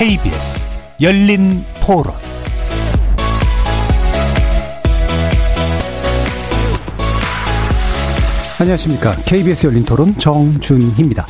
KBS 0.00 0.66
열린 1.02 1.62
토론 1.84 2.14
안녕하십니까. 8.58 9.14
KBS 9.26 9.66
열린 9.66 9.84
토론 9.84 10.14
정준희입니다. 10.14 11.26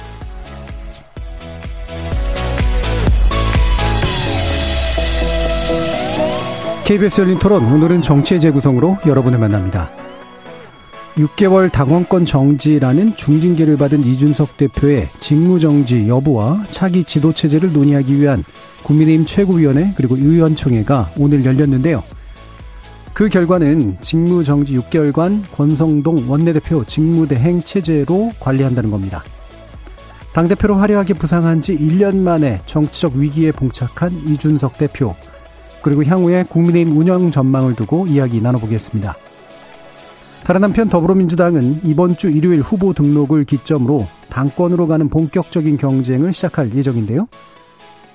KBS 6.84 7.23
열린 7.23 7.41
토론 7.41 7.64
오늘은 7.64 8.02
정치의 8.02 8.41
재구성으로 8.41 8.98
여러분을 9.05 9.41
만납니다. 9.41 9.91
6개월 11.16 11.70
당원권 11.70 12.24
정지라는 12.24 13.16
중징계를 13.16 13.77
받은 13.77 14.05
이준석 14.05 14.56
대표의 14.56 15.09
직무정지 15.19 16.09
여부와 16.09 16.64
차기 16.70 17.05
지도체제를 17.05 17.73
논의하기 17.73 18.20
위한 18.20 18.45
국민의힘 18.84 19.27
최고위원회 19.27 19.92
그리고 19.96 20.16
의원총회가 20.16 21.10
오늘 21.19 21.45
열렸는데요. 21.45 22.02
그 23.12 23.28
결과는 23.28 23.98
직무정지 24.00 24.74
6개월간 24.74 25.42
권성동 25.52 26.30
원내대표 26.30 26.84
직무대행 26.84 27.61
체제로 27.62 28.33
관리한다는 28.41 28.91
겁니다. 28.91 29.22
당대표로 30.33 30.77
화려하게 30.77 31.14
부상한 31.14 31.61
지 31.61 31.77
1년 31.77 32.16
만에 32.16 32.61
정치적 32.64 33.14
위기에 33.16 33.50
봉착한 33.50 34.12
이준석 34.27 34.78
대표, 34.78 35.16
그리고 35.83 36.05
향후에 36.05 36.45
국민의힘 36.45 36.97
운영 36.97 37.31
전망을 37.33 37.75
두고 37.75 38.06
이야기 38.06 38.41
나눠보겠습니다. 38.41 39.16
다른 40.51 40.65
한편 40.65 40.89
더불어민주당은 40.89 41.83
이번 41.84 42.17
주 42.17 42.29
일요일 42.29 42.61
후보 42.61 42.93
등록을 42.93 43.45
기점으로 43.45 44.09
당권으로 44.31 44.89
가는 44.89 45.09
본격적인 45.09 45.77
경쟁을 45.77 46.33
시작할 46.33 46.75
예정인데요. 46.75 47.29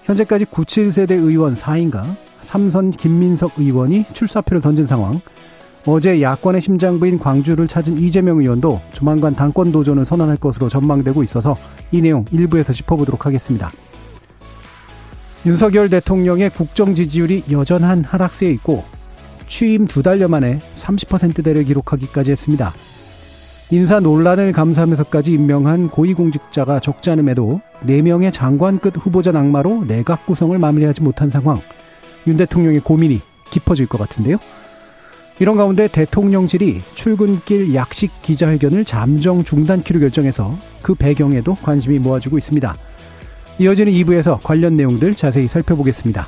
현재까지 0.03 0.44
97세대 0.44 1.11
의원 1.11 1.53
4인가 1.53 2.03
삼선 2.41 2.91
김민석 2.91 3.53
의원이 3.58 4.08
출사표를 4.11 4.59
던진 4.59 4.86
상황. 4.86 5.22
어제 5.86 6.22
야권의 6.22 6.59
심장부인 6.59 7.19
광주를 7.19 7.69
찾은 7.69 8.00
이재명 8.00 8.39
의원도 8.39 8.81
조만간 8.91 9.33
당권 9.33 9.72
도전을 9.72 10.03
선언할 10.03 10.36
것으로 10.36 10.67
전망되고 10.67 11.23
있어서 11.23 11.56
이 11.94 12.02
내용 12.02 12.25
일부에서 12.31 12.73
짚어보도록 12.73 13.25
하겠습니다. 13.25 13.72
윤석열 15.45 15.89
대통령의 15.89 16.50
국정 16.50 16.95
지지율이 16.95 17.45
여전한 17.50 18.03
하락세에 18.03 18.50
있고 18.50 18.83
취임 19.47 19.88
두 19.88 20.03
달여 20.03 20.27
만에 20.27 20.59
30%대를 20.77 21.63
기록하기까지 21.63 22.31
했습니다. 22.31 22.73
인사 23.71 23.99
논란을 23.99 24.51
감수하면서까지 24.51 25.31
임명한 25.31 25.89
고위공직자가 25.89 26.79
적지 26.79 27.09
않음에도 27.09 27.61
4명의 27.85 28.31
장관급 28.31 28.95
후보자 28.97 29.31
낙마로 29.31 29.85
내각 29.85 30.25
구성을 30.25 30.57
마무리하지 30.57 31.01
못한 31.01 31.29
상황. 31.29 31.59
윤 32.27 32.38
대통령의 32.38 32.81
고민이 32.81 33.21
깊어질 33.49 33.88
것 33.88 33.97
같은데요. 33.97 34.38
이런 35.39 35.57
가운데 35.57 35.88
대통령실이 35.88 36.81
출근길 36.93 37.75
약식 37.75 38.21
기자회견을 38.21 38.85
잠정 38.85 39.43
중단키로 39.43 39.99
결정해서 39.99 40.57
그 40.81 40.95
배경에도 40.95 41.55
관심이 41.55 41.99
모아지고 41.99 42.38
있습니다. 42.38 42.73
이어지는 43.59 43.91
2부에서 43.93 44.39
관련 44.43 44.75
내용들 44.75 45.16
자세히 45.16 45.47
살펴보겠습니다. 45.47 46.27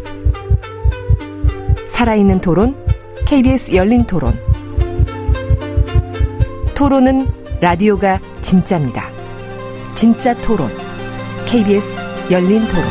살아있는 2.01 2.41
토론, 2.41 2.75
KBS 3.27 3.75
열린 3.75 4.03
토론. 4.07 4.33
토론은 6.73 7.27
라디오가 7.61 8.19
진짜입니다. 8.41 9.07
진짜 9.93 10.35
토론, 10.37 10.67
KBS 11.45 12.01
열린 12.31 12.67
토론. 12.67 12.83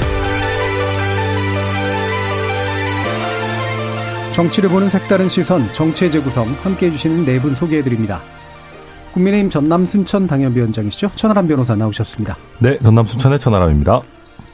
정치를 4.33 4.71
보는 4.71 4.89
색다른 4.89 5.29
시선, 5.29 5.67
정치의 5.73 6.13
재구성 6.13 6.47
함께 6.63 6.87
해주시는 6.87 7.25
네 7.25 7.41
분 7.41 7.57
소개해드립니다. 7.57 8.21
국민의힘 9.13 9.51
전남 9.51 9.87
순천 9.87 10.29
당협위원장이시죠? 10.29 11.11
천하람 11.17 11.49
변호사 11.49 11.75
나오셨습니다. 11.75 12.37
네, 12.61 12.79
전남 12.79 13.07
순천의 13.07 13.41
천하람입니다. 13.41 14.03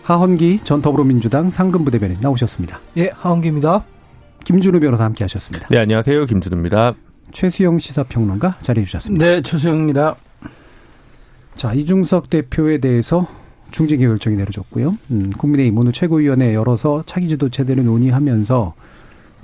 하헌기 0.04 0.60
전 0.64 0.80
더불어민주당 0.80 1.50
상근부대변인 1.50 2.16
나오셨습니다. 2.22 2.80
예, 2.96 3.10
하헌기입니다. 3.12 3.84
김준우 4.46 4.78
변호사 4.78 5.02
함께 5.02 5.24
하셨습니다. 5.24 5.66
네, 5.68 5.78
안녕하세요. 5.78 6.24
김준우입니다. 6.26 6.94
최수영 7.32 7.80
시사평론가 7.80 8.58
자리해 8.60 8.84
주셨습니다. 8.86 9.26
네, 9.26 9.42
최수영입니다. 9.42 10.14
자, 11.56 11.72
이중석 11.72 12.30
대표에 12.30 12.78
대해서 12.78 13.26
중징계 13.72 14.06
결정이 14.06 14.36
내려졌고요. 14.36 14.96
음, 15.10 15.30
국민의힘 15.36 15.76
오늘 15.76 15.90
최고위원회 15.90 16.54
열어서 16.54 17.02
차기 17.06 17.26
지도 17.26 17.48
체제를 17.48 17.84
논의하면서 17.86 18.56
어, 18.60 18.74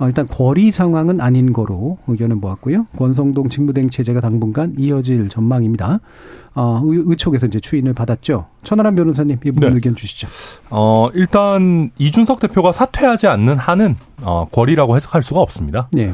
일단 0.07 0.27
거리 0.27 0.71
상황은 0.71 1.21
아닌 1.21 1.53
거로 1.53 1.97
의견을 2.07 2.35
모았고요. 2.37 2.87
권성동 2.97 3.49
직무대행 3.49 3.89
체제가 3.89 4.21
당분간 4.21 4.75
이어질 4.77 5.29
전망입니다. 5.29 5.99
어, 6.55 6.81
의, 6.85 7.17
촉에서 7.17 7.47
이제 7.47 7.59
추인을 7.59 7.93
받았죠. 7.93 8.45
천하람 8.63 8.95
변호사님 8.95 9.37
이 9.43 9.51
부분 9.51 9.69
네. 9.69 9.75
의견 9.75 9.95
주시죠. 9.95 10.27
어, 10.69 11.09
일단 11.13 11.89
이준석 11.97 12.39
대표가 12.39 12.71
사퇴하지 12.71 13.27
않는 13.27 13.57
한은 13.57 13.95
어, 14.21 14.47
거리라고 14.51 14.95
해석할 14.95 15.23
수가 15.23 15.39
없습니다. 15.39 15.87
네. 15.91 16.13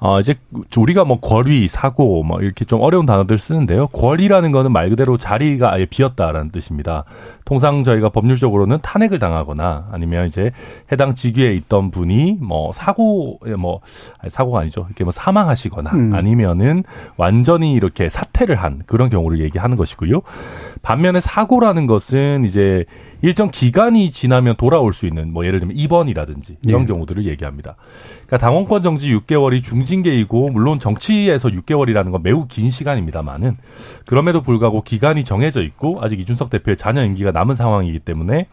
어, 0.00 0.20
이제 0.20 0.36
우리가 0.76 1.04
뭐 1.04 1.18
거리, 1.18 1.66
사고, 1.66 2.22
뭐 2.22 2.40
이렇게 2.40 2.64
좀 2.64 2.80
어려운 2.80 3.04
단어들 3.04 3.36
쓰는데요. 3.38 3.88
거리라는 3.88 4.52
거는 4.52 4.70
말 4.70 4.90
그대로 4.90 5.16
자리가 5.16 5.72
아예 5.72 5.86
비었다라는 5.86 6.50
뜻입니다. 6.50 7.04
통상 7.48 7.82
저희가 7.82 8.10
법률적으로는 8.10 8.80
탄핵을 8.82 9.18
당하거나 9.18 9.88
아니면 9.90 10.26
이제 10.26 10.50
해당 10.92 11.14
직위에 11.14 11.54
있던 11.54 11.90
분이 11.90 12.36
뭐 12.42 12.72
사고, 12.72 13.40
뭐, 13.58 13.80
사고가 14.28 14.60
아니죠. 14.60 14.84
이렇게 14.86 15.02
뭐 15.02 15.10
사망하시거나 15.10 15.90
음. 15.92 16.14
아니면은 16.14 16.84
완전히 17.16 17.72
이렇게 17.72 18.10
사퇴를 18.10 18.56
한 18.56 18.82
그런 18.84 19.08
경우를 19.08 19.40
얘기하는 19.40 19.78
것이고요. 19.78 20.20
반면에 20.82 21.20
사고라는 21.20 21.86
것은 21.86 22.44
이제 22.44 22.84
일정 23.20 23.50
기간이 23.50 24.10
지나면 24.10 24.56
돌아올 24.56 24.92
수 24.92 25.06
있는 25.06 25.32
뭐 25.32 25.44
예를 25.44 25.58
들면 25.58 25.76
입원이라든지 25.76 26.58
이런 26.66 26.86
네. 26.86 26.92
경우들을 26.92 27.24
얘기합니다. 27.26 27.74
그러니까 28.26 28.38
당원권 28.38 28.82
정지 28.82 29.12
6개월이 29.12 29.62
중징계이고 29.62 30.50
물론 30.50 30.78
정치에서 30.78 31.48
6개월이라는 31.48 32.12
건 32.12 32.22
매우 32.22 32.46
긴 32.46 32.70
시간입니다만은 32.70 33.56
그럼에도 34.06 34.42
불구하고 34.42 34.82
기간이 34.82 35.24
정해져 35.24 35.62
있고 35.62 35.98
아직 36.00 36.20
이준석 36.20 36.50
대표의 36.50 36.76
자녀 36.76 37.04
임기가 37.04 37.32
남은 37.38 37.54
상황이기 37.54 38.00
때문에 38.00 38.48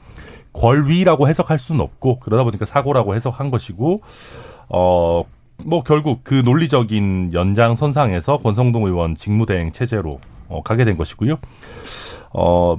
권위라고 0.53 1.27
해석할 1.27 1.57
수는 1.57 1.81
없고 1.81 2.19
그러다 2.19 2.43
보니까 2.43 2.65
사고라고 2.65 3.15
해석한 3.15 3.49
것이고 3.51 4.01
어. 4.69 5.23
뭐 5.63 5.83
결국 5.83 6.19
그 6.25 6.33
논리적인 6.33 7.31
연장 7.33 7.75
선상에서 7.75 8.39
권성동 8.39 8.87
의원 8.87 9.15
직무대행 9.15 9.71
체제로 9.71 10.19
어, 10.49 10.61
가게 10.63 10.83
된 10.83 10.97
것이고요. 10.97 11.37
어, 12.33 12.77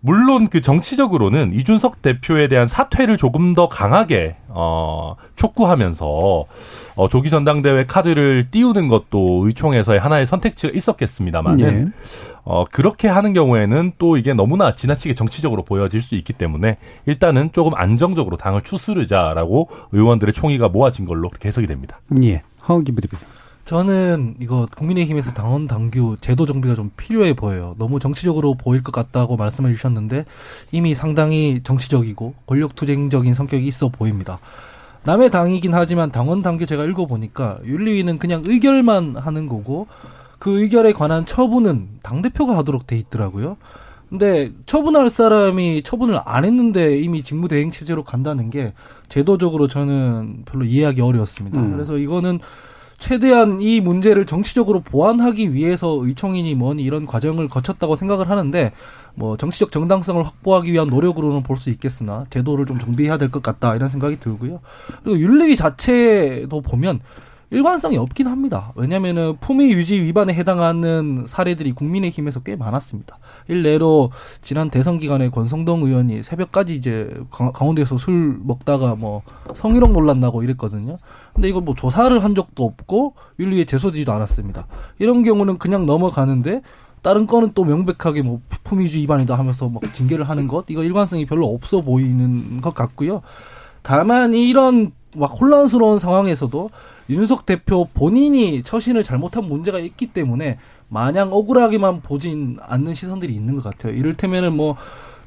물론 0.00 0.48
그 0.48 0.60
정치적으로는 0.60 1.52
이준석 1.52 2.02
대표에 2.02 2.48
대한 2.48 2.66
사퇴를 2.66 3.16
조금 3.16 3.54
더 3.54 3.68
강하게 3.68 4.36
어 4.48 5.16
촉구하면서 5.36 6.44
어 6.94 7.08
조기 7.08 7.30
전당대회 7.30 7.86
카드를 7.86 8.50
띄우는 8.50 8.88
것도 8.88 9.46
의총에서의 9.46 9.98
하나의 9.98 10.26
선택지가 10.26 10.72
있었겠습니다만은 10.74 11.60
예. 11.60 11.92
어 12.44 12.64
그렇게 12.70 13.08
하는 13.08 13.32
경우에는 13.32 13.92
또 13.98 14.16
이게 14.16 14.34
너무나 14.34 14.74
지나치게 14.74 15.14
정치적으로 15.14 15.64
보여질 15.64 16.00
수 16.00 16.14
있기 16.14 16.32
때문에 16.32 16.78
일단은 17.06 17.50
조금 17.52 17.74
안정적으로 17.74 18.36
당을 18.36 18.62
추스르자라고 18.62 19.68
의원들의 19.92 20.32
총의가 20.32 20.68
모아진 20.68 21.06
걸로 21.06 21.28
그렇게 21.28 21.48
해석이 21.48 21.66
됩니다. 21.66 22.00
예. 22.22 22.42
허기 22.68 22.92
부대표. 22.92 23.16
저는 23.68 24.36
이거 24.40 24.66
국민의힘에서 24.78 25.32
당원 25.32 25.66
당규 25.66 26.16
제도 26.22 26.46
정비가 26.46 26.74
좀 26.74 26.88
필요해 26.96 27.34
보여요. 27.34 27.74
너무 27.76 28.00
정치적으로 28.00 28.54
보일 28.54 28.82
것 28.82 28.92
같다고 28.92 29.36
말씀해 29.36 29.70
주셨는데 29.74 30.24
이미 30.72 30.94
상당히 30.94 31.60
정치적이고 31.62 32.32
권력투쟁적인 32.46 33.34
성격이 33.34 33.66
있어 33.66 33.90
보입니다. 33.90 34.38
남의 35.04 35.30
당이긴 35.30 35.74
하지만 35.74 36.10
당원 36.10 36.40
당규 36.40 36.64
제가 36.64 36.86
읽어보니까 36.86 37.58
윤리위는 37.62 38.16
그냥 38.16 38.42
의결만 38.46 39.16
하는 39.16 39.48
거고 39.48 39.86
그 40.38 40.62
의결에 40.62 40.94
관한 40.94 41.26
처분은 41.26 41.88
당대표가 42.02 42.56
하도록 42.56 42.86
돼 42.86 42.96
있더라고요. 42.96 43.58
근데 44.08 44.50
처분할 44.64 45.10
사람이 45.10 45.82
처분을 45.82 46.18
안 46.24 46.46
했는데 46.46 46.98
이미 46.98 47.22
직무대행 47.22 47.70
체제로 47.70 48.02
간다는 48.02 48.48
게 48.48 48.72
제도적으로 49.10 49.68
저는 49.68 50.44
별로 50.46 50.64
이해하기 50.64 51.02
어려웠습니다. 51.02 51.60
음. 51.60 51.72
그래서 51.72 51.98
이거는 51.98 52.40
최대한 52.98 53.60
이 53.60 53.80
문제를 53.80 54.26
정치적으로 54.26 54.80
보완하기 54.80 55.54
위해서 55.54 55.96
의총이니 56.00 56.56
뭐니 56.56 56.82
이런 56.82 57.06
과정을 57.06 57.48
거쳤다고 57.48 57.94
생각을 57.96 58.28
하는데 58.28 58.72
뭐 59.14 59.36
정치적 59.36 59.70
정당성을 59.72 60.22
확보하기 60.24 60.72
위한 60.72 60.88
노력으로는 60.88 61.42
볼 61.42 61.56
수 61.58 61.70
있겠으나 61.70 62.24
제도를 62.30 62.66
좀 62.66 62.78
정비해야 62.78 63.16
될 63.18 63.30
것 63.30 63.42
같다 63.42 63.74
이런 63.74 63.88
생각이 63.88 64.18
들고요. 64.20 64.60
그리고 65.02 65.18
윤리위 65.18 65.56
자체도 65.56 66.60
보면 66.60 67.00
일관성이 67.50 67.96
없긴 67.96 68.26
합니다. 68.26 68.72
왜냐면은 68.76 69.36
품위 69.40 69.72
유지 69.72 70.02
위반에 70.02 70.34
해당하는 70.34 71.24
사례들이 71.26 71.72
국민의힘에서 71.72 72.40
꽤 72.40 72.56
많았습니다. 72.56 73.18
일례로 73.48 74.10
지난 74.42 74.68
대선 74.68 74.98
기간에 74.98 75.30
권성동 75.30 75.82
의원이 75.84 76.22
새벽까지 76.22 76.74
이제 76.76 77.10
강원도에서 77.30 77.96
술 77.96 78.38
먹다가 78.42 78.96
뭐 78.96 79.22
성희롱 79.54 79.94
논란 79.94 80.20
나고 80.20 80.42
이랬거든요. 80.42 80.98
근데 81.38 81.50
이걸 81.50 81.62
뭐 81.62 81.76
조사를 81.76 82.24
한 82.24 82.34
적도 82.34 82.64
없고 82.64 83.14
윤리에 83.38 83.64
제소되지도 83.64 84.12
않았습니다. 84.12 84.66
이런 84.98 85.22
경우는 85.22 85.58
그냥 85.58 85.86
넘어가는데 85.86 86.62
다른 87.00 87.28
건은 87.28 87.52
또 87.54 87.64
명백하게 87.64 88.22
뭐 88.22 88.40
품위주의 88.64 89.04
위반이다 89.04 89.38
하면서 89.38 89.68
막 89.68 89.80
징계를 89.94 90.28
하는 90.28 90.48
것 90.48 90.64
이거 90.68 90.82
일관성이 90.82 91.26
별로 91.26 91.46
없어 91.46 91.80
보이는 91.80 92.60
것 92.60 92.74
같고요. 92.74 93.22
다만 93.82 94.34
이런 94.34 94.90
막 95.16 95.26
혼란스러운 95.26 96.00
상황에서도 96.00 96.70
윤석 97.08 97.46
대표 97.46 97.86
본인이 97.94 98.64
처신을 98.64 99.04
잘못한 99.04 99.44
문제가 99.44 99.78
있기 99.78 100.08
때문에 100.08 100.58
마냥 100.88 101.32
억울하게만 101.32 102.00
보진 102.00 102.56
않는 102.60 102.94
시선들이 102.94 103.32
있는 103.32 103.54
것 103.54 103.62
같아요. 103.62 103.92
이를테면은 103.94 104.56
뭐 104.56 104.74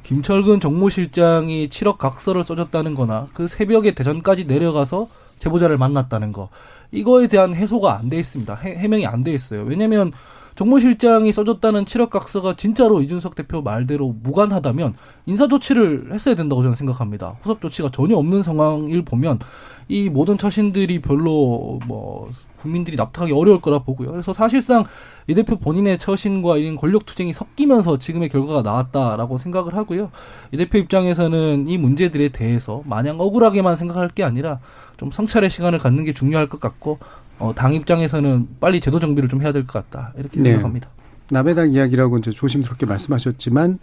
김철근 0.03 0.59
정무실장이 0.59 1.69
7억 1.69 1.97
각서를 1.97 2.43
써줬다는 2.43 2.95
거나 2.95 3.27
그 3.33 3.47
새벽에 3.47 3.93
대전까지 3.93 4.43
내려가서 4.43 5.07
제보자를 5.41 5.77
만났다는 5.77 6.31
거. 6.31 6.49
이거에 6.91 7.27
대한 7.27 7.55
해소가 7.55 7.97
안 7.97 8.09
돼 8.09 8.17
있습니다. 8.19 8.55
해, 8.55 8.88
명이 8.88 9.05
안 9.07 9.23
돼 9.23 9.31
있어요. 9.31 9.63
왜냐면 9.63 10.11
정무실장이 10.55 11.31
써줬다는 11.31 11.85
7억 11.85 12.09
각서가 12.09 12.55
진짜로 12.55 13.01
이준석 13.01 13.35
대표 13.35 13.61
말대로 13.61 14.13
무관하다면 14.21 14.95
인사 15.25 15.47
조치를 15.47 16.09
했어야 16.13 16.35
된다고 16.35 16.61
저는 16.61 16.75
생각합니다. 16.75 17.38
후속 17.41 17.61
조치가 17.61 17.89
전혀 17.89 18.15
없는 18.17 18.41
상황을 18.41 19.03
보면 19.03 19.39
이 19.88 20.09
모든 20.09 20.38
처신들이 20.38 21.01
별로 21.01 21.79
뭐 21.88 22.29
국민들이 22.61 22.95
납득하기 22.95 23.33
어려울 23.33 23.59
거라 23.61 23.79
보고요. 23.79 24.11
그래서 24.11 24.33
사실상 24.33 24.85
이 25.27 25.33
대표 25.33 25.57
본인의 25.57 25.97
처신과 25.97 26.57
이런 26.57 26.75
권력 26.77 27.05
투쟁이 27.05 27.33
섞이면서 27.33 27.97
지금의 27.97 28.29
결과가 28.29 28.61
나왔다라고 28.61 29.37
생각을 29.37 29.75
하고요. 29.75 30.11
이 30.51 30.57
대표 30.57 30.77
입장에서는 30.77 31.67
이 31.67 31.77
문제들에 31.77 32.29
대해서 32.29 32.81
마냥 32.85 33.19
억울하게만 33.19 33.75
생각할 33.75 34.09
게 34.09 34.23
아니라 34.23 34.59
좀 34.97 35.11
성찰의 35.11 35.49
시간을 35.49 35.79
갖는 35.79 36.03
게 36.03 36.13
중요할 36.13 36.47
것 36.47 36.59
같고 36.59 36.99
어, 37.39 37.53
당 37.55 37.73
입장에서는 37.73 38.47
빨리 38.59 38.79
제도 38.79 38.99
정비를 38.99 39.27
좀 39.27 39.41
해야 39.41 39.51
될 39.51 39.65
것 39.65 39.73
같다 39.89 40.13
이렇게 40.17 40.39
네. 40.39 40.51
생각합니다. 40.51 40.89
남의 41.29 41.55
당 41.55 41.71
이야기라고 41.73 42.17
이제 42.19 42.29
조심스럽게 42.31 42.85
말씀하셨지만 42.85 43.79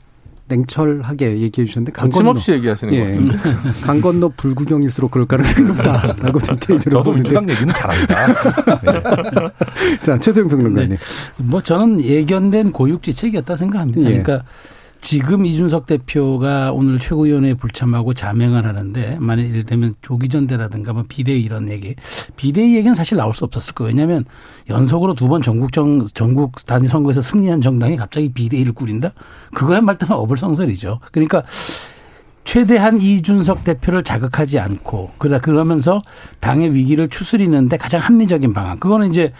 냉철하게 0.48 1.40
얘기해 1.40 1.66
주셨는데 1.66 1.92
거침없이 1.92 2.52
얘기하시는 2.52 2.94
예, 2.94 3.00
것 3.00 3.06
같은데 3.06 3.38
강 3.84 4.00
건너 4.00 4.30
불구경일수록 4.36 5.10
그럴 5.10 5.26
가능성이 5.26 5.66
높다라고 5.68 6.38
좀 6.40 6.56
개인적으로 6.60 7.02
저도 7.02 7.12
민주당 7.14 7.48
얘기는 7.48 7.72
잘합니다. 7.72 8.26
네. 8.26 9.96
자 10.02 10.18
최재형 10.18 10.48
평론가님. 10.48 10.90
네. 10.90 10.96
뭐 11.36 11.60
저는 11.60 12.02
예견된 12.02 12.72
고육지책이었다 12.72 13.56
생각합니다. 13.56 14.00
예. 14.00 14.04
그러니까 14.04 14.44
지금 15.00 15.46
이준석 15.46 15.86
대표가 15.86 16.72
오늘 16.72 16.98
최고위원회에 16.98 17.54
불참하고 17.54 18.14
자명을 18.14 18.66
하는데 18.66 19.16
만약 19.20 19.48
예를 19.48 19.64
들면 19.64 19.94
조기 20.02 20.28
전대라든가 20.28 20.92
뭐 20.92 21.04
비대위 21.08 21.40
이런 21.40 21.68
얘기 21.68 21.94
비대위 22.36 22.76
얘기는 22.76 22.94
사실 22.94 23.16
나올 23.16 23.32
수 23.32 23.44
없었을 23.44 23.74
거예요. 23.74 23.88
왜냐하면 23.88 24.24
연속으로 24.68 25.14
두 25.14 25.28
번 25.28 25.42
전국 25.42 25.72
정 25.72 26.06
전국 26.14 26.64
단위 26.64 26.88
선거에서 26.88 27.20
승리한 27.20 27.60
정당이 27.60 27.96
갑자기 27.96 28.30
비대위를 28.32 28.72
꾸린다? 28.72 29.12
그거야말로 29.54 29.98
어불성설이죠. 30.10 31.00
그러니까 31.12 31.44
최대한 32.44 33.00
이준석 33.00 33.64
대표를 33.64 34.02
자극하지 34.02 34.58
않고 34.58 35.12
그러다 35.18 35.40
그러면서 35.40 36.00
당의 36.40 36.74
위기를 36.74 37.08
추스리는데 37.08 37.76
가장 37.76 38.00
합리적인 38.00 38.54
방안. 38.54 38.78
그거는 38.78 39.08
이제 39.08 39.32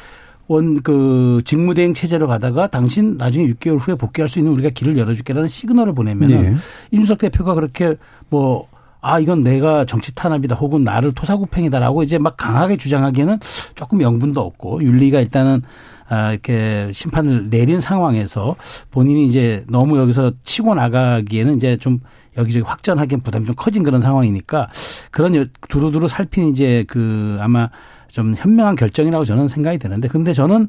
원 0.49 0.81
그 0.83 1.43
직무대행 1.45 1.95
체제로 1.95 2.27
가다가 2.27 2.67
당신 2.67 3.17
나중에 3.17 3.47
6개월 3.47 3.79
후에 3.79 3.95
복귀할 3.95 4.29
수 4.29 4.39
있는 4.39 4.53
우리가 4.53 4.71
길을 4.71 4.97
열어줄게라는 4.97 5.49
시그널을 5.49 5.95
보내면은 5.95 6.43
네. 6.43 6.55
이준석 6.91 7.19
대표가 7.19 7.55
그렇게 7.55 7.97
뭐 8.31 8.67
아, 9.01 9.21
이건 9.21 9.43
내가 9.43 9.85
정치 9.85 10.15
탄압이다 10.15 10.57
혹은 10.57 10.83
나를 10.83 11.13
토사구팽이다라고 11.15 12.03
이제 12.03 12.19
막 12.19 12.37
강하게 12.37 12.77
주장하기에는 12.77 13.39
조금 13.75 13.99
명분도 13.99 14.41
없고 14.41 14.83
윤리가 14.83 15.21
일단은 15.21 15.63
아, 16.09 16.33
이렇게 16.33 16.91
심판을 16.93 17.51
내린 17.51 17.81
상황에서 17.81 18.57
본인이 18.91 19.27
이제 19.27 19.65
너무 19.69 19.99
여기서 19.99 20.33
치고 20.43 20.75
나가기에는 20.75 21.57
이제 21.57 21.77
좀 21.77 22.01
여기저기 22.37 22.65
확전하기엔 22.65 23.21
부담이 23.21 23.47
좀 23.47 23.55
커진 23.55 23.83
그런 23.83 24.01
상황이니까 24.01 24.69
그런 25.11 25.49
두루두루 25.69 26.09
살핀 26.09 26.49
이제 26.49 26.85
그 26.89 27.37
아마 27.41 27.69
좀 28.09 28.35
현명한 28.37 28.77
결정이라고 28.77 29.25
저는 29.25 29.49
생각이 29.49 29.79
되는데 29.79 30.09
근데 30.09 30.33
저는 30.33 30.69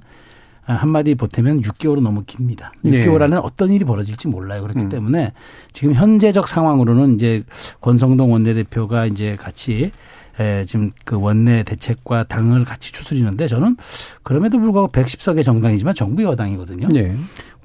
한마디 0.64 1.16
보태면 1.16 1.62
6개월은 1.62 2.02
너무 2.02 2.24
깁니다. 2.26 2.72
6개월 2.86 3.24
안에 3.24 3.38
어떤 3.38 3.72
일이 3.72 3.86
벌어질지 3.86 4.28
몰라요. 4.28 4.62
그렇기 4.62 4.82
음. 4.82 4.90
때문에 4.90 5.34
지금 5.74 5.96
현재적 5.96 6.48
상황으로는 6.48 7.16
이제 7.16 7.44
권성동 7.82 8.32
원내대표가 8.32 9.08
이제 9.08 9.36
같이 9.36 9.92
에, 10.40 10.66
지금 10.66 10.92
그 11.06 11.20
원내 11.20 11.64
대책과 11.64 12.26
당을 12.26 12.66
같이 12.66 12.94
추스리는데 12.94 13.48
저는 13.48 13.78
그럼에도 14.22 14.60
불구하고 14.60 14.92
110석의 14.92 15.44
정당이지만 15.44 15.96
정부 15.96 16.24
여당이거든요. 16.24 16.88
네. 16.90 17.16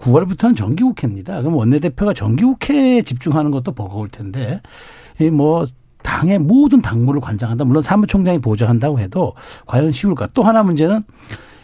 9월부터는 0.01 0.57
정기국회입니다. 0.57 1.41
그럼 1.41 1.55
원내대표가 1.57 2.15
정기국회에 2.15 3.03
집중하는 3.03 3.51
것도 3.51 3.73
버거울 3.73 4.09
텐데 4.09 4.61
이뭐 5.21 5.65
당의 6.05 6.39
모든 6.39 6.83
당무를 6.83 7.21
관장한다. 7.21 7.65
물론 7.65 7.83
사무총장이 7.83 8.39
보좌한다고 8.39 9.01
해도 9.01 9.35
과연 9.67 9.91
쉬울까? 9.91 10.29
또 10.35 10.43
하나 10.45 10.63
문제는 10.63 11.03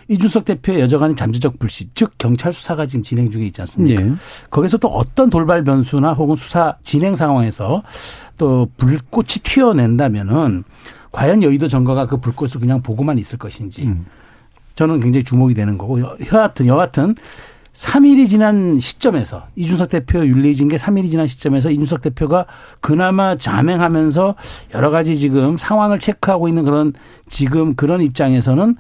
이준석 0.09 0.47
대표의 0.47 0.81
여전한 0.81 1.15
잠재적 1.15 1.61
불씨, 1.61 1.91
즉 1.95 2.15
경찰 2.19 2.53
수사가 2.53 2.87
지금 2.87 3.05
진행 3.05 3.31
중에 3.31 3.45
있지 3.45 3.61
않습니까? 3.61 4.03
네. 4.03 4.15
거기서 4.49 4.79
또 4.79 4.89
어떤 4.89 5.31
돌발 5.31 5.63
변수나 5.63 6.15
혹은 6.15 6.35
수사 6.35 6.79
진행 6.83 7.15
상황에서 7.15 7.85
또 8.39 8.67
불꽃이 8.77 9.29
튀어낸다면은 9.45 10.65
과연 11.13 11.43
여의도 11.43 11.69
정가가 11.69 12.07
그 12.07 12.17
불꽃을 12.17 12.61
그냥 12.61 12.83
보고만 12.83 13.19
있을 13.19 13.39
것인지 13.39 13.85
음. 13.85 14.07
저는 14.75 15.01
굉장히 15.01 15.23
주목이 15.23 15.55
되는 15.55 15.77
거고 15.77 16.01
여하튼 16.01 16.67
여하튼 16.67 17.15
3일이 17.73 18.29
지난 18.29 18.79
시점에서 18.79 19.45
이준석 19.57 19.89
대표 19.89 20.25
윤리징계 20.27 20.77
3일이 20.77 21.11
지난 21.11 21.27
시점에서 21.27 21.71
이준석 21.71 22.03
대표가 22.03 22.47
그나마 22.81 23.37
자맹하면서 23.37 24.35
여러 24.75 24.91
가지 24.91 25.17
지금 25.17 25.57
상황을 25.57 25.99
체크하고 25.99 26.49
있는 26.49 26.65
그런 26.65 26.93
지금 27.29 27.75
그런 27.75 28.03
입장에서는 28.03 28.77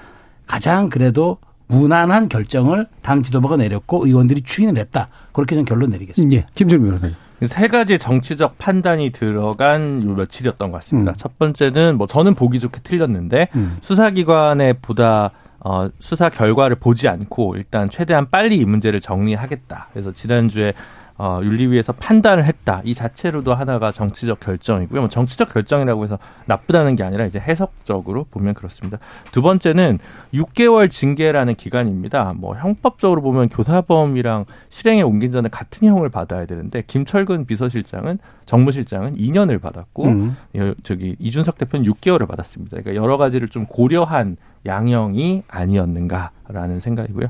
가장 0.46 0.88
그래도 0.88 1.38
무난한 1.68 2.28
결정을 2.28 2.88
당 3.00 3.22
지도부가 3.22 3.56
내렸고 3.56 4.04
의원들이 4.04 4.42
추인을 4.42 4.76
했다. 4.80 5.08
그렇게 5.32 5.54
좀 5.54 5.64
결론 5.64 5.90
내리겠습니다. 5.90 6.36
예. 6.36 6.46
김준우 6.56 6.84
변호사님. 6.84 7.14
세 7.46 7.68
가지 7.68 7.98
정치적 7.98 8.58
판단이 8.58 9.10
들어간 9.10 10.02
요 10.04 10.14
며칠이었던 10.14 10.72
것 10.72 10.78
같습니다. 10.78 11.12
음. 11.12 11.14
첫 11.16 11.38
번째는 11.38 11.96
뭐 11.96 12.06
저는 12.06 12.34
보기 12.34 12.60
좋게 12.60 12.80
틀렸는데 12.82 13.48
음. 13.54 13.78
수사기관에 13.80 14.74
보다 14.74 15.30
어, 15.60 15.88
수사 15.98 16.30
결과를 16.30 16.76
보지 16.76 17.08
않고 17.08 17.56
일단 17.56 17.90
최대한 17.90 18.30
빨리 18.30 18.56
이 18.56 18.64
문제를 18.64 19.00
정리하겠다. 19.00 19.88
그래서 19.92 20.12
지난주에 20.12 20.72
어, 21.22 21.38
윤리위에서 21.42 21.92
판단을 21.92 22.46
했다. 22.46 22.80
이 22.82 22.94
자체로도 22.94 23.52
하나가 23.52 23.92
정치적 23.92 24.40
결정이고요. 24.40 25.00
뭐 25.00 25.08
정치적 25.10 25.52
결정이라고 25.52 26.02
해서 26.04 26.18
나쁘다는 26.46 26.96
게 26.96 27.04
아니라 27.04 27.26
이제 27.26 27.38
해석적으로 27.38 28.24
보면 28.30 28.54
그렇습니다. 28.54 28.98
두 29.30 29.42
번째는 29.42 29.98
6개월 30.32 30.90
징계라는 30.90 31.56
기간입니다. 31.56 32.32
뭐 32.38 32.56
형법적으로 32.56 33.20
보면 33.20 33.50
교사범이랑 33.50 34.46
실행에 34.70 35.02
옮긴 35.02 35.30
전에 35.30 35.50
같은 35.50 35.86
형을 35.86 36.08
받아야 36.08 36.46
되는데 36.46 36.84
김철근 36.86 37.44
비서실장은 37.44 38.18
정무실장은 38.46 39.16
2년을 39.16 39.60
받았고 39.60 40.06
음. 40.06 40.36
저기 40.82 41.16
이준석 41.18 41.58
대표는 41.58 41.84
6개월을 41.92 42.26
받았습니다. 42.28 42.78
그러니까 42.78 42.94
여러 42.94 43.18
가지를 43.18 43.48
좀 43.48 43.66
고려한 43.66 44.38
양형이 44.64 45.42
아니었는가라는 45.48 46.80
생각이고요. 46.80 47.28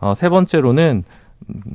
어, 0.00 0.14
세 0.14 0.28
번째로는 0.28 1.04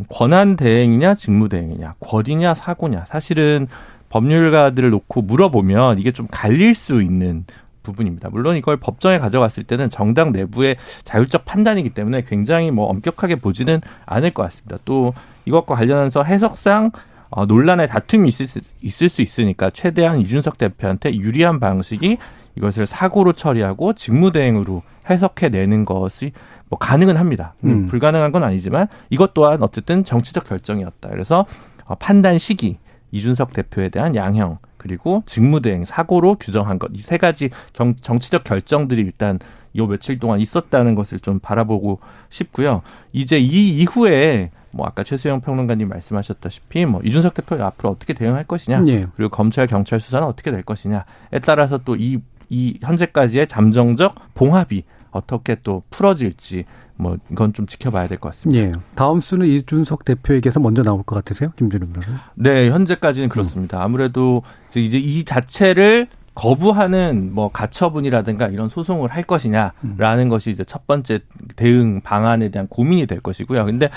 권한 0.09 0.55
대행이냐 0.55 1.15
직무 1.15 1.49
대행이냐 1.49 1.95
권이냐 1.99 2.53
사고냐 2.53 3.05
사실은 3.07 3.67
법률가들을 4.09 4.89
놓고 4.91 5.23
물어보면 5.23 5.99
이게 5.99 6.11
좀 6.11 6.27
갈릴 6.31 6.75
수 6.75 7.01
있는 7.01 7.45
부분입니다. 7.83 8.29
물론 8.29 8.55
이걸 8.55 8.77
법정에 8.77 9.19
가져갔을 9.19 9.63
때는 9.63 9.89
정당 9.89 10.31
내부의 10.31 10.75
자율적 11.03 11.45
판단이기 11.45 11.91
때문에 11.91 12.23
굉장히 12.23 12.71
뭐 12.71 12.87
엄격하게 12.87 13.35
보지는 13.35 13.81
않을 14.05 14.31
것 14.31 14.43
같습니다. 14.43 14.77
또 14.85 15.13
이것과 15.45 15.75
관련해서 15.75 16.23
해석상 16.23 16.91
어, 17.29 17.45
논란의 17.45 17.87
다툼이 17.87 18.29
있을 18.29 18.47
수, 18.47 18.59
있을 18.81 19.09
수 19.09 19.21
있으니까 19.21 19.69
최대한 19.69 20.19
이준석 20.19 20.57
대표한테 20.57 21.15
유리한 21.15 21.59
방식이 21.59 22.17
이것을 22.55 22.85
사고로 22.85 23.33
처리하고 23.33 23.93
직무대행으로 23.93 24.83
해석해내는 25.09 25.85
것이 25.85 26.31
뭐 26.69 26.79
가능은 26.79 27.17
합니다. 27.17 27.53
음. 27.63 27.85
불가능한 27.87 28.31
건 28.31 28.43
아니지만 28.43 28.87
이것 29.09 29.33
또한 29.33 29.61
어쨌든 29.61 30.03
정치적 30.03 30.47
결정이었다. 30.47 31.09
그래서 31.09 31.45
어, 31.85 31.95
판단 31.95 32.37
시기, 32.37 32.77
이준석 33.11 33.53
대표에 33.53 33.89
대한 33.89 34.15
양형, 34.15 34.57
그리고 34.77 35.23
직무대행, 35.25 35.85
사고로 35.85 36.35
규정한 36.35 36.79
것. 36.79 36.91
이 36.93 36.99
세 37.01 37.17
가지 37.17 37.49
경, 37.73 37.95
정치적 37.95 38.43
결정들이 38.43 39.01
일단 39.01 39.39
요 39.77 39.87
며칠 39.87 40.19
동안 40.19 40.39
있었다는 40.39 40.95
것을 40.95 41.19
좀 41.19 41.39
바라보고 41.39 41.99
싶고요. 42.29 42.81
이제 43.13 43.37
이 43.37 43.69
이후에 43.69 44.51
뭐 44.71 44.87
아까 44.87 45.03
최수영 45.03 45.41
평론가님 45.41 45.87
말씀하셨다시피 45.87 46.85
뭐 46.85 47.01
이준석 47.03 47.33
대표 47.33 47.61
앞으로 47.63 47.91
어떻게 47.91 48.13
대응할 48.13 48.43
것이냐 48.43 48.83
예. 48.87 49.07
그리고 49.15 49.29
검찰 49.29 49.67
경찰 49.67 49.99
수사는 49.99 50.27
어떻게 50.27 50.51
될 50.51 50.63
것이냐에 50.63 51.03
따라서 51.43 51.77
또 51.77 51.95
이 51.95 52.19
이 52.49 52.77
현재까지의 52.81 53.47
잠정적 53.47 54.15
봉합이 54.35 54.83
어떻게 55.15 55.55
또 55.63 55.83
풀어질지 55.89 56.65
뭐 56.97 57.17
이건 57.31 57.53
좀 57.53 57.65
지켜봐야 57.65 58.07
될 58.07 58.19
것 58.19 58.29
같습니다. 58.29 58.63
예. 58.63 58.71
다음 58.95 59.19
수는 59.19 59.47
이준석 59.47 60.05
대표에게서 60.05 60.59
먼저 60.59 60.83
나올 60.83 61.03
것 61.03 61.15
같으세요, 61.15 61.51
김준우 61.57 61.87
변호사? 61.87 62.11
네, 62.35 62.69
현재까지는 62.69 63.29
그렇습니다. 63.29 63.81
아무래도 63.83 64.43
이제 64.75 64.97
이 64.97 65.23
자체를 65.23 66.07
거부하는 66.35 67.33
뭐 67.33 67.49
가처분이라든가 67.49 68.47
이런 68.47 68.69
소송을 68.69 69.09
할 69.09 69.23
것이냐라는 69.23 70.25
음. 70.25 70.29
것이 70.29 70.51
이제 70.51 70.63
첫 70.63 70.85
번째 70.85 71.19
대응 71.55 72.01
방안에 72.01 72.49
대한 72.49 72.67
고민이 72.67 73.07
될 73.07 73.19
것이고요. 73.21 73.65
근데 73.65 73.89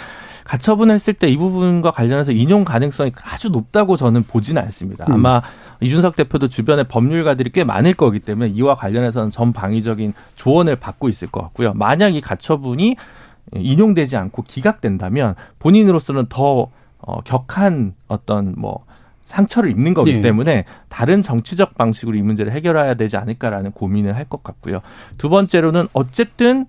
가처분했을 0.45 1.15
때 1.15 1.29
이 1.29 1.37
부분과 1.37 1.91
관련해서 1.91 2.33
인용 2.33 2.65
가능성이 2.65 3.13
아주 3.25 3.51
높다고 3.51 3.97
저는 3.97 4.25
보지는 4.25 4.63
않습니다. 4.63 5.05
음. 5.09 5.15
아마 5.15 5.43
이준석 5.81 6.17
대표도 6.17 6.49
주변에 6.49 6.85
법률가들이 6.85 7.51
꽤 7.51 7.65
많을 7.65 7.95
거기 7.95 8.19
때문에 8.19 8.51
이와 8.51 8.75
관련해서는 8.75 9.31
전방위적인 9.31 10.15
조언을 10.37 10.77
받고 10.77 11.09
있을 11.09 11.29
것 11.29 11.43
같고요. 11.43 11.75
만약 11.75 12.15
이 12.15 12.21
가처분이 12.21 12.97
인용되지 13.55 14.17
않고 14.17 14.43
기각된다면 14.43 15.35
본인으로서는 15.59 16.27
더 16.29 16.69
어, 17.01 17.21
격한 17.23 17.95
어떤 18.09 18.55
뭐 18.57 18.85
상처를 19.29 19.71
입는 19.71 19.95
거기 19.95 20.13
예. 20.15 20.21
때문에 20.21 20.65
다른 20.89 21.23
정치적 21.23 21.75
방식으로 21.75 22.17
이 22.17 22.23
문제를 22.23 22.51
해결해야 22.53 22.95
되지 22.95 23.17
않을까라는 23.19 23.73
고민을 23.73 24.17
할 24.17 24.29
것 24.29 24.43
같고요. 24.43 24.81
두 25.17 25.29
번째로는 25.29 25.87
어쨌든 25.93 26.67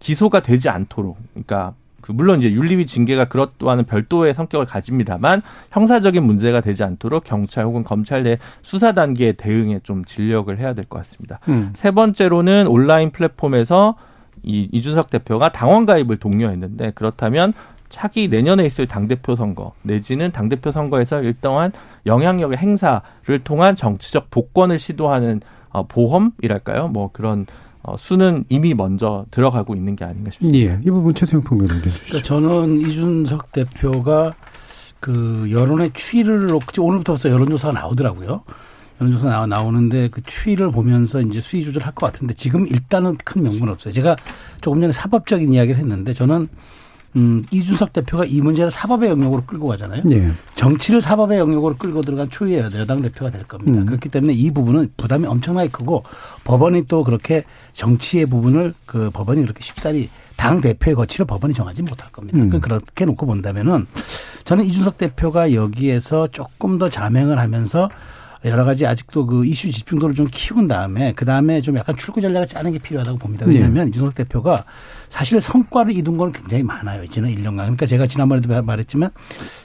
기소가 0.00 0.40
되지 0.40 0.68
않도록 0.68 1.16
그러니까 1.34 1.74
그 2.00 2.12
물론 2.12 2.38
이제 2.38 2.50
윤리위 2.52 2.86
징계가 2.86 3.24
그것과는 3.26 3.84
별도의 3.84 4.34
성격을 4.34 4.66
가집니다만 4.66 5.42
형사적인 5.72 6.22
문제가 6.22 6.60
되지 6.60 6.84
않도록 6.84 7.24
경찰 7.24 7.64
혹은 7.64 7.82
검찰 7.82 8.22
내 8.22 8.38
수사 8.62 8.92
단계의 8.92 9.34
대응에 9.34 9.80
좀 9.82 10.04
진력을 10.04 10.56
해야 10.58 10.72
될 10.74 10.84
것 10.84 10.98
같습니다. 10.98 11.40
음. 11.48 11.72
세 11.74 11.90
번째로는 11.90 12.68
온라인 12.68 13.10
플랫폼에서 13.10 13.96
이 14.44 14.68
이준석 14.70 15.10
대표가 15.10 15.50
당원 15.50 15.86
가입을 15.86 16.18
독려했는데 16.18 16.92
그렇다면 16.94 17.52
차기 17.88 18.28
내년에 18.28 18.64
있을 18.66 18.86
당대표 18.86 19.36
선거 19.36 19.72
내지는 19.82 20.32
당대표 20.32 20.72
선거에서 20.72 21.22
일정한 21.22 21.72
영향력의 22.06 22.58
행사를 22.58 23.38
통한 23.44 23.74
정치적 23.74 24.30
복권을 24.30 24.78
시도하는 24.78 25.40
어, 25.70 25.86
보험이랄까요? 25.86 26.88
뭐 26.88 27.10
그런 27.12 27.46
어, 27.82 27.96
수는 27.96 28.44
이미 28.48 28.74
먼저 28.74 29.24
들어가고 29.30 29.74
있는 29.74 29.94
게 29.94 30.04
아닌가 30.04 30.30
싶습니다. 30.30 30.58
예, 30.58 30.80
이 30.82 30.90
부분 30.90 31.14
최수영 31.14 31.42
평론가님 31.42 31.82
해주시죠. 31.82 32.06
그러니까 32.06 32.26
저는 32.26 32.80
이준석 32.80 33.52
대표가 33.52 34.34
그 34.98 35.46
여론의 35.50 35.92
추이를 35.92 36.46
놓고 36.46 36.82
오늘부터 36.82 37.12
벌써 37.12 37.30
여론조사가 37.30 37.78
나오더라고요. 37.78 38.42
여론조사 39.00 39.28
나와 39.28 39.46
나오는데 39.46 40.08
그 40.08 40.22
추이를 40.22 40.70
보면서 40.70 41.20
이제 41.20 41.40
수위 41.40 41.62
조절할 41.62 41.94
것 41.94 42.06
같은데 42.06 42.34
지금 42.34 42.66
일단은 42.66 43.16
큰 43.24 43.42
명분 43.42 43.68
없어요. 43.68 43.92
제가 43.92 44.16
조금 44.62 44.80
전에 44.80 44.92
사법적인 44.92 45.52
이야기를 45.52 45.78
했는데 45.78 46.12
저는 46.12 46.48
음, 47.16 47.42
이준석 47.50 47.94
대표가 47.94 48.24
이 48.26 48.40
문제를 48.40 48.70
사법의 48.70 49.08
영역으로 49.10 49.42
끌고 49.46 49.66
가잖아요. 49.68 50.02
네. 50.04 50.30
정치를 50.54 51.00
사법의 51.00 51.38
영역으로 51.38 51.76
끌고 51.76 52.02
들어간 52.02 52.28
초유의 52.28 52.68
여당 52.74 53.00
대표가 53.00 53.30
될 53.30 53.44
겁니다. 53.44 53.80
음. 53.80 53.86
그렇기 53.86 54.10
때문에 54.10 54.34
이 54.34 54.50
부분은 54.50 54.92
부담이 54.96 55.26
엄청나게 55.26 55.70
크고 55.70 56.04
법원이 56.44 56.86
또 56.86 57.02
그렇게 57.04 57.44
정치의 57.72 58.26
부분을 58.26 58.74
그 58.84 59.10
법원이 59.10 59.42
그렇게 59.42 59.62
쉽사리 59.62 60.10
당 60.36 60.60
대표의 60.60 60.94
거취를 60.94 61.24
법원이 61.26 61.54
정하지 61.54 61.82
못할 61.82 62.12
겁니다. 62.12 62.38
음. 62.38 62.60
그렇게 62.60 63.06
놓고 63.06 63.24
본다면은 63.24 63.86
저는 64.44 64.64
이준석 64.66 64.98
대표가 64.98 65.54
여기에서 65.54 66.26
조금 66.26 66.76
더 66.76 66.90
자명을 66.90 67.38
하면서 67.38 67.88
여러 68.44 68.64
가지 68.64 68.86
아직도 68.86 69.26
그 69.26 69.44
이슈 69.44 69.70
집중도를 69.70 70.14
좀 70.14 70.26
키운 70.30 70.68
다음에 70.68 71.12
그 71.14 71.24
다음에 71.24 71.60
좀 71.60 71.76
약간 71.76 71.96
출구 71.96 72.20
전략을 72.20 72.46
짜는 72.46 72.72
게 72.72 72.78
필요하다고 72.78 73.18
봅니다. 73.18 73.46
왜냐하면 73.46 73.84
네. 73.84 73.88
이준석 73.90 74.14
대표가 74.14 74.64
사실 75.08 75.40
성과를 75.40 75.92
이룬 75.92 76.16
건 76.16 76.32
굉장히 76.32 76.62
많아요. 76.62 77.06
지난 77.06 77.30
1년간. 77.30 77.56
그러니까 77.56 77.86
제가 77.86 78.06
지난번에도 78.06 78.62
말했지만 78.62 79.10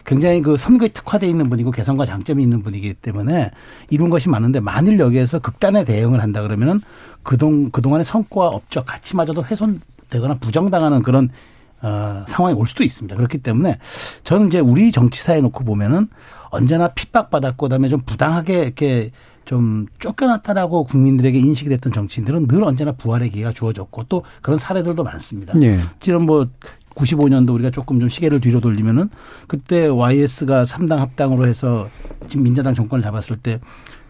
굉장히 0.06 0.42
그 0.42 0.58
선거에 0.58 0.90
특화되어 0.90 1.30
있는 1.30 1.50
분이고 1.50 1.72
개성과 1.72 2.06
장점이 2.06 2.42
있는 2.42 2.62
분이기 2.62 2.94
때문에 2.94 3.52
이룬 3.90 4.10
것이 4.10 4.30
많은데 4.30 4.60
만일 4.60 5.00
여기에서 5.00 5.40
극단의 5.40 5.86
대응을 5.86 6.22
한다 6.22 6.42
그러면은 6.42 6.80
그동, 7.24 7.70
그동안의 7.70 8.06
성과 8.06 8.48
업적 8.48 8.86
가치마저도 8.86 9.44
훼손되거나 9.44 10.36
부정당하는 10.40 11.04
그런 11.04 11.30
어, 11.82 12.24
상황이 12.28 12.56
올 12.56 12.68
수도 12.68 12.84
있습니다. 12.84 13.16
그렇기 13.16 13.40
때문에 13.40 13.78
저는 14.24 14.48
이제 14.48 14.60
우리 14.60 14.92
정치사에 14.92 15.42
놓고 15.42 15.64
보면은 15.64 16.08
언제나 16.50 16.90
핍박받았고 16.90 17.66
그다음에 17.66 17.88
좀 17.88 18.00
부당하게 18.06 18.64
이렇게 18.64 19.12
좀 19.46 19.88
쫓겨났다라고 20.00 20.84
국민들에게 20.84 21.38
인식이 21.40 21.70
됐던 21.70 21.94
정치인들은 21.94 22.48
늘 22.48 22.64
언제나 22.64 22.92
부활의 22.92 23.32
기회가 23.32 23.52
주어졌고 23.52 24.04
또 24.04 24.24
그런 24.42 24.60
사례들도 24.60 25.04
많습니다. 25.04 25.54
예. 25.62 25.78
지금 26.00 26.26
뭐 26.26 26.48
95년도 26.96 27.54
우리가 27.56 27.72
조금 27.72 28.00
좀 28.00 28.10
시계를 28.10 28.42
뒤로 28.42 28.60
돌리면은 28.60 29.10
그때 29.48 29.88
YS가 29.88 30.64
3당 30.64 30.98
합당으로 30.98 31.48
해서 31.48 31.90
지금 32.28 32.44
민자당 32.44 32.74
정권을 32.74 33.02
잡았을 33.02 33.38
때 33.38 33.60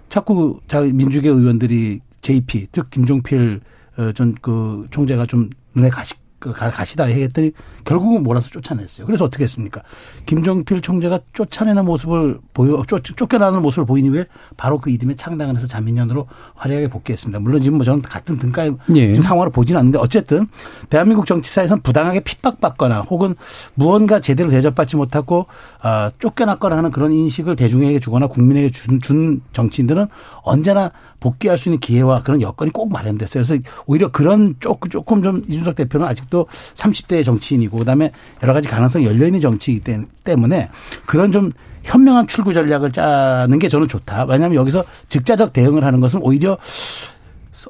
자꾸 0.09 0.59
자 0.67 0.81
민주계 0.81 1.29
의원들이 1.29 2.01
JP 2.21 2.67
즉 2.71 2.89
김종필 2.89 3.61
어, 3.97 4.11
전그 4.13 4.87
총재가 4.89 5.25
좀 5.25 5.49
눈에 5.73 5.89
가시 5.89 6.15
그 6.15 6.21
가시다 6.49 7.05
했더니 7.05 7.51
결국은 7.85 8.23
몰아서 8.23 8.49
쫓아냈어요. 8.49 9.05
그래서 9.05 9.25
어떻게 9.25 9.43
했습니까? 9.43 9.81
김종필 10.25 10.81
총재가 10.81 11.19
쫓아내는 11.33 11.85
모습을 11.85 12.39
보여 12.53 12.83
쫓, 12.87 13.03
쫓겨나는 13.03 13.61
모습을 13.61 13.85
보이니 13.85 14.09
왜 14.09 14.25
바로 14.57 14.79
그 14.79 14.89
이듬해 14.89 15.15
창당을 15.15 15.55
해서 15.55 15.67
자민련으로 15.67 16.27
화려하게 16.55 16.89
복귀했습니다. 16.89 17.39
물론 17.39 17.61
지금 17.61 17.77
뭐 17.77 17.85
저는 17.85 18.01
같은 18.01 18.37
등가의 18.37 18.77
예. 18.95 19.07
지금 19.07 19.21
상황을 19.21 19.51
보지는 19.51 19.79
않는데 19.79 19.99
어쨌든 19.99 20.47
대한민국 20.89 21.25
정치사에서는 21.25 21.81
부당하게 21.81 22.21
핍박받거나 22.21 23.01
혹은 23.01 23.35
무언가 23.75 24.19
제대로 24.19 24.49
대접받지 24.49 24.95
못하고 24.95 25.45
어, 25.83 26.09
쫓겨났거나 26.19 26.77
하는 26.77 26.91
그런 26.91 27.11
인식을 27.11 27.55
대중에게 27.55 27.99
주거나 27.99 28.27
국민에게 28.27 28.69
준, 28.69 29.01
준 29.01 29.41
정치인들은 29.51 30.07
언제나 30.43 30.91
복귀할 31.19 31.57
수 31.57 31.69
있는 31.69 31.79
기회와 31.79 32.21
그런 32.21 32.41
여건이 32.41 32.71
꼭 32.71 32.91
마련됐어요. 32.91 33.43
그래서 33.43 33.61
오히려 33.87 34.09
그런 34.09 34.55
조금 34.59 34.89
조금 34.89 35.23
좀 35.23 35.41
이준석 35.47 35.75
대표는 35.75 36.05
아직도 36.05 36.47
30대의 36.75 37.23
정치인이고 37.23 37.79
그다음에 37.79 38.11
여러 38.43 38.53
가지 38.53 38.67
가능성이 38.67 39.05
열려 39.05 39.25
있는 39.25 39.39
정치이기 39.39 39.81
때문에 40.23 40.69
그런 41.05 41.31
좀 41.31 41.51
현명한 41.83 42.27
출구 42.27 42.53
전략을 42.53 42.91
짜는 42.91 43.57
게 43.57 43.67
저는 43.67 43.87
좋다. 43.87 44.25
왜냐하면 44.25 44.55
여기서 44.55 44.83
즉자적 45.07 45.51
대응을 45.51 45.83
하는 45.83 45.99
것은 45.99 46.19
오히려 46.21 46.57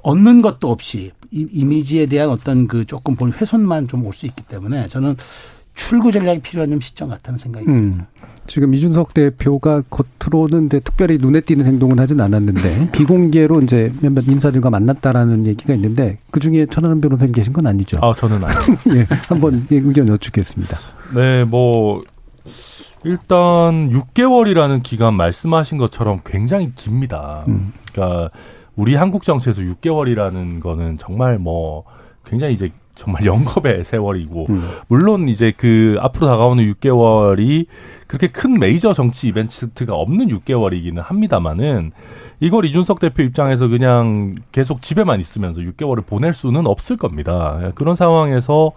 얻는 0.04 0.42
것도 0.42 0.70
없이 0.70 1.12
이미지에 1.32 2.08
대한 2.08 2.30
어떤 2.30 2.68
그 2.68 2.86
조금 2.86 3.16
볼 3.16 3.32
훼손만 3.32 3.88
좀 3.88 4.04
올 4.06 4.14
수 4.14 4.26
있기 4.26 4.44
때문에 4.44 4.88
저는 4.88 5.16
출구 5.74 6.12
전략이 6.12 6.42
필요한 6.42 6.70
좀 6.70 6.82
시점 6.82 7.10
같다는 7.10 7.40
생각이 7.40 7.66
듭니다. 7.66 8.08
음. 8.22 8.28
지금 8.48 8.74
이준석 8.74 9.14
대표가 9.14 9.82
겉으로는 9.90 10.70
특별히 10.70 11.18
눈에 11.18 11.42
띄는 11.42 11.66
행동은 11.66 12.00
하진 12.00 12.20
않았는데 12.20 12.92
비공개로 12.92 13.62
이제 13.62 13.94
몇몇 14.02 14.28
인사들과 14.28 14.70
만났다라는 14.70 15.46
얘기가 15.46 15.74
있는데 15.76 16.20
그 16.32 16.40
중에 16.40 16.66
천하람 16.66 17.02
변호사님 17.02 17.34
계신 17.34 17.54
건 17.54 17.68
아니죠? 17.68 18.00
아 18.02 18.14
저는 18.14 18.44
아니요. 18.44 18.78
예, 18.96 19.08
한번 19.28 19.66
의견 19.70 20.08
여쭙겠습니다. 20.08 20.78
네, 21.16 21.46
뭐 21.46 22.02
일단 23.04 23.90
6개월이라는 23.90 24.84
기간 24.84 25.16
말씀하신 25.16 25.78
것처럼 25.78 26.22
굉장히 26.26 26.74
깁니다. 26.76 27.46
음. 27.48 27.74
그러니까 27.92 28.32
우리 28.76 28.96
한국 28.96 29.24
정치에서 29.24 29.62
6개월이라는 29.62 30.60
거는 30.60 30.98
정말 30.98 31.38
뭐 31.40 31.84
굉장히 32.26 32.54
이제 32.54 32.72
정말 33.02 33.26
영겁의 33.26 33.84
세월이고 33.84 34.46
음. 34.50 34.70
물론 34.88 35.28
이제 35.28 35.52
그 35.58 35.96
앞으로 36.00 36.28
다가오는 36.28 36.64
6개월이 36.72 37.66
그렇게 38.06 38.28
큰 38.28 38.60
메이저 38.60 38.94
정치 38.94 39.28
이벤트가 39.28 39.96
없는 39.96 40.28
6개월이기는 40.28 40.98
합니다만은 41.02 41.94
이걸 42.42 42.66
이준석 42.66 43.00
대표 43.00 43.22
입장에서 43.22 43.68
그냥 43.68 44.36
계속 44.52 44.82
집에만 44.82 45.20
있으면서 45.20 45.62
6개월을 45.62 46.06
보낼 46.06 46.34
수는 46.34 46.66
없을 46.66 46.98
겁니다. 46.98 47.60
예, 47.64 47.72
그런 47.76 47.94
상황에서 47.94 48.72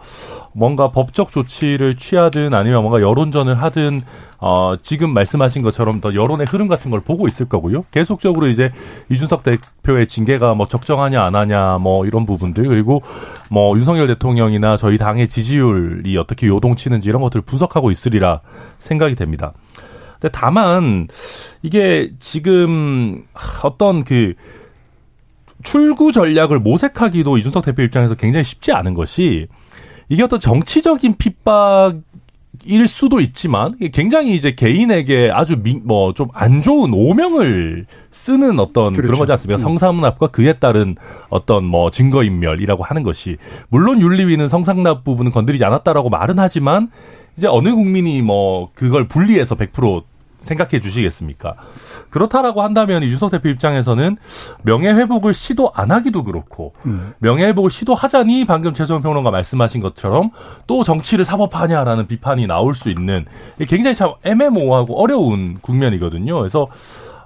뭔가 0.52 0.90
법적 0.90 1.30
조치를 1.30 1.96
취하든 1.96 2.52
아니면 2.52 2.82
뭔가 2.82 3.00
여론전을 3.00 3.60
하든 3.62 4.00
어, 4.38 4.74
지금 4.82 5.14
말씀하신 5.14 5.62
것처럼 5.62 6.02
더 6.02 6.14
여론의 6.14 6.46
흐름 6.46 6.68
같은 6.68 6.90
걸 6.90 7.00
보고 7.00 7.26
있을 7.26 7.48
거고요. 7.48 7.86
계속적으로 7.90 8.48
이제 8.48 8.70
이준석 9.10 9.42
대표의 9.42 10.08
징계가 10.08 10.52
뭐 10.54 10.68
적정하냐 10.68 11.24
안 11.24 11.34
하냐 11.34 11.78
뭐 11.80 12.04
이런 12.04 12.26
부분들 12.26 12.64
그리고 12.64 13.02
뭐 13.50 13.74
윤석열 13.78 14.06
대통령이나 14.08 14.76
저희 14.76 14.98
당의 14.98 15.26
지지율이 15.26 16.18
어떻게 16.18 16.48
요동치는지 16.48 17.08
이런 17.08 17.22
것들을 17.22 17.42
분석하고 17.46 17.90
있으리라 17.90 18.42
생각이 18.78 19.14
됩니다. 19.14 19.54
근데 20.24 20.32
다만 20.32 21.06
이게 21.60 22.10
지금 22.18 23.24
어떤 23.62 24.04
그 24.04 24.32
출구 25.62 26.12
전략을 26.12 26.60
모색하기도 26.60 27.36
이준석 27.36 27.62
대표 27.62 27.82
입장에서 27.82 28.14
굉장히 28.14 28.42
쉽지 28.42 28.72
않은 28.72 28.94
것이 28.94 29.48
이게 30.08 30.22
어떤 30.22 30.40
정치적인 30.40 31.16
핍박 31.18 31.96
일 32.64 32.88
수도 32.88 33.20
있지만 33.20 33.76
굉장히 33.92 34.34
이제 34.34 34.54
개인에게 34.54 35.30
아주 35.30 35.60
뭐 35.82 36.14
좀 36.14 36.28
안 36.32 36.62
좋은 36.62 36.94
오명을 36.94 37.84
쓰는 38.10 38.58
어떤 38.58 38.94
그렇죠. 38.94 39.06
그런 39.08 39.18
거지 39.18 39.32
않습니까? 39.32 39.56
음. 39.56 39.62
성상납과 39.62 40.28
그에 40.28 40.54
따른 40.54 40.96
어떤 41.28 41.64
뭐 41.64 41.90
증거 41.90 42.22
인멸이라고 42.24 42.82
하는 42.82 43.02
것이 43.02 43.36
물론 43.68 44.00
윤리위는 44.00 44.48
성상납 44.48 45.04
부분은 45.04 45.32
건드리지 45.32 45.66
않았다라고 45.66 46.08
말은 46.08 46.38
하지만 46.38 46.90
이제 47.36 47.46
어느 47.46 47.74
국민이 47.74 48.22
뭐 48.22 48.70
그걸 48.74 49.06
분리해서 49.08 49.56
100% 49.56 50.04
생각해 50.44 50.80
주시겠습니까? 50.80 51.54
그렇다라고 52.10 52.62
한다면 52.62 53.02
이준석 53.02 53.30
대표 53.30 53.48
입장에서는 53.48 54.16
명예회복을 54.62 55.34
시도 55.34 55.72
안 55.74 55.90
하기도 55.90 56.22
그렇고 56.22 56.74
음. 56.86 57.14
명예회복을 57.18 57.70
시도하자니 57.70 58.44
방금 58.44 58.72
최소영 58.74 59.02
평론가 59.02 59.30
말씀하신 59.30 59.80
것처럼 59.80 60.30
또 60.66 60.82
정치를 60.82 61.24
사법하냐라는 61.24 62.06
비판이 62.06 62.46
나올 62.46 62.74
수 62.74 62.88
있는 62.88 63.26
굉장히 63.68 63.94
참 63.94 64.12
애매모호하고 64.22 65.00
어려운 65.00 65.58
국면이거든요. 65.60 66.38
그래서 66.38 66.68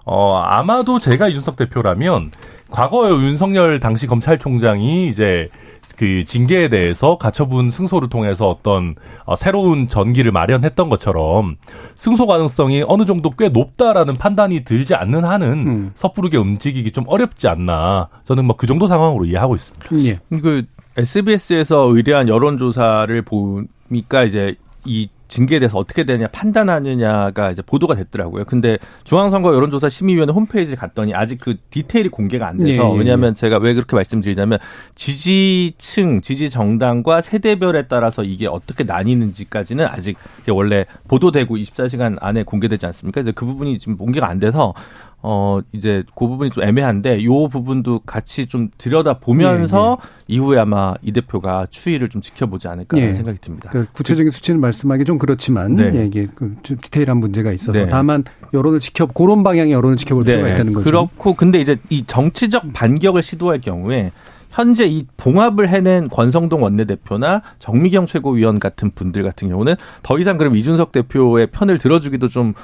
어 0.04 0.38
아마도 0.38 0.98
제가 0.98 1.28
이준석 1.28 1.56
대표라면 1.56 2.30
과거에 2.70 3.10
윤석열 3.10 3.80
당시 3.80 4.06
검찰총장이 4.06 5.08
이제 5.08 5.48
그 5.96 6.24
징계에 6.24 6.68
대해서 6.68 7.16
가처분 7.16 7.70
승소를 7.70 8.08
통해서 8.10 8.48
어떤 8.48 8.94
어, 9.24 9.34
새로운 9.34 9.88
전기를 9.88 10.30
마련했던 10.30 10.88
것처럼 10.90 11.56
승소 11.94 12.26
가능성이 12.26 12.84
어느 12.86 13.06
정도 13.06 13.30
꽤 13.30 13.48
높다라는 13.48 14.14
판단이 14.14 14.64
들지 14.64 14.94
않는 14.94 15.24
한은 15.24 15.48
음. 15.66 15.90
섣부르게 15.94 16.36
움직이기 16.36 16.92
좀 16.92 17.04
어렵지 17.06 17.48
않나 17.48 18.08
저는 18.24 18.44
뭐 18.44 18.58
그 18.58 18.66
정도 18.66 18.86
상황으로 18.86 19.24
이해하고 19.24 19.54
있습니다. 19.54 19.86
예. 20.04 20.18
그 20.40 20.64
SBS에서 20.96 21.94
의뢰한 21.94 22.28
여론조사를 22.28 23.22
보니까 23.22 24.24
이제 24.24 24.56
이 24.84 25.08
징계에 25.28 25.58
대해서 25.60 25.78
어떻게 25.78 26.04
되냐 26.04 26.26
판단하느냐가 26.28 27.50
이제 27.50 27.62
보도가 27.62 27.94
됐더라고요. 27.94 28.44
근데 28.44 28.78
중앙선거 29.04 29.54
여론조사 29.54 29.88
심의위원회 29.88 30.32
홈페이지에 30.32 30.74
갔더니 30.74 31.14
아직 31.14 31.38
그 31.40 31.54
디테일이 31.70 32.08
공개가 32.08 32.48
안 32.48 32.58
돼서 32.58 32.68
예, 32.84 32.88
예, 32.88 32.94
예. 32.94 32.98
왜냐하면 32.98 33.34
제가 33.34 33.58
왜 33.58 33.74
그렇게 33.74 33.94
말씀드리냐면 33.94 34.58
지지층, 34.94 36.22
지지 36.22 36.50
정당과 36.50 37.20
세대별에 37.20 37.82
따라서 37.88 38.24
이게 38.24 38.46
어떻게 38.46 38.84
나뉘는지까지는 38.84 39.86
아직 39.86 40.16
원래 40.48 40.86
보도되고 41.08 41.56
24시간 41.56 42.16
안에 42.20 42.42
공개되지 42.42 42.86
않습니까? 42.86 43.20
이제 43.20 43.32
그 43.32 43.44
부분이 43.44 43.78
지금 43.78 43.96
공개가 43.96 44.28
안 44.28 44.38
돼서 44.38 44.72
어 45.20 45.58
이제 45.72 46.04
그 46.14 46.28
부분이 46.28 46.50
좀 46.50 46.62
애매한데 46.62 47.24
요 47.24 47.48
부분도 47.48 48.00
같이 48.00 48.46
좀 48.46 48.68
들여다 48.78 49.18
보면서 49.18 49.98
예, 50.00 50.06
예. 50.06 50.34
이후에 50.36 50.58
아마 50.60 50.94
이 51.02 51.10
대표가 51.10 51.66
추이를 51.68 52.08
좀 52.08 52.22
지켜보지 52.22 52.68
않을까 52.68 52.96
예. 52.98 53.14
생각이 53.14 53.38
듭니다. 53.40 53.70
그 53.70 53.84
구체적인 53.92 54.30
수치는 54.30 54.60
말씀하기 54.60 55.04
좀 55.04 55.18
그렇지만 55.18 55.74
네. 55.74 55.90
예, 55.94 56.06
이게 56.06 56.26
그좀 56.26 56.76
디테일한 56.80 57.16
문제가 57.16 57.50
있어서 57.50 57.72
네. 57.80 57.88
다만 57.88 58.22
여론을 58.54 58.78
지켜 58.78 59.06
그런 59.06 59.42
방향의 59.42 59.72
여론을 59.72 59.96
지켜볼 59.96 60.24
네. 60.24 60.32
필요가 60.32 60.54
있다는 60.54 60.72
거죠. 60.72 60.84
그렇고 60.84 61.34
근데 61.34 61.60
이제 61.60 61.76
이 61.90 62.04
정치적 62.06 62.72
반격을 62.72 63.22
시도할 63.22 63.60
경우에 63.60 64.12
현재 64.50 64.86
이 64.86 65.06
봉합을 65.16 65.68
해낸 65.68 66.08
권성동 66.08 66.62
원내대표나 66.62 67.42
정미경 67.58 68.06
최고위원 68.06 68.58
같은 68.58 68.90
분들 68.94 69.22
같은 69.22 69.48
경우는 69.48 69.74
더 70.02 70.18
이상 70.18 70.36
그럼 70.36 70.56
이준석 70.56 70.92
대표의 70.92 71.48
편을 71.48 71.78
들어주기도 71.78 72.28
좀 72.28 72.54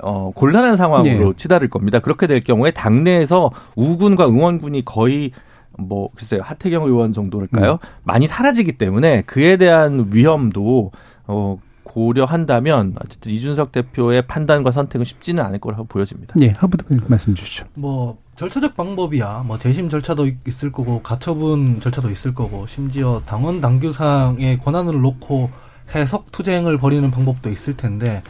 어, 0.00 0.30
곤란한 0.34 0.76
상황으로 0.76 1.24
네. 1.30 1.32
치달을 1.36 1.68
겁니다. 1.68 2.00
그렇게 2.00 2.26
될 2.26 2.40
경우에 2.40 2.70
당내에서 2.70 3.50
우군과 3.76 4.28
응원군이 4.28 4.84
거의 4.84 5.32
뭐 5.78 6.10
글쎄요 6.14 6.40
하태경 6.42 6.84
의원 6.84 7.12
정도일까요? 7.12 7.72
음. 7.72 7.78
많이 8.02 8.26
사라지기 8.26 8.72
때문에 8.72 9.22
그에 9.22 9.56
대한 9.56 10.08
위험도 10.10 10.90
어 11.26 11.58
고려한다면 11.84 12.96
어쨌든 13.02 13.32
이준석 13.32 13.72
대표의 13.72 14.26
판단과 14.26 14.70
선택은 14.70 15.04
쉽지는 15.04 15.42
않을 15.44 15.60
거라고 15.60 15.84
보여집니다. 15.84 16.34
네, 16.36 16.52
하부도 16.58 16.84
말씀 17.06 17.34
주시죠. 17.34 17.64
뭐 17.74 18.18
절차적 18.36 18.76
방법이야 18.76 19.44
뭐 19.46 19.58
재심 19.58 19.88
절차도 19.88 20.28
있을 20.46 20.72
거고 20.72 21.00
가처분 21.02 21.80
절차도 21.80 22.10
있을 22.10 22.34
거고 22.34 22.66
심지어 22.66 23.22
당원 23.24 23.62
당규상의 23.62 24.58
권한을 24.60 25.00
놓고 25.00 25.50
해석 25.94 26.32
투쟁을 26.32 26.76
벌이는 26.76 27.10
방법도 27.10 27.50
있을 27.50 27.78
텐데 27.78 28.22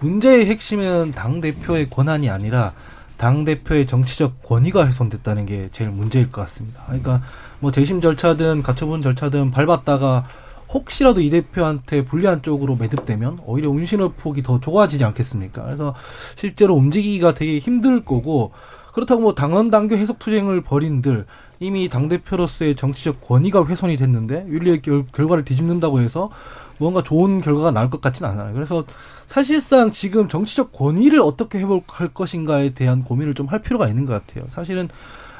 문제의 0.00 0.46
핵심은 0.46 1.12
당 1.12 1.40
대표의 1.40 1.90
권한이 1.90 2.30
아니라 2.30 2.72
당 3.16 3.44
대표의 3.44 3.86
정치적 3.86 4.42
권위가 4.42 4.86
훼손됐다는 4.86 5.46
게 5.46 5.68
제일 5.72 5.90
문제일 5.90 6.30
것 6.30 6.42
같습니다. 6.42 6.82
그러니까 6.86 7.22
뭐 7.60 7.70
재심 7.70 8.00
절차든 8.00 8.62
가처분 8.62 9.00
절차든 9.00 9.50
밟았다가 9.50 10.26
혹시라도 10.68 11.20
이 11.20 11.30
대표한테 11.30 12.04
불리한 12.04 12.42
쪽으로 12.42 12.76
매듭되면 12.76 13.40
오히려 13.46 13.70
운신의 13.70 14.12
폭이 14.18 14.42
더 14.42 14.60
좁아지지 14.60 15.04
않겠습니까? 15.04 15.62
그래서 15.64 15.94
실제로 16.34 16.74
움직이기가 16.74 17.34
되게 17.34 17.58
힘들 17.58 18.04
거고 18.04 18.52
그렇다고 18.92 19.20
뭐 19.20 19.34
당원 19.34 19.70
당규 19.70 19.94
해석 19.94 20.18
투쟁을 20.18 20.62
벌인들 20.62 21.24
이미 21.60 21.88
당 21.88 22.08
대표로서의 22.08 22.74
정치적 22.74 23.22
권위가 23.22 23.64
훼손이 23.66 23.96
됐는데 23.96 24.46
윤리의 24.48 24.82
결, 24.82 25.04
결과를 25.12 25.44
뒤집는다고 25.44 26.00
해서 26.00 26.30
뭔가 26.78 27.02
좋은 27.02 27.40
결과가 27.40 27.70
나올 27.70 27.88
것 27.88 28.00
같지는 28.00 28.30
않아요. 28.30 28.52
그래서 28.52 28.84
사실상 29.26 29.90
지금 29.92 30.28
정치적 30.28 30.72
권위를 30.72 31.20
어떻게 31.20 31.58
회복할 31.58 32.08
것인가에 32.14 32.74
대한 32.74 33.02
고민을 33.02 33.34
좀 33.34 33.46
할 33.46 33.62
필요가 33.62 33.86
있는 33.88 34.06
것 34.06 34.12
같아요. 34.12 34.44
사실은 34.48 34.88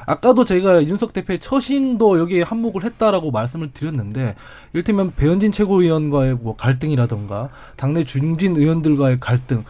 아까도 0.05 0.45
제가 0.45 0.79
이준석 0.79 1.11
대표의 1.11 1.39
처신도 1.41 2.17
여기에 2.19 2.43
한몫을 2.43 2.85
했다라고 2.85 3.31
말씀을 3.31 3.71
드렸는데 3.73 4.35
이를테면 4.71 5.11
배현진 5.13 5.51
최고위원과의 5.51 6.35
뭐 6.35 6.55
갈등이라던가 6.55 7.49
당내 7.75 8.05
중진 8.05 8.55
의원들과의 8.55 9.19
갈등 9.19 9.65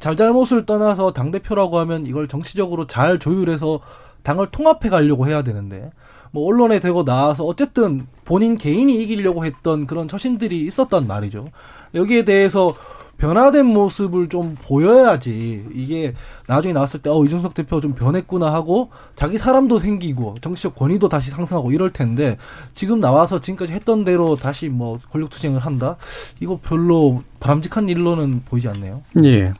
잘잘못을 0.00 0.66
떠나서 0.66 1.14
당 1.14 1.30
대표라고 1.30 1.78
하면 1.78 2.04
이걸 2.04 2.28
정치적으로 2.28 2.86
잘 2.86 3.18
조율해서 3.18 3.80
당을 4.24 4.48
통합해 4.48 4.90
가려고 4.90 5.26
해야 5.26 5.40
되는데 5.42 5.90
뭐 6.32 6.46
언론에 6.46 6.80
대고 6.80 7.04
나와서 7.04 7.44
어쨌든 7.44 8.06
본인 8.26 8.58
개인이 8.58 8.94
이기려고 8.94 9.46
했던 9.46 9.86
그런 9.86 10.06
처신들이 10.06 10.60
있었단 10.66 11.06
말이죠. 11.06 11.48
여기에 11.94 12.26
대해서 12.26 12.74
변화된 13.18 13.66
모습을 13.66 14.28
좀 14.28 14.56
보여야지 14.62 15.66
이게 15.74 16.14
나중에 16.46 16.72
나왔을 16.72 17.00
때 17.00 17.10
어 17.10 17.24
이준석 17.24 17.54
대표 17.54 17.80
좀 17.80 17.94
변했구나 17.94 18.52
하고 18.52 18.90
자기 19.16 19.38
사람도 19.38 19.78
생기고 19.78 20.36
정치적 20.40 20.74
권위도 20.76 21.08
다시 21.08 21.30
상승하고 21.30 21.72
이럴 21.72 21.92
텐데 21.92 22.36
지금 22.72 23.00
나와서 23.00 23.40
지금까지 23.40 23.72
했던 23.72 24.04
대로 24.04 24.36
다시 24.36 24.68
뭐 24.68 24.98
권력 25.10 25.30
투쟁을 25.30 25.58
한다 25.58 25.96
이거 26.40 26.58
별로 26.62 27.22
바람직한 27.40 27.88
일로는 27.88 28.42
보이지 28.44 28.68
않네요. 28.68 29.02
예. 29.24 29.52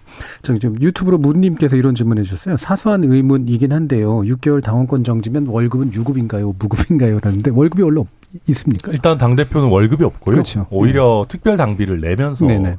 저기 0.43 0.59
좀 0.59 0.77
유튜브로 0.81 1.19
문님께서 1.19 1.77
이런 1.77 1.95
질문해 1.95 2.23
주셨어요. 2.23 2.57
사소한 2.57 3.05
의문이긴 3.05 3.73
한데요. 3.73 4.19
6개월 4.21 4.63
당원권 4.63 5.05
정지면 5.05 5.47
월급은 5.47 5.93
유급인가요, 5.93 6.55
무급인가요? 6.59 7.19
라는데 7.23 7.51
월급이 7.51 7.83
원래 7.83 8.03
있습니까? 8.49 8.91
일단 8.93 9.17
당 9.17 9.37
대표는 9.37 9.69
월급이 9.69 10.05
없고요. 10.05 10.35
그렇죠. 10.35 10.67
오히려 10.71 11.25
네. 11.29 11.33
특별 11.33 11.57
당비를 11.57 12.01
내면서 12.01 12.47
네네. 12.47 12.77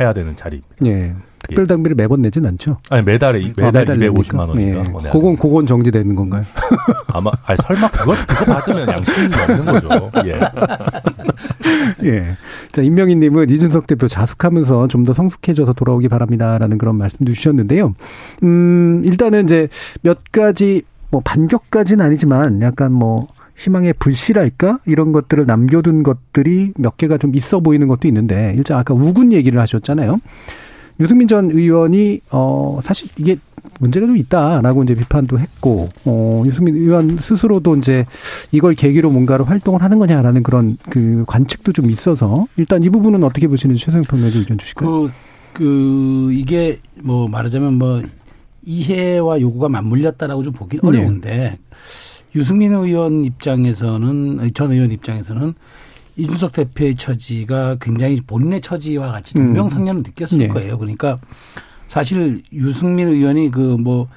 해야 0.00 0.12
되는 0.12 0.34
자리입니다. 0.36 0.86
예. 0.86 1.14
특별 1.46 1.66
당비를 1.66 1.94
매번 1.94 2.22
내진 2.22 2.46
않죠? 2.46 2.78
아니 2.88 3.02
매달에 3.02 3.52
매달, 3.54 3.72
매달 3.72 3.98
250만 3.98 4.48
원인가? 4.48 4.78
예. 4.78 4.88
뭐 4.88 5.02
그건 5.02 5.36
그건 5.36 5.66
정지되는 5.66 6.14
건가요? 6.14 6.42
아마 7.08 7.30
아니 7.44 7.58
설마 7.62 7.90
그거 7.90 8.14
그거 8.26 8.44
받으면 8.54 8.88
양심이 8.88 9.26
없는 9.34 9.64
거죠. 9.66 10.10
예. 10.24 10.40
예. 12.08 12.36
자 12.72 12.80
임명희님은 12.82 13.50
이준석 13.50 13.86
대표 13.86 14.08
자숙하면서 14.08 14.88
좀 14.88 15.04
더 15.04 15.12
성숙해져서 15.12 15.74
돌아오기 15.74 16.08
바랍니다라는 16.08 16.78
그런 16.78 16.96
말씀도 16.96 17.34
주셨는데요. 17.34 17.94
음 18.42 19.02
일단은 19.04 19.44
이제 19.44 19.68
몇 20.00 20.20
가지 20.32 20.80
뭐 21.10 21.20
반격까지는 21.22 22.02
아니지만 22.02 22.62
약간 22.62 22.90
뭐 22.90 23.26
희망의 23.56 23.94
불씨랄까 23.98 24.78
이런 24.86 25.12
것들을 25.12 25.46
남겨둔 25.46 26.02
것들이 26.02 26.72
몇 26.76 26.96
개가 26.96 27.18
좀 27.18 27.34
있어 27.34 27.60
보이는 27.60 27.86
것도 27.86 28.08
있는데 28.08 28.54
일단 28.56 28.78
아까 28.78 28.94
우군 28.94 29.32
얘기를 29.32 29.60
하셨잖아요. 29.60 30.20
유승민 31.00 31.26
전 31.26 31.50
의원이 31.50 32.20
어 32.30 32.80
사실 32.84 33.08
이게 33.16 33.36
문제가 33.80 34.06
좀 34.06 34.16
있다라고 34.16 34.84
이제 34.84 34.94
비판도 34.94 35.38
했고 35.38 35.88
어 36.04 36.42
유승민 36.46 36.76
의원 36.76 37.16
스스로도 37.18 37.76
이제 37.76 38.06
이걸 38.52 38.74
계기로 38.74 39.10
뭔가를 39.10 39.48
활동을 39.48 39.82
하는 39.82 39.98
거냐라는 39.98 40.42
그런 40.42 40.76
그 40.90 41.24
관측도 41.26 41.72
좀 41.72 41.90
있어서 41.90 42.46
일단 42.56 42.82
이 42.82 42.90
부분은 42.90 43.24
어떻게 43.24 43.48
보시는지 43.48 43.84
최성영 43.84 44.04
평론가 44.04 44.38
의견 44.38 44.58
주실까요? 44.58 44.90
그, 44.90 45.10
그 45.52 46.32
이게 46.32 46.78
뭐 47.02 47.26
말하자면 47.28 47.74
뭐 47.74 48.02
이해와 48.64 49.40
요구가 49.40 49.68
맞물렸다라고 49.68 50.42
좀 50.42 50.52
보기 50.52 50.78
네. 50.80 50.88
어려운데 50.88 51.58
유승민 52.34 52.72
의원 52.72 53.24
입장에서는 53.24 54.52
전 54.54 54.72
의원 54.72 54.90
입장에서는 54.90 55.54
이준석 56.16 56.52
대표의 56.52 56.94
처지가 56.94 57.76
굉장히 57.80 58.20
본인의 58.20 58.60
처지와 58.60 59.10
같이 59.12 59.36
음. 59.36 59.46
동명상련을 59.46 60.02
느꼈을 60.02 60.38
네. 60.38 60.48
거예요. 60.48 60.78
그러니까 60.78 61.18
사실 61.88 62.42
유승민 62.52 63.08
의원이 63.08 63.50
그 63.50 63.76
뭐 63.76 64.08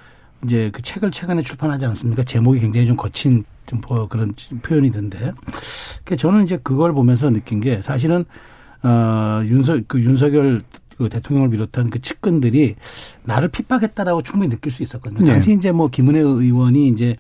이제 0.43 0.69
그 0.71 0.82
책을 0.82 1.12
최근에 1.12 1.41
출판하지 1.41 1.86
않았습니까? 1.86 2.23
제목이 2.23 2.60
굉장히 2.60 2.88
좀 2.88 2.95
거친 2.95 3.43
좀뭐 3.65 4.08
그런 4.08 4.34
표현이던데. 4.62 5.32
그 6.03 6.15
저는 6.15 6.43
이제 6.43 6.58
그걸 6.62 6.93
보면서 6.93 7.30
느낀 7.30 7.60
게 7.60 7.82
사실은 7.82 8.25
어 8.84 9.41
윤석 9.43 9.88
그 9.88 9.99
윤석열 10.01 10.62
그 10.97 11.10
대통령을 11.10 11.49
비롯한 11.49 11.89
그 11.89 11.99
측근들이 11.99 12.75
나를 13.23 13.49
핍박했다라고 13.49 14.23
충분히 14.23 14.49
느낄 14.49 14.71
수 14.71 14.84
있었거든요. 14.84 15.21
네. 15.21 15.32
당시 15.32 15.53
이제 15.53 15.71
뭐 15.71 15.89
김은혜 15.89 16.19
의원이 16.19 16.88
이제 16.88 17.17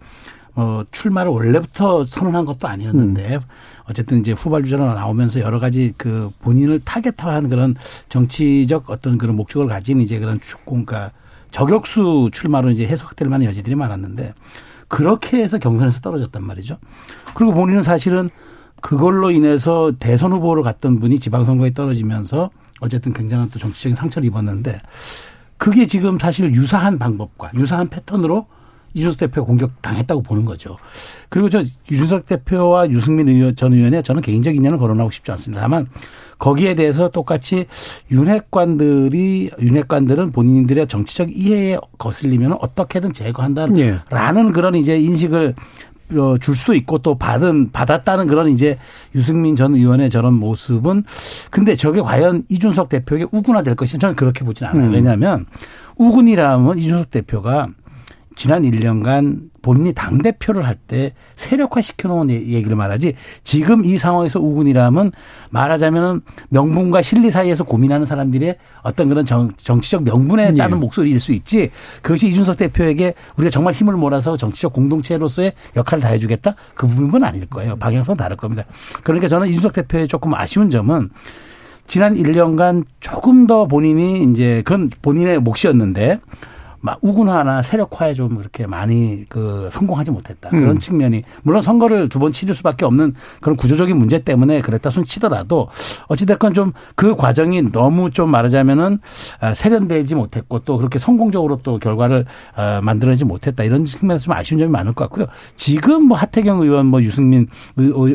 어 0.57 0.83
출마를 0.91 1.31
원래부터 1.31 2.07
선언한 2.07 2.45
것도 2.45 2.67
아니었는데 2.67 3.35
음. 3.35 3.41
어쨌든 3.87 4.19
이제 4.19 4.31
후발주자로 4.31 4.91
나오면서 4.91 5.39
여러 5.39 5.59
가지 5.59 5.93
그 5.97 6.31
본인을 6.41 6.81
타겟화한 6.83 7.47
그런 7.47 7.75
정치적 8.09 8.89
어떤 8.89 9.19
그런 9.19 9.35
목적을 9.35 9.67
가진 9.67 10.01
이제 10.01 10.17
그런 10.17 10.41
축공가 10.41 11.11
저격수 11.51 12.31
출마로 12.33 12.71
이제 12.71 12.87
해석될 12.87 13.29
만한 13.29 13.47
여지들이 13.47 13.75
많았는데 13.75 14.33
그렇게 14.87 15.37
해서 15.37 15.59
경선에서 15.59 16.01
떨어졌단 16.01 16.43
말이죠. 16.43 16.77
그리고 17.35 17.53
본인은 17.53 17.83
사실은 17.83 18.31
그걸로 18.81 19.29
인해서 19.29 19.91
대선 19.99 20.31
후보로 20.31 20.63
갔던 20.63 20.99
분이 20.99 21.19
지방선거에 21.19 21.73
떨어지면서 21.73 22.49
어쨌든 22.81 23.13
굉장한 23.13 23.51
또 23.51 23.59
정치적인 23.59 23.95
상처를 23.95 24.27
입었는데 24.27 24.81
그게 25.57 25.85
지금 25.85 26.17
사실 26.17 26.51
유사한 26.55 26.97
방법과 26.97 27.51
유사한 27.53 27.89
패턴으로 27.89 28.47
이준석 28.97 29.19
대표가 29.19 29.45
공격 29.45 29.81
당했다고 29.81 30.23
보는 30.23 30.45
거죠. 30.45 30.77
그리고 31.29 31.49
저 31.49 31.63
이준석 31.89 32.25
대표와 32.25 32.89
유승민 32.89 33.29
의원 33.29 33.55
전 33.55 33.73
의원의 33.73 34.03
저는 34.03 34.21
개인적 34.21 34.55
인연을 34.55 34.77
거론하고 34.77 35.11
싶지 35.11 35.31
않습니다. 35.31 35.61
다만 35.61 35.87
거기에 36.39 36.75
대해서 36.75 37.09
똑같이 37.09 37.65
윤핵관들이 38.11 39.51
윤핵관들은 39.59 40.31
본인들의 40.31 40.87
정치적 40.87 41.35
이해에 41.35 41.77
거슬리면 41.97 42.57
어떻게든 42.59 43.13
제거한다라는 43.13 43.77
예. 43.79 44.51
그런 44.53 44.75
이제 44.75 44.99
인식을 44.99 45.55
어, 46.15 46.37
줄 46.39 46.55
수도 46.55 46.73
있고 46.73 46.99
또 46.99 47.15
받은 47.15 47.71
받았다는 47.71 48.27
그런 48.27 48.49
이제 48.49 48.77
유승민 49.13 49.57
전 49.57 49.75
의원의 49.75 50.09
저런 50.09 50.33
모습은 50.35 51.03
근데 51.49 51.75
저게 51.75 52.01
과연 52.01 52.43
이준석 52.49 52.87
대표에게 52.87 53.25
우군화 53.31 53.63
될 53.63 53.75
것이 53.75 53.97
저는 53.97 54.15
그렇게 54.15 54.45
보지는 54.45 54.71
않아요. 54.71 54.87
음. 54.87 54.93
왜냐하면 54.93 55.45
우군이라면 55.97 56.77
이준석 56.77 57.11
대표가 57.11 57.67
지난 58.37 58.61
1년간 58.61 59.49
본인이 59.61 59.93
당대표를 59.93 60.65
할 60.65 60.77
때 60.87 61.13
세력화 61.35 61.81
시켜놓은 61.81 62.29
얘기를 62.29 62.75
말하지 62.75 63.15
지금 63.43 63.83
이 63.83 63.97
상황에서 63.97 64.39
우군이라면 64.39 65.11
말하자면은 65.49 66.21
명분과 66.49 67.01
실리 67.01 67.31
사이에서 67.31 67.63
고민하는 67.63 68.05
사람들의 68.05 68.55
어떤 68.83 69.09
그런 69.09 69.25
정, 69.25 69.49
정치적 69.57 70.03
명분에 70.03 70.51
예. 70.53 70.57
따른 70.57 70.77
예. 70.77 70.79
목소리일 70.79 71.19
수 71.19 71.33
있지 71.33 71.71
그것이 72.01 72.27
이준석 72.29 72.57
대표에게 72.57 73.15
우리가 73.37 73.49
정말 73.49 73.73
힘을 73.73 73.95
몰아서 73.95 74.37
정치적 74.37 74.71
공동체로서의 74.71 75.53
역할을 75.75 76.01
다해주겠다 76.01 76.55
그 76.75 76.87
부분은 76.87 77.27
아닐 77.27 77.45
거예요. 77.47 77.75
방향성 77.75 78.15
다를 78.15 78.37
겁니다. 78.37 78.63
그러니까 79.03 79.27
저는 79.27 79.47
이준석 79.49 79.73
대표의 79.73 80.07
조금 80.07 80.33
아쉬운 80.35 80.69
점은 80.69 81.09
지난 81.87 82.15
1년간 82.15 82.85
조금 82.99 83.47
더 83.47 83.65
본인이 83.65 84.23
이제 84.31 84.61
그건 84.63 84.89
본인의 85.01 85.39
몫이었는데 85.39 86.19
막 86.79 86.99
우군화나 87.01 87.61
세력화에 87.61 88.13
좀 88.13 88.37
그렇게 88.37 88.67
많이 88.67 89.25
그 89.29 89.69
성공하지 89.71 90.11
못했다. 90.11 90.49
그런 90.49 90.69
음. 90.71 90.79
측면이 90.79 91.23
물론 91.43 91.61
선거를 91.61 92.09
두 92.09 92.17
번 92.17 92.31
치를 92.31 92.55
수밖에 92.55 92.83
없는 92.85 93.13
그런 93.41 93.55
구조적인 93.55 93.95
문제 93.95 94.19
때문에 94.19 94.61
그랬다 94.61 94.89
손 94.89 95.05
치더라도 95.05 95.67
어찌됐건 96.07 96.53
좀 96.53 96.73
그 96.95 97.15
과정이 97.15 97.61
너무 97.71 98.09
좀 98.11 98.29
말하자면은 98.31 98.99
아, 99.39 99.53
세련되지 99.53 100.15
못했고 100.15 100.59
또 100.59 100.77
그렇게 100.77 100.99
성공적으로 100.99 101.59
또 101.63 101.77
결과를 101.79 102.25
아, 102.55 102.81
만들어내지 102.81 103.23
못했다 103.25 103.63
이런 103.63 103.85
측면에서 103.85 104.25
좀 104.25 104.33
아쉬운 104.33 104.59
점이 104.59 104.71
많을 104.71 104.93
것 104.93 105.05
같고요. 105.05 105.27
지금 105.55 106.07
뭐 106.07 106.17
하태경 106.17 106.61
의원 106.61 106.87
뭐 106.87 107.01
유승민 107.01 107.47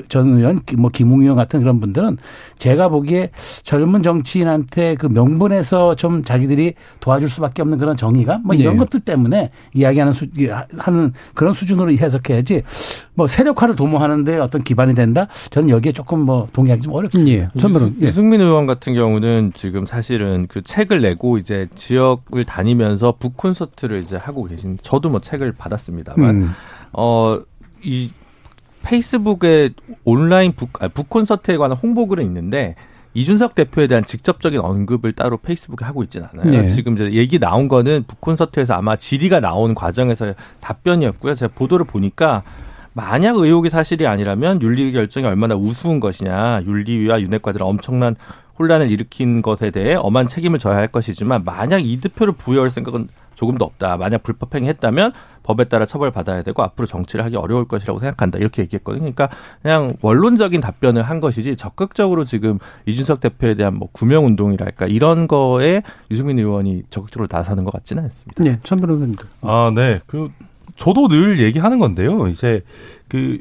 전 0.09 0.29
의원 0.35 0.61
뭐 0.77 0.91
김웅 0.91 1.23
의원 1.23 1.37
같은 1.37 1.61
그런 1.61 1.81
분들은 1.81 2.19
제가 2.59 2.89
보기에 2.89 3.31
젊은 3.63 4.03
정치인한테 4.03 4.95
그 4.97 5.07
명분에서 5.07 5.95
좀 5.95 6.25
자기들이 6.25 6.75
도와줄 7.01 7.29
수밖에 7.29 7.63
없는 7.63 7.79
그런 7.79 7.97
정의가 7.97 8.41
뭐 8.45 8.55
이런 8.63 8.75
네. 8.75 8.79
것들 8.81 9.01
때문에 9.01 9.51
이야기하는 9.75 10.13
수, 10.13 10.27
하는 10.79 11.13
그런 11.35 11.53
수준으로 11.53 11.93
해석해야지 11.93 12.63
뭐 13.15 13.27
세력화를 13.27 13.77
도모하는데 13.77 14.39
어떤 14.39 14.63
기반이 14.63 14.95
된다? 14.95 15.29
저는 15.51 15.69
여기에 15.69 15.93
조금 15.93 16.21
뭐 16.21 16.49
동의하기 16.53 16.83
좀 16.83 16.93
어렵습니다. 16.93 17.31
예. 17.31 17.49
전문은 17.59 17.97
예. 18.01 18.07
유승민 18.07 18.41
의원 18.41 18.67
같은 18.67 18.95
경우는 18.95 19.53
지금 19.55 19.87
사실은 19.87 20.47
그 20.49 20.63
책을 20.63 21.01
내고 21.03 21.39
이제 21.39 21.69
지역을 21.75 22.45
다니면서 22.45 23.15
북 23.19 23.37
콘서트를 23.37 24.03
이제 24.03 24.17
하고 24.17 24.45
계신 24.45 24.79
저도 24.83 25.11
뭐 25.11 25.21
책을 25.21 25.53
받았습니다만 25.53 26.31
음. 26.31 26.51
어이 26.93 28.11
페이스북에 28.83 29.71
온라인 30.05 30.53
북, 30.53 30.83
아, 30.83 30.89
북 30.89 31.09
콘서트에 31.09 31.57
관한 31.57 31.77
홍보글은 31.77 32.25
있는데 32.25 32.75
이준석 33.15 33.55
대표에 33.55 33.87
대한 33.87 34.05
직접적인 34.05 34.61
언급을 34.61 35.13
따로 35.13 35.37
페이스북에 35.37 35.85
하고 35.85 36.03
있지는 36.03 36.29
않아요. 36.33 36.63
네. 36.63 36.67
지금 36.67 36.95
이제 36.95 37.13
얘기 37.13 37.39
나온 37.39 37.69
거는 37.69 38.05
북콘서트에서 38.07 38.75
아마 38.75 38.97
질의가 38.97 39.41
나온 39.41 39.75
과정에서 39.75 40.35
답변이었고요. 40.61 41.35
제가 41.35 41.53
보도를 41.55 41.85
보니까 41.85 42.43
만약 42.95 43.37
의혹이 43.37 43.71
사실이 43.71 44.07
아니라면 44.07 44.61
윤리 44.63 44.93
결정이 44.93 45.27
얼마나 45.27 45.55
우스운 45.55 46.01
것이냐, 46.01 46.63
윤리위와 46.67 47.21
윤핵과들은 47.21 47.65
엄청난 47.65 48.17
혼란을 48.59 48.91
일으킨 48.91 49.43
것에 49.43 49.71
대해 49.71 49.95
엄한 49.95 50.27
책임을 50.27 50.59
져야 50.59 50.77
할 50.77 50.89
것이지만 50.89 51.45
만약 51.45 51.79
이 51.79 52.01
득표를 52.01 52.35
부여할 52.35 52.71
생각은 52.71 53.09
조금도 53.43 53.65
없다. 53.65 53.97
만약 53.97 54.23
불법행위했다면 54.23 55.13
법에 55.43 55.65
따라 55.65 55.85
처벌받아야 55.85 56.43
되고 56.45 56.63
앞으로 56.63 56.87
정치를 56.87 57.25
하기 57.25 57.37
어려울 57.37 57.67
것이라고 57.67 57.99
생각한다. 57.99 58.39
이렇게 58.39 58.63
얘기했거든요. 58.63 59.01
그러니까 59.01 59.31
그냥 59.63 59.95
원론적인 60.01 60.61
답변을 60.61 61.03
한 61.03 61.19
것이지 61.21 61.57
적극적으로 61.57 62.25
지금 62.25 62.61
이준석 62.87 63.21
대표에 63.21 63.55
대한 63.55 63.75
뭐 63.77 63.89
구명 63.91 64.27
운동이랄까 64.27 64.87
이런 64.87 65.27
거에 65.27 65.83
유승민 66.13 66.39
의원이 66.39 66.85
적극적으로 66.89 67.27
나서는 67.29 67.65
것 67.65 67.73
같지는 67.73 68.05
않습니다. 68.05 68.45
네, 68.45 68.61
천 68.63 68.79
변호사님도. 68.79 69.25
아, 69.41 69.73
네. 69.75 69.99
그 70.07 70.31
저도 70.77 71.09
늘 71.09 71.41
얘기하는 71.41 71.81
건데요. 71.81 72.29
이제 72.29 72.63
그 73.09 73.39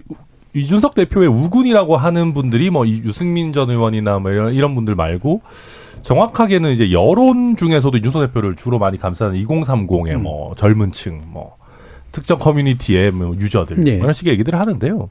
이준석 0.53 0.95
대표의 0.95 1.27
우군이라고 1.27 1.97
하는 1.97 2.33
분들이 2.33 2.69
뭐 2.69 2.87
유승민 2.87 3.53
전 3.53 3.69
의원이나 3.69 4.19
뭐 4.19 4.31
이런, 4.31 4.53
이런 4.53 4.75
분들 4.75 4.95
말고 4.95 5.41
정확하게는 6.01 6.71
이제 6.71 6.91
여론 6.91 7.55
중에서도 7.55 7.95
이준석 7.97 8.27
대표를 8.27 8.55
주로 8.55 8.79
많이 8.79 8.97
감싸는 8.97 9.35
2030의 9.43 10.15
음. 10.15 10.23
뭐 10.23 10.53
젊은 10.55 10.91
층, 10.91 11.21
뭐 11.27 11.55
특정 12.11 12.39
커뮤니티의 12.39 13.11
뭐 13.11 13.35
유저들 13.35 13.79
네. 13.81 13.91
이런 13.91 14.11
식의 14.11 14.33
얘기들을 14.33 14.59
하는데요. 14.59 15.09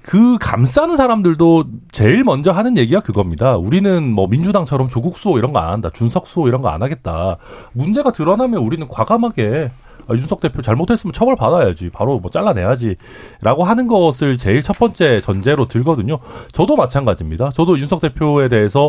그 0.00 0.38
감싸는 0.38 0.96
사람들도 0.96 1.64
제일 1.92 2.24
먼저 2.24 2.50
하는 2.50 2.78
얘기가 2.78 3.00
그겁니다. 3.00 3.56
우리는 3.56 4.08
뭐 4.10 4.26
민주당처럼 4.26 4.88
조국 4.88 5.18
수호 5.18 5.36
이런 5.36 5.52
거 5.52 5.58
안 5.58 5.70
한다. 5.70 5.90
준석 5.92 6.26
수호 6.26 6.48
이런 6.48 6.62
거 6.62 6.68
안 6.70 6.82
하겠다. 6.82 7.36
문제가 7.74 8.12
드러나면 8.12 8.62
우리는 8.62 8.88
과감하게 8.88 9.70
아, 10.08 10.14
윤석 10.14 10.40
대표 10.40 10.62
잘못했으면 10.62 11.12
처벌 11.12 11.36
받아야지. 11.36 11.90
바로 11.90 12.18
뭐 12.18 12.30
잘라내야지.라고 12.30 13.64
하는 13.64 13.86
것을 13.86 14.38
제일 14.38 14.62
첫 14.62 14.78
번째 14.78 15.20
전제로 15.20 15.66
들거든요. 15.66 16.18
저도 16.52 16.76
마찬가지입니다. 16.76 17.50
저도 17.50 17.78
윤석 17.78 18.00
대표에 18.00 18.48
대해서 18.48 18.88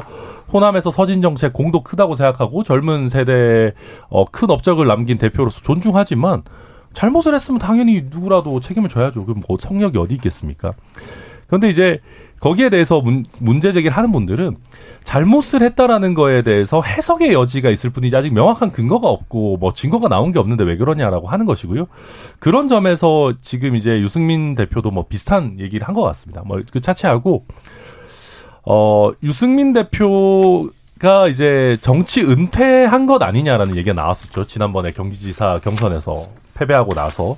호남에서 0.51 0.91
서진 0.91 1.21
정책 1.21 1.53
공도 1.53 1.83
크다고 1.83 2.15
생각하고 2.15 2.63
젊은 2.63 3.09
세대에 3.09 3.73
어, 4.09 4.25
큰 4.25 4.49
업적을 4.49 4.87
남긴 4.87 5.17
대표로서 5.17 5.61
존중하지만 5.61 6.43
잘못을 6.93 7.35
했으면 7.35 7.59
당연히 7.59 8.05
누구라도 8.09 8.59
책임을 8.59 8.89
져야죠. 8.89 9.25
그럼 9.25 9.43
뭐 9.47 9.57
성력이 9.59 9.97
어디 9.97 10.15
있겠습니까? 10.15 10.73
그런데 11.49 11.67
이제 11.69 11.99
거기에 12.39 12.69
대해서 12.69 13.01
문, 13.01 13.25
문제 13.39 13.73
제기를 13.73 13.95
하는 13.97 14.13
분들은 14.13 14.55
잘못을 15.03 15.61
했다라는 15.63 16.13
거에 16.13 16.41
대해서 16.43 16.81
해석의 16.81 17.33
여지가 17.33 17.69
있을 17.69 17.89
뿐이지 17.89 18.15
아직 18.15 18.33
명확한 18.33 18.71
근거가 18.71 19.09
없고 19.09 19.57
뭐 19.57 19.73
증거가 19.73 20.07
나온 20.07 20.31
게 20.31 20.39
없는데 20.39 20.63
왜 20.63 20.77
그러냐라고 20.77 21.27
하는 21.27 21.45
것이고요. 21.45 21.87
그런 22.39 22.67
점에서 22.67 23.33
지금 23.41 23.75
이제 23.75 23.99
유승민 23.99 24.55
대표도 24.55 24.91
뭐 24.91 25.05
비슷한 25.09 25.59
얘기를 25.59 25.87
한 25.87 25.95
것 25.95 26.03
같습니다. 26.03 26.43
뭐 26.45 26.61
그 26.71 26.79
차치하고 26.79 27.45
어 28.65 29.11
유승민 29.23 29.73
대표 29.73 30.69
가 30.99 31.27
이제 31.29 31.77
정치 31.79 32.21
은퇴한 32.21 33.05
것 33.07 33.23
아니냐라는 33.23 33.77
얘기가 33.77 33.93
나왔었죠. 33.93 34.45
지난번에 34.47 34.91
경기지사 34.91 35.61
경선에서 35.63 36.27
패배하고 36.55 36.93
나서. 36.93 37.37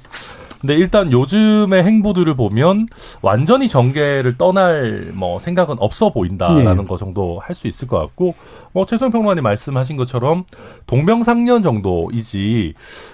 근데 0.62 0.76
일단 0.76 1.12
요즘의 1.12 1.84
행보들을 1.84 2.36
보면 2.36 2.86
완전히 3.21 3.67
정계를 3.67 4.38
떠날 4.38 5.12
뭐 5.13 5.39
생각은 5.39 5.76
없어 5.80 6.12
보인다라는 6.13 6.78
네. 6.78 6.84
거 6.84 6.97
정도 6.97 7.39
할 7.39 7.52
수 7.56 7.67
있을 7.67 7.88
것 7.88 8.00
같고 8.00 8.34
뭐 8.71 8.86
최성 8.86 9.12
평론가님 9.12 9.43
말씀하신 9.43 9.97
것처럼 9.97 10.45
동명상련 10.88 11.63
정도이지 11.63 12.74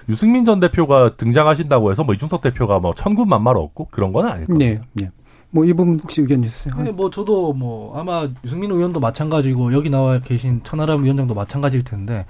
유승민 0.09 0.45
전 0.45 0.59
대표가 0.59 1.15
등장하신다고 1.17 1.89
해서 1.91 2.03
뭐 2.03 2.13
이준석 2.13 2.41
대표가 2.41 2.79
뭐 2.79 2.93
천군만말 2.93 3.57
없고 3.57 3.87
그런 3.89 4.13
건 4.13 4.27
아닐 4.27 4.45
거예요. 4.45 4.57
네. 4.59 4.81
네. 4.93 5.09
뭐이 5.49 5.73
부분 5.73 5.99
혹시 6.01 6.21
의견 6.21 6.43
있으세요? 6.43 6.75
네, 6.83 6.91
뭐 6.91 7.09
저도 7.09 7.53
뭐 7.53 7.97
아마 7.97 8.27
유승민 8.43 8.69
의원도 8.69 8.99
마찬가지고 8.99 9.73
여기 9.73 9.89
나와 9.89 10.19
계신 10.19 10.61
천하람 10.63 11.03
위원장도 11.03 11.33
마찬가지일 11.33 11.83
텐데 11.83 12.25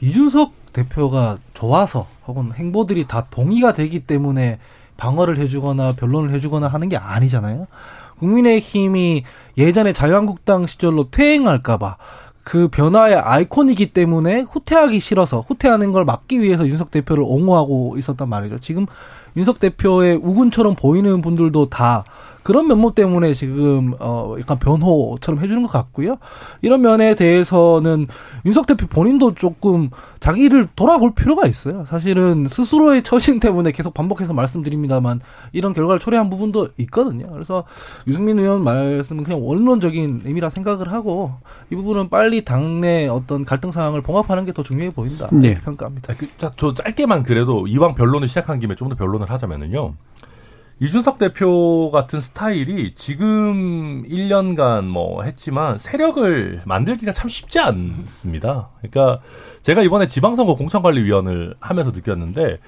이준석 0.00 0.72
대표가 0.72 1.38
좋아서 1.54 2.06
혹은 2.26 2.52
행보들이 2.52 3.06
다 3.06 3.26
동의가 3.30 3.72
되기 3.72 4.00
때문에 4.00 4.58
방어를 4.96 5.38
해주거나 5.38 5.94
변론을 5.96 6.30
해주거나 6.32 6.68
하는 6.68 6.88
게 6.88 6.96
아니잖아요. 6.96 7.66
국민의힘이 8.18 9.24
예전에 9.58 9.92
자유한국당 9.92 10.66
시절로 10.66 11.10
퇴행할까봐 11.10 11.96
그 12.44 12.68
변화의 12.68 13.16
아이콘이기 13.16 13.92
때문에 13.92 14.40
후퇴하기 14.42 14.98
싫어서 15.00 15.40
후퇴하는 15.40 15.92
걸 15.92 16.04
막기 16.04 16.40
위해서 16.40 16.66
윤석 16.66 16.90
대표를 16.90 17.22
옹호하고 17.24 17.96
있었단 17.98 18.28
말이죠. 18.28 18.58
지금 18.58 18.86
윤석 19.36 19.58
대표의 19.58 20.16
우군처럼 20.16 20.74
보이는 20.74 21.22
분들도 21.22 21.68
다 21.70 22.04
그런 22.42 22.66
면모 22.66 22.90
때문에 22.92 23.34
지금 23.34 23.94
어 24.00 24.34
약간 24.40 24.58
변호처럼 24.58 25.40
해주는 25.40 25.62
것 25.62 25.70
같고요. 25.70 26.16
이런 26.60 26.80
면에 26.82 27.14
대해서는 27.14 28.08
윤석 28.44 28.66
대표 28.66 28.88
본인도 28.88 29.34
조금 29.34 29.90
자기를 30.18 30.68
돌아볼 30.74 31.14
필요가 31.14 31.46
있어요. 31.46 31.84
사실은 31.86 32.48
스스로의 32.48 33.02
처신 33.04 33.38
때문에 33.38 33.70
계속 33.70 33.94
반복해서 33.94 34.32
말씀드립니다만 34.34 35.20
이런 35.52 35.72
결과를 35.72 36.00
초래한 36.00 36.30
부분도 36.30 36.70
있거든요. 36.78 37.28
그래서 37.32 37.62
유승민 38.08 38.40
의원 38.40 38.64
말씀은 38.64 39.22
그냥 39.22 39.46
원론적인 39.46 40.22
의미라 40.24 40.50
생각을 40.50 40.90
하고 40.90 41.32
이 41.70 41.76
부분은 41.76 42.08
빨리 42.08 42.44
당내 42.44 43.06
어떤 43.06 43.44
갈등 43.44 43.70
상황을 43.70 44.02
봉합하는 44.02 44.44
게 44.44 44.52
더 44.52 44.62
중요해 44.62 44.90
보인다. 44.90 45.28
네. 45.32 45.54
평가합니다. 45.54 46.14
그, 46.18 46.28
저 46.56 46.74
짧게만 46.74 47.22
그래도 47.22 47.66
이왕 47.68 47.94
변론을 47.94 48.28
시작한 48.28 48.58
김에 48.60 48.74
좀 48.74 48.88
더 48.90 48.96
변론 48.96 49.21
을 49.22 49.30
하자면은요. 49.30 49.94
이준석 50.80 51.18
대표 51.18 51.90
같은 51.92 52.20
스타일이 52.20 52.94
지금 52.96 54.02
1년간 54.08 54.82
뭐 54.82 55.22
했지만 55.22 55.78
세력을 55.78 56.62
만들기가 56.64 57.12
참 57.12 57.28
쉽지 57.28 57.60
않습니다. 57.60 58.70
그러니까 58.80 59.22
제가 59.62 59.82
이번에 59.82 60.08
지방선거 60.08 60.56
공천관리위원을 60.56 61.54
하면서 61.60 61.90
느꼈는데 61.92 62.58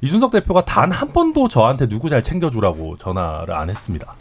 이준석 0.00 0.30
대표가 0.30 0.64
단 0.64 0.92
한 0.92 1.12
번도 1.12 1.48
저한테 1.48 1.88
누구 1.88 2.08
잘 2.08 2.22
챙겨주라고 2.22 2.96
전화를 2.96 3.52
안 3.54 3.68
했습니다. 3.68 4.14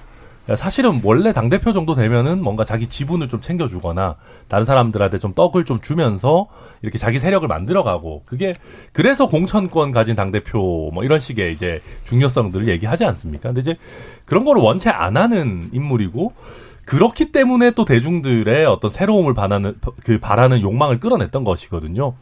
사실은 0.56 1.02
원래 1.04 1.34
당 1.34 1.50
대표 1.50 1.74
정도 1.74 1.94
되면은 1.94 2.42
뭔가 2.42 2.64
자기 2.64 2.88
지분을 2.88 3.28
좀 3.28 3.42
챙겨주거나 3.42 4.16
다른 4.48 4.64
사람들한테 4.66 5.18
좀 5.20 5.34
떡을 5.34 5.66
좀 5.66 5.82
주면서 5.82 6.48
이렇게 6.82 6.98
자기 6.98 7.20
세력을 7.20 7.46
만들어가고 7.48 8.24
그게 8.26 8.54
그래서 8.94 9.28
공천권 9.28 9.92
가진 9.92 10.16
당 10.16 10.32
대표 10.32 10.90
뭐 10.94 11.04
이런 11.04 11.20
식의 11.20 11.52
이제 11.52 11.82
중요성들을 12.06 12.68
얘기하지 12.70 13.04
않습니까? 13.06 13.50
근데 13.50 13.60
이제 13.60 13.78
그런 14.26 14.46
거를 14.46 14.62
원체 14.62 14.90
안 14.90 15.18
하는 15.18 15.70
인물이고 15.74 16.34
그렇기 16.86 17.34
때문에 17.34 17.72
또 17.72 17.84
대중들의 17.84 18.66
어떤 18.66 18.90
새로움을 18.90 19.34
바라는 19.34 19.76
그 20.06 20.20
바라는 20.20 20.62
욕망을 20.62 21.02
끌어냈던 21.02 21.44
것이거든요. 21.44 22.14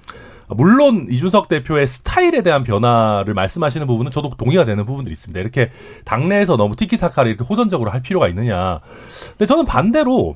물론 0.50 1.08
이준석 1.10 1.48
대표의 1.48 1.88
스타일에 1.88 2.44
대한 2.44 2.64
변화를 2.64 3.34
말씀하시는 3.34 3.88
부분은 3.88 4.12
저도 4.12 4.30
동의가 4.38 4.66
되는 4.66 4.86
부분들이 4.86 5.12
있습니다. 5.12 5.40
이렇게 5.40 5.72
당내에서 6.06 6.58
너무 6.58 6.76
티키타카를 6.76 7.32
이렇게 7.32 7.44
호전적으로 7.44 7.92
할 7.92 8.02
필요가 8.02 8.28
있느냐. 8.28 8.80
근데 9.32 9.46
저는 9.46 9.66
반대로 9.66 10.36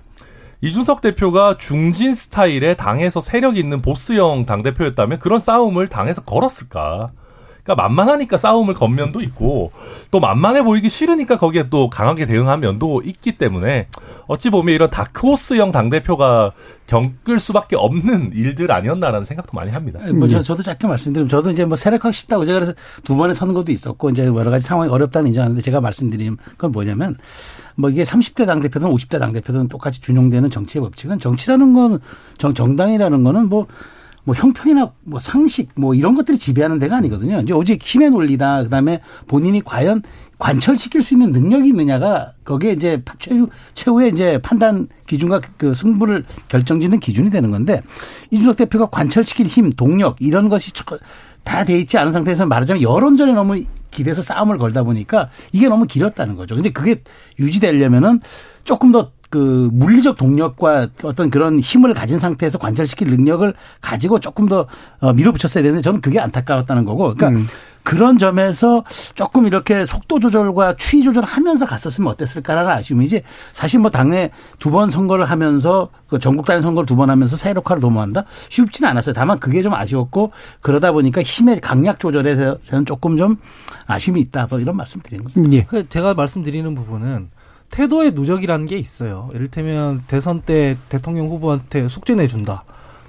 이준석 0.62 1.02
대표가 1.02 1.58
중진 1.58 2.15
스타일의 2.15 2.76
당에서 2.76 3.22
세력 3.22 3.58
있는 3.58 3.82
보스형 3.82 4.45
당대표였다면 4.45 5.19
그런 5.19 5.39
싸움을 5.39 5.88
당에서 5.88 6.24
걸었을까? 6.24 7.12
그러니까 7.69 7.75
만만하니까 7.75 8.38
싸움을 8.38 8.73
건 8.73 8.95
면도 8.95 9.21
있고 9.21 9.71
또 10.10 10.19
만만해 10.19 10.63
보이기 10.63 10.89
싫으니까 10.89 11.38
거기에 11.38 11.69
또 11.69 11.89
강하게 11.89 12.25
대응한 12.25 12.62
면도 12.62 13.01
있기 13.05 13.34
때문에 13.34 13.88
어찌 14.25 14.49
보면 14.49 14.73
이런 14.73 14.89
다크호스형 14.89 15.71
당대표가 15.71 16.51
겪을 16.88 17.39
수밖에 17.39 17.75
없는 17.75 18.32
일들 18.34 18.71
아니었나라는 18.71 19.25
생각도 19.25 19.51
많이 19.55 19.71
합니다. 19.71 19.99
뭐 20.13 20.27
저, 20.27 20.41
저도 20.41 20.63
짧게 20.63 20.88
말씀드리면 20.88 21.29
저도 21.29 21.51
이제 21.51 21.65
뭐 21.65 21.75
세력하고 21.75 22.12
싶다고 22.12 22.45
제가 22.45 22.60
그래서 22.60 22.73
두 23.03 23.15
번의 23.15 23.36
선거도 23.36 23.71
있었고 23.71 24.10
이제 24.10 24.25
여러 24.25 24.49
가지 24.49 24.65
상황이 24.65 24.89
어렵다는 24.91 25.27
인정하는데 25.27 25.62
제가 25.62 25.82
말씀드린 25.82 26.38
건 26.58 26.71
뭐냐면 26.71 27.17
뭐 27.75 27.91
이게 27.91 28.03
30대 28.03 28.47
당대표든 28.47 28.89
50대 28.89 29.19
당대표든 29.19 29.67
똑같이 29.67 30.01
준용되는 30.01 30.49
정치의 30.49 30.82
법칙은 30.84 31.19
정치라는 31.19 31.73
건 31.73 31.99
정, 32.38 32.53
정당이라는 32.53 33.23
거는 33.23 33.49
뭐 33.49 33.67
뭐 34.23 34.36
형평이나 34.36 34.91
뭐 35.03 35.19
상식 35.19 35.69
뭐 35.75 35.95
이런 35.95 36.15
것들이 36.15 36.38
지배하는 36.38 36.79
데가 36.79 36.97
아니거든요. 36.97 37.41
이제 37.41 37.53
오직 37.53 37.82
힘의 37.82 38.12
논리다. 38.12 38.63
그다음에 38.63 39.01
본인이 39.27 39.62
과연 39.63 40.03
관철시킬 40.38 41.01
수 41.01 41.15
있는 41.15 41.32
능력이 41.32 41.67
있느냐가 41.67 42.34
거기에 42.45 42.71
이제 42.71 43.03
최후, 43.19 43.49
최후의 43.73 44.12
이제 44.12 44.39
판단 44.41 44.88
기준과 45.05 45.41
그 45.58 45.73
승부를 45.73 46.23
결정짓는 46.47 46.99
기준이 47.01 47.29
되는 47.29 47.51
건데 47.51 47.82
이준석 48.32 48.55
대표가 48.55 48.86
관철시킬 48.86 49.47
힘, 49.47 49.71
동력 49.71 50.15
이런 50.21 50.47
것이 50.47 50.71
다 51.43 51.63
돼 51.63 51.77
있지 51.79 51.97
않은 51.97 52.12
상태에서 52.12 52.45
말하자면 52.45 52.82
여론전에 52.82 53.34
너무 53.34 53.63
기대서 53.91 54.21
싸움을 54.21 54.58
걸다 54.58 54.84
보니까 54.84 55.29
이게 55.51 55.67
너무 55.67 55.86
길었다는 55.86 56.36
거죠. 56.36 56.55
근데 56.55 56.71
그게 56.71 57.01
유지되려면은 57.39 58.21
조금 58.63 58.91
더 58.91 59.12
그 59.29 59.69
물리적 59.71 60.17
동력과 60.17 60.87
어떤 61.03 61.29
그런 61.29 61.59
힘을 61.59 61.93
가진 61.93 62.17
상태에서 62.17 62.57
관찰시킬 62.57 63.07
능력을 63.09 63.53
가지고 63.81 64.19
조금 64.19 64.47
더 64.47 64.65
어, 65.01 65.13
밀어붙였어야 65.13 65.63
되는데 65.63 65.81
저는 65.81 66.01
그게 66.01 66.19
안타까웠다는 66.19 66.85
거고. 66.85 67.13
그러니까 67.13 67.29
음. 67.39 67.47
그런 67.83 68.17
점에서 68.17 68.83
조금 69.15 69.47
이렇게 69.47 69.85
속도 69.85 70.19
조절과 70.19 70.75
추이 70.75 71.01
조절하면서 71.01 71.65
갔었으면 71.65 72.11
어땠을까라는 72.11 72.69
아쉬움이지 72.71 73.23
사실 73.53 73.79
뭐 73.79 73.89
당내 73.89 74.31
두 74.59 74.69
번 74.69 74.89
선거를 74.89 75.25
하면서 75.25 75.89
그 76.07 76.19
전국 76.19 76.45
단위 76.45 76.61
선거를 76.61 76.85
두 76.85 76.95
번 76.95 77.09
하면서 77.09 77.37
세력화를 77.37 77.81
도모한다 77.81 78.25
쉽지는 78.49 78.89
않았어요. 78.89 79.13
다만 79.13 79.39
그게 79.39 79.61
좀 79.63 79.73
아쉬웠고 79.73 80.31
그러다 80.61 80.91
보니까 80.91 81.23
힘의 81.23 81.61
강약 81.61 81.99
조절에서는 81.99 82.85
조금 82.85 83.15
좀 83.17 83.37
아쉬움이 83.87 84.19
있다. 84.21 84.47
뭐 84.49 84.59
이런 84.59 84.75
말씀 84.75 84.99
드리는 85.01 85.23
거죠. 85.23 85.41
예. 85.53 85.63
그 85.63 85.87
제가 85.87 86.13
말씀드리는 86.13 86.75
부분은 86.75 87.29
태도의 87.69 88.12
누적이라는 88.12 88.65
게 88.65 88.77
있어요. 88.77 89.29
이를테면 89.34 90.03
대선 90.08 90.41
때 90.41 90.77
대통령 90.89 91.29
후보한테 91.29 91.88
숙제 91.88 92.15
내준다. 92.15 92.63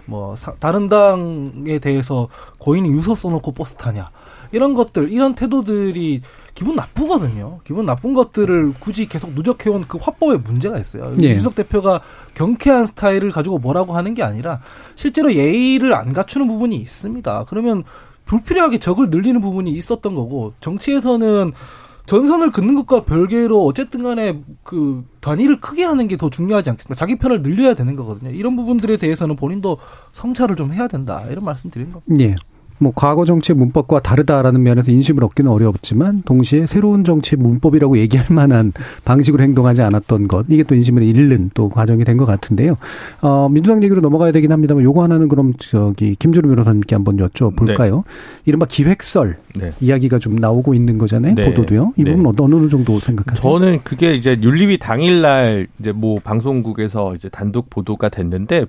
뭐 0.06 0.34
사, 0.36 0.54
다른 0.58 0.88
당에 0.88 1.78
대해서 1.78 2.28
고인이 2.58 2.88
유서 2.90 3.14
써놓고 3.14 3.52
버스 3.52 3.76
타냐. 3.76 4.10
이런 4.52 4.74
것들, 4.74 5.12
이런 5.12 5.34
태도들이 5.34 6.22
기분 6.54 6.74
나쁘거든요. 6.74 7.60
기분 7.64 7.86
나쁜 7.86 8.14
것들을 8.14 8.74
굳이 8.80 9.06
계속 9.06 9.32
누적해온 9.32 9.84
그 9.86 9.98
화법에 10.00 10.38
문제가 10.38 10.78
있어요. 10.78 11.14
예. 11.22 11.34
유석 11.34 11.54
대표가 11.54 12.00
경쾌한 12.34 12.86
스타일을 12.86 13.30
가지고 13.30 13.58
뭐라고 13.58 13.94
하는 13.94 14.14
게 14.14 14.22
아니라 14.22 14.60
실제로 14.96 15.32
예의를 15.32 15.94
안 15.94 16.12
갖추는 16.12 16.48
부분이 16.48 16.76
있습니다. 16.76 17.44
그러면 17.48 17.84
불필요하게 18.24 18.78
적을 18.78 19.10
늘리는 19.10 19.40
부분이 19.40 19.70
있었던 19.72 20.14
거고 20.14 20.52
정치에서는 20.60 21.52
전선을 22.06 22.50
긋는 22.52 22.74
것과 22.76 23.04
별개로 23.04 23.64
어쨌든 23.64 24.02
간에 24.02 24.42
그 24.62 25.04
단위를 25.20 25.60
크게 25.60 25.84
하는 25.84 26.08
게 26.08 26.16
더 26.16 26.28
중요하지 26.28 26.70
않겠습니까? 26.70 26.94
자기 26.94 27.16
편을 27.16 27.42
늘려야 27.42 27.74
되는 27.74 27.96
거거든요. 27.96 28.30
이런 28.30 28.54
부분들에 28.56 28.96
대해서는 28.98 29.36
본인도 29.36 29.78
성찰을 30.12 30.56
좀 30.56 30.72
해야 30.72 30.86
된다. 30.86 31.24
이런 31.30 31.44
말씀 31.44 31.70
드리는 31.70 31.92
겁니다. 31.92 32.24
예. 32.24 32.34
뭐 32.80 32.92
과거 32.94 33.24
정치의 33.24 33.56
문법과 33.56 34.00
다르다라는 34.00 34.62
면에서 34.62 34.90
인심을 34.90 35.22
얻기는 35.24 35.50
어렵지만 35.50 36.22
동시에 36.24 36.66
새로운 36.66 37.04
정치의 37.04 37.38
문법이라고 37.40 37.98
얘기할 37.98 38.26
만한 38.30 38.72
방식으로 39.04 39.42
행동하지 39.42 39.82
않았던 39.82 40.28
것 40.28 40.46
이게 40.48 40.62
또 40.64 40.74
인심을 40.74 41.02
잃는 41.02 41.50
또 41.54 41.68
과정이 41.68 42.04
된 42.04 42.20
것 42.20 42.26
같은데요. 42.26 42.76
어, 43.22 43.48
민주당 43.48 43.82
얘기로 43.82 44.00
넘어가야 44.00 44.32
되긴 44.32 44.52
합니다만 44.52 44.82
요거 44.84 45.02
하나는 45.02 45.28
그럼 45.28 45.54
저기 45.58 46.14
김주루 46.16 46.48
변호사님께 46.48 46.94
한번 46.94 47.16
여쭤볼까요? 47.18 47.96
네. 47.96 48.02
이른바 48.46 48.66
기획설 48.66 49.36
네. 49.58 49.72
이야기가 49.80 50.18
좀 50.18 50.36
나오고 50.36 50.74
있는 50.74 50.98
거잖아요. 50.98 51.34
네. 51.34 51.44
보도도요. 51.44 51.92
이 51.96 52.04
부분 52.04 52.22
네. 52.22 52.30
어느 52.38 52.68
정도 52.68 52.98
생각하세요? 52.98 53.40
저는 53.40 53.80
그게 53.84 54.14
이제 54.14 54.38
윤리위 54.42 54.78
당일날 54.78 55.66
이제 55.78 55.92
뭐 55.92 56.18
방송국에서 56.22 57.14
이제 57.14 57.28
단독 57.28 57.70
보도가 57.70 58.08
됐는데 58.08 58.66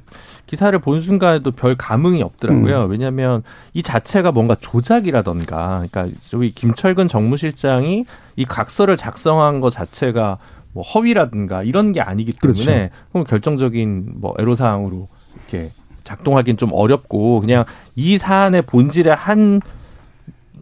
기사를 0.52 0.78
본 0.80 1.02
순간에도 1.02 1.52
별 1.52 1.76
감흥이 1.78 2.22
없더라고요. 2.22 2.84
음. 2.84 2.92
왜냐하면 2.92 3.42
이 3.74 3.82
자체가 3.82 4.34
뭔가 4.34 4.54
조작이라던가, 4.56 5.86
그러니까 5.90 6.14
저기 6.28 6.52
김철근 6.52 7.08
정무실장이 7.08 8.04
이 8.36 8.46
각서를 8.46 8.98
작성한 8.98 9.62
것 9.62 9.70
자체가 9.70 10.40
뭐 10.74 10.84
허위라든가 10.84 11.64
이런 11.64 11.94
게 11.94 12.02
아니기 12.02 12.34
때문에 12.34 12.66
그렇죠. 12.66 12.90
그럼 13.14 13.24
결정적인 13.24 14.16
뭐 14.16 14.36
애로사항으로 14.40 15.08
이렇게 15.36 15.72
작동하기는 16.04 16.58
좀 16.58 16.72
어렵고 16.74 17.40
그냥 17.40 17.64
이 17.96 18.18
사안의 18.18 18.64
본질의 18.64 19.16
한 19.16 19.62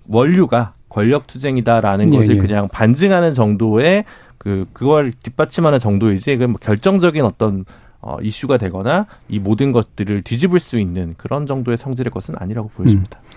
원류가 0.07 0.73
권력 0.87 1.25
투쟁이다라는 1.25 2.13
예, 2.13 2.17
것을 2.17 2.35
예. 2.37 2.39
그냥 2.39 2.67
반증하는 2.67 3.33
정도의 3.33 4.05
그 4.37 4.67
그걸 4.71 5.11
뒷받침하는 5.11 5.79
정도이지 5.79 6.37
그 6.37 6.53
결정적인 6.61 7.25
어떤 7.25 7.65
어, 8.01 8.17
이슈가 8.21 8.57
되거나 8.57 9.07
이 9.27 9.39
모든 9.39 9.71
것들을 9.71 10.21
뒤집을 10.23 10.59
수 10.59 10.79
있는 10.79 11.15
그런 11.17 11.45
정도의 11.45 11.77
성질의 11.77 12.11
것은 12.11 12.35
아니라고 12.37 12.69
보여집니다. 12.69 13.19
음. 13.19 13.29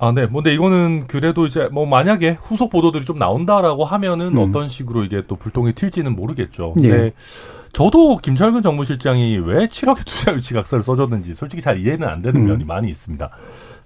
아, 0.00 0.12
네. 0.12 0.26
뭐, 0.26 0.42
근데 0.42 0.54
이거는 0.54 1.06
그래도 1.06 1.46
이제 1.46 1.68
뭐 1.72 1.84
만약에 1.86 2.38
후속 2.40 2.70
보도들이 2.70 3.04
좀 3.04 3.18
나온다라고 3.18 3.84
하면은 3.84 4.36
음. 4.36 4.38
어떤 4.38 4.68
식으로 4.68 5.04
이게 5.04 5.22
또 5.26 5.36
불똥이 5.36 5.72
튈지는 5.72 6.14
모르겠죠. 6.14 6.74
예. 6.82 6.88
근데 6.88 7.10
저도 7.72 8.16
김철근 8.16 8.62
정무실장이 8.62 9.38
왜 9.38 9.66
7억의 9.66 10.04
투자 10.06 10.32
유치 10.34 10.54
각서를 10.54 10.82
써줬는지 10.82 11.34
솔직히 11.34 11.62
잘 11.62 11.78
이해는 11.78 12.06
안 12.06 12.22
되는 12.22 12.40
음. 12.40 12.46
면이 12.46 12.64
많이 12.64 12.88
있습니다. 12.88 13.30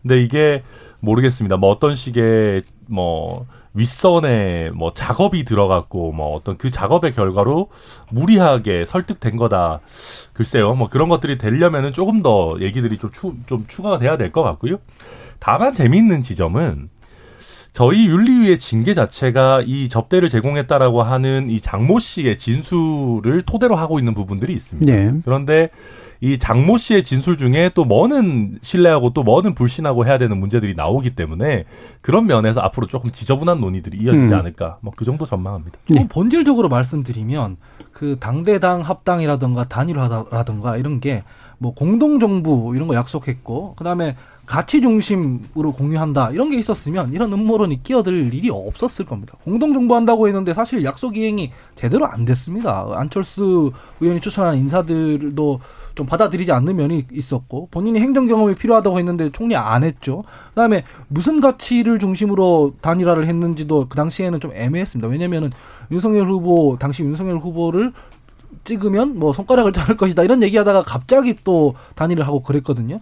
근데 0.02 0.22
이게 0.22 0.62
모르겠습니다. 1.00 1.56
뭐 1.56 1.70
어떤 1.70 1.94
식의 1.94 2.62
뭐 2.86 3.46
윗선에 3.74 4.70
뭐 4.70 4.92
작업이 4.92 5.44
들어갔고 5.44 6.12
뭐 6.12 6.28
어떤 6.28 6.56
그 6.58 6.70
작업의 6.70 7.12
결과로 7.12 7.68
무리하게 8.10 8.84
설득된 8.84 9.36
거다. 9.36 9.80
글쎄요. 10.32 10.74
뭐 10.74 10.88
그런 10.88 11.08
것들이 11.08 11.38
되려면은 11.38 11.92
조금 11.92 12.22
더 12.22 12.56
얘기들이 12.60 12.98
좀, 12.98 13.10
추, 13.10 13.34
좀 13.46 13.64
추가가 13.68 13.98
돼야 13.98 14.16
될 14.16 14.30
것 14.32 14.42
같고요. 14.42 14.76
다만 15.38 15.74
재미있는 15.74 16.22
지점은 16.22 16.88
저희 17.72 18.06
윤리위의 18.06 18.58
징계 18.58 18.92
자체가 18.92 19.62
이 19.64 19.88
접대를 19.88 20.28
제공했다라고 20.28 21.02
하는 21.02 21.48
이 21.48 21.60
장모 21.60 22.00
씨의 22.00 22.38
진술을 22.38 23.42
토대로 23.42 23.76
하고 23.76 23.98
있는 23.98 24.12
부분들이 24.12 24.52
있습니다. 24.52 24.92
네. 24.92 25.12
그런데 25.24 25.70
이 26.20 26.38
장모 26.38 26.76
씨의 26.76 27.02
진술 27.02 27.36
중에 27.36 27.70
또 27.74 27.84
뭐는 27.84 28.58
신뢰하고 28.60 29.12
또 29.12 29.22
뭐는 29.22 29.54
불신하고 29.54 30.06
해야 30.06 30.18
되는 30.18 30.38
문제들이 30.38 30.74
나오기 30.74 31.16
때문에 31.16 31.64
그런 32.00 32.26
면에서 32.26 32.60
앞으로 32.60 32.86
조금 32.86 33.10
지저분한 33.10 33.60
논의들이 33.60 33.98
이어지지 33.98 34.32
음. 34.32 34.34
않을까 34.34 34.78
뭐 34.82 34.92
그 34.94 35.04
정도 35.04 35.24
전망합니다. 35.24 35.78
네. 35.88 36.06
본질적으로 36.08 36.68
말씀드리면 36.68 37.56
그 37.90 38.18
당대당 38.20 38.82
합당이라든가 38.82 39.64
단일화라든가 39.64 40.76
이런 40.76 41.00
게 41.00 41.24
뭐 41.62 41.72
공동정부 41.74 42.72
이런 42.74 42.88
거 42.88 42.94
약속했고 42.96 43.76
그다음에 43.76 44.16
가치 44.46 44.80
중심으로 44.80 45.72
공유한다 45.72 46.30
이런 46.30 46.50
게 46.50 46.58
있었으면 46.58 47.12
이런 47.12 47.32
음모론이 47.32 47.82
끼어들 47.82 48.34
일이 48.34 48.50
없었을 48.50 49.06
겁니다. 49.06 49.34
공동 49.44 49.72
정부한다고 49.72 50.26
했는데 50.26 50.52
사실 50.52 50.84
약속 50.84 51.16
이행이 51.16 51.52
제대로 51.76 52.06
안 52.06 52.24
됐습니다. 52.24 52.86
안철수 52.92 53.72
의원이 54.00 54.20
추천한 54.20 54.58
인사들도 54.58 55.60
좀 55.94 56.06
받아들이지 56.06 56.52
않는 56.52 56.76
면이 56.76 57.06
있었고 57.12 57.68
본인이 57.70 58.00
행정 58.00 58.26
경험이 58.26 58.54
필요하다고 58.54 58.98
했는데 58.98 59.30
총리 59.30 59.54
안 59.54 59.84
했죠. 59.84 60.24
그다음에 60.50 60.84
무슨 61.08 61.40
가치를 61.40 61.98
중심으로 61.98 62.74
단일화를 62.80 63.26
했는지도 63.26 63.86
그 63.88 63.96
당시에는 63.96 64.40
좀 64.40 64.52
애매했습니다. 64.54 65.08
왜냐면은 65.08 65.50
윤석열 65.90 66.28
후보 66.28 66.76
당시 66.80 67.02
윤석열 67.02 67.38
후보를 67.38 67.92
찍으면 68.64 69.18
뭐 69.18 69.32
손가락을 69.32 69.72
자를 69.72 69.96
것이다 69.96 70.22
이런 70.22 70.42
얘기하다가 70.42 70.82
갑자기 70.82 71.36
또 71.44 71.74
단일을 71.94 72.26
하고 72.26 72.42
그랬거든요. 72.42 73.00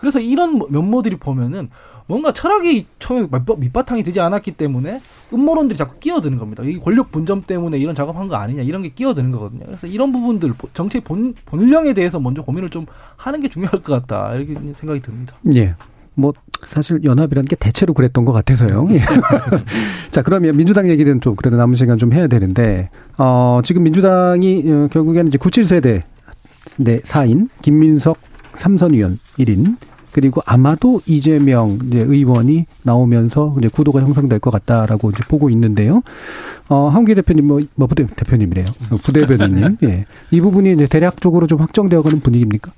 그래서 0.00 0.18
이런 0.18 0.60
면모들이 0.70 1.16
보면은 1.16 1.68
뭔가 2.06 2.32
철학이 2.32 2.86
처음에 2.98 3.28
밑바탕이 3.58 4.02
되지 4.02 4.20
않았기 4.20 4.52
때문에 4.52 5.00
음모론들이 5.32 5.78
자꾸 5.78 5.96
끼어드는 6.00 6.38
겁니다. 6.38 6.64
이 6.64 6.76
권력 6.76 7.12
분점 7.12 7.42
때문에 7.42 7.78
이런 7.78 7.94
작업한 7.94 8.26
거 8.26 8.34
아니냐 8.34 8.62
이런 8.62 8.82
게 8.82 8.88
끼어드는 8.88 9.30
거거든요. 9.30 9.66
그래서 9.66 9.86
이런 9.86 10.10
부분들 10.10 10.52
정책 10.72 11.04
본 11.04 11.34
본령에 11.44 11.94
대해서 11.94 12.18
먼저 12.18 12.42
고민을 12.42 12.68
좀 12.70 12.86
하는 13.16 13.40
게 13.40 13.48
중요할 13.48 13.80
것 13.82 13.92
같다 13.92 14.34
이렇게 14.34 14.54
생각이 14.74 15.00
듭니다. 15.00 15.36
예. 15.54 15.76
뭐 16.14 16.32
사실 16.66 17.04
연합이라는 17.04 17.46
게 17.46 17.54
대체로 17.54 17.94
그랬던 17.94 18.24
것 18.24 18.32
같아서요. 18.32 18.88
예. 18.90 18.98
자 20.10 20.22
그러면 20.22 20.56
민주당 20.56 20.88
얘기는 20.88 21.20
좀 21.20 21.36
그래도 21.36 21.56
남은 21.56 21.76
시간 21.76 21.96
좀 21.96 22.12
해야 22.12 22.26
되는데 22.26 22.90
어 23.18 23.60
지금 23.62 23.84
민주당이 23.84 24.64
어, 24.66 24.88
결국에는 24.90 25.28
이제 25.28 25.38
97세대 25.38 26.02
네, 26.78 26.98
4인 27.00 27.48
김민석 27.62 28.18
삼선 28.54 28.94
의원 28.94 29.20
1인 29.38 29.76
그리고 30.12 30.40
아마도 30.44 31.00
이재명 31.06 31.78
이제 31.86 32.00
의원이 32.00 32.66
나오면서 32.82 33.54
이제 33.58 33.68
구도가 33.68 34.00
형성될 34.00 34.38
것 34.38 34.50
같다라고 34.50 35.10
이제 35.10 35.22
보고 35.28 35.50
있는데요. 35.50 36.02
어, 36.68 36.88
한기 36.88 37.14
대표님 37.14 37.46
뭐, 37.46 37.60
뭐 37.74 37.86
부대 37.86 38.04
대표님이래요. 38.06 38.66
부대변인님. 39.02 39.78
예. 39.84 40.04
이 40.30 40.40
부분이 40.40 40.72
이제 40.72 40.86
대략적으로 40.86 41.46
좀 41.46 41.58
확정되어 41.60 42.02
가는 42.02 42.20
분위기입니까? 42.20 42.72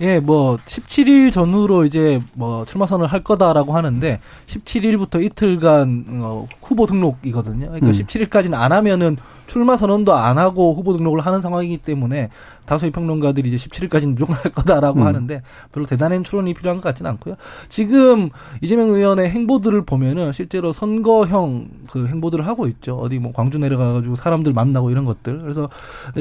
예, 0.00 0.18
뭐 0.20 0.56
17일 0.56 1.30
전후로 1.30 1.84
이제 1.84 2.20
뭐 2.32 2.64
출마 2.64 2.86
선을 2.86 3.06
할 3.06 3.22
거다라고 3.22 3.74
하는데 3.74 4.20
17일부터 4.46 5.22
이틀간 5.22 6.06
어, 6.22 6.48
후보 6.62 6.86
등록이거든요. 6.86 7.66
그러니까 7.66 7.86
음. 7.88 7.92
17일까지는 7.92 8.54
안 8.54 8.72
하면은 8.72 9.16
출마 9.46 9.76
선언도 9.76 10.14
안 10.14 10.38
하고 10.38 10.72
후보 10.72 10.96
등록을 10.96 11.20
하는 11.20 11.42
상황이기 11.42 11.78
때문에 11.78 12.30
다수의 12.64 12.92
평론가들이 12.92 13.50
이제 13.50 13.68
17일까지는 13.68 14.14
무조건 14.14 14.36
할 14.36 14.52
거다라고 14.52 15.00
음. 15.00 15.06
하는데 15.06 15.42
별로 15.70 15.84
대단한 15.84 16.24
추론이 16.24 16.54
필요한 16.54 16.78
것 16.78 16.84
같지는 16.84 17.10
않고요. 17.10 17.34
지금 17.68 18.30
이재명 18.62 18.88
의원의 18.88 19.28
행보들을 19.28 19.84
보면은 19.84 20.32
실제로 20.32 20.72
선거형 20.72 21.68
그 21.90 22.06
행보들을 22.06 22.46
하고 22.46 22.66
있죠. 22.68 22.96
어디 22.96 23.18
뭐 23.18 23.32
광주 23.32 23.58
내려가가지고 23.58 24.16
사람들 24.16 24.54
만나고 24.54 24.90
이런 24.90 25.04
것들. 25.04 25.40
그래서 25.42 25.68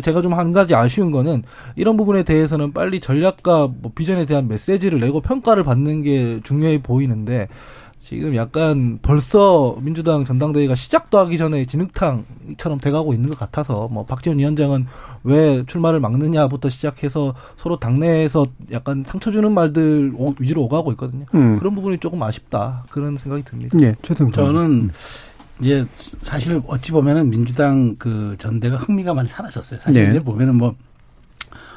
제가 0.01 0.21
좀 0.21 0.33
한 0.33 0.51
가지 0.51 0.75
아쉬운 0.75 1.11
거는 1.11 1.43
이런 1.75 1.95
부분에 1.97 2.23
대해서는 2.23 2.73
빨리 2.73 2.99
전략 2.99 3.43
과뭐 3.67 3.91
비전에 3.95 4.25
대한 4.25 4.47
메시지를 4.47 4.99
내고 4.99 5.21
평가를 5.21 5.63
받는 5.63 6.03
게 6.03 6.39
중요해 6.43 6.81
보이는데 6.81 7.47
지금 8.03 8.35
약간 8.35 8.99
벌써 9.01 9.77
민주당 9.79 10.25
전당대회가 10.25 10.75
시작도 10.75 11.17
하기 11.19 11.37
전에 11.37 11.65
진흙탕처럼 11.65 12.79
돼가고 12.81 13.13
있는 13.13 13.29
것 13.29 13.39
같아서 13.39 13.87
뭐 13.89 14.05
박지원 14.05 14.39
위원장은 14.39 14.87
왜 15.23 15.63
출마를 15.65 16.01
막느냐부터 16.01 16.69
시작해서 16.69 17.33
서로 17.55 17.79
당내에서 17.79 18.43
약간 18.73 19.05
상처 19.05 19.31
주는 19.31 19.53
말들 19.53 20.11
위주로 20.37 20.63
오가고 20.63 20.91
있거든요. 20.91 21.25
음. 21.33 21.57
그런 21.57 21.75
부분이 21.75 21.99
조금 21.99 22.21
아쉽다 22.21 22.83
그런 22.89 23.15
생각이 23.15 23.43
듭니다. 23.45 23.77
예, 23.81 23.95
최승 24.01 24.33
저는 24.33 24.61
음. 24.61 24.91
이제 25.61 25.85
사실 26.21 26.61
어찌 26.67 26.91
보면은 26.91 27.29
민주당 27.29 27.95
그 27.97 28.35
전대가 28.37 28.75
흥미가 28.75 29.13
많이 29.13 29.29
사라졌어요. 29.29 29.79
사실 29.79 30.03
네. 30.03 30.09
이제 30.09 30.19
보면은 30.19 30.55
뭐 30.55 30.75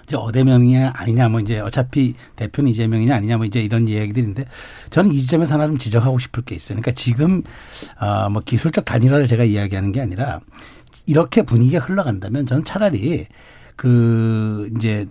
이제 0.07 0.17
어대명이냐 0.17 0.93
아니냐 0.95 1.29
뭐 1.29 1.41
이제 1.41 1.59
어차피 1.59 2.15
대표는 2.37 2.71
이재명이냐 2.71 3.15
아니냐 3.17 3.39
뭐 3.39 3.47
이제 3.47 3.61
이런 3.61 3.89
이야기들인데 3.89 4.47
저는 4.91 5.13
이 5.13 5.17
지점에서 5.19 5.55
하나 5.55 5.67
좀 5.67 5.79
지적하고 5.79 6.19
싶을 6.19 6.45
게 6.45 6.55
있어요. 6.55 6.77
그러니까 6.77 6.93
지금 6.93 7.43
아뭐 7.99 8.43
기술적 8.45 8.85
단일화를 8.85 9.27
제가 9.27 9.45
이야기하는 9.45 9.91
게 9.91 10.01
아니라 10.01 10.41
이렇게 11.07 11.43
분위기가 11.43 11.85
흘러간다면 11.85 12.47
저는 12.47 12.65
차라리 12.65 13.27
그 13.75 14.71
이제 14.77 15.07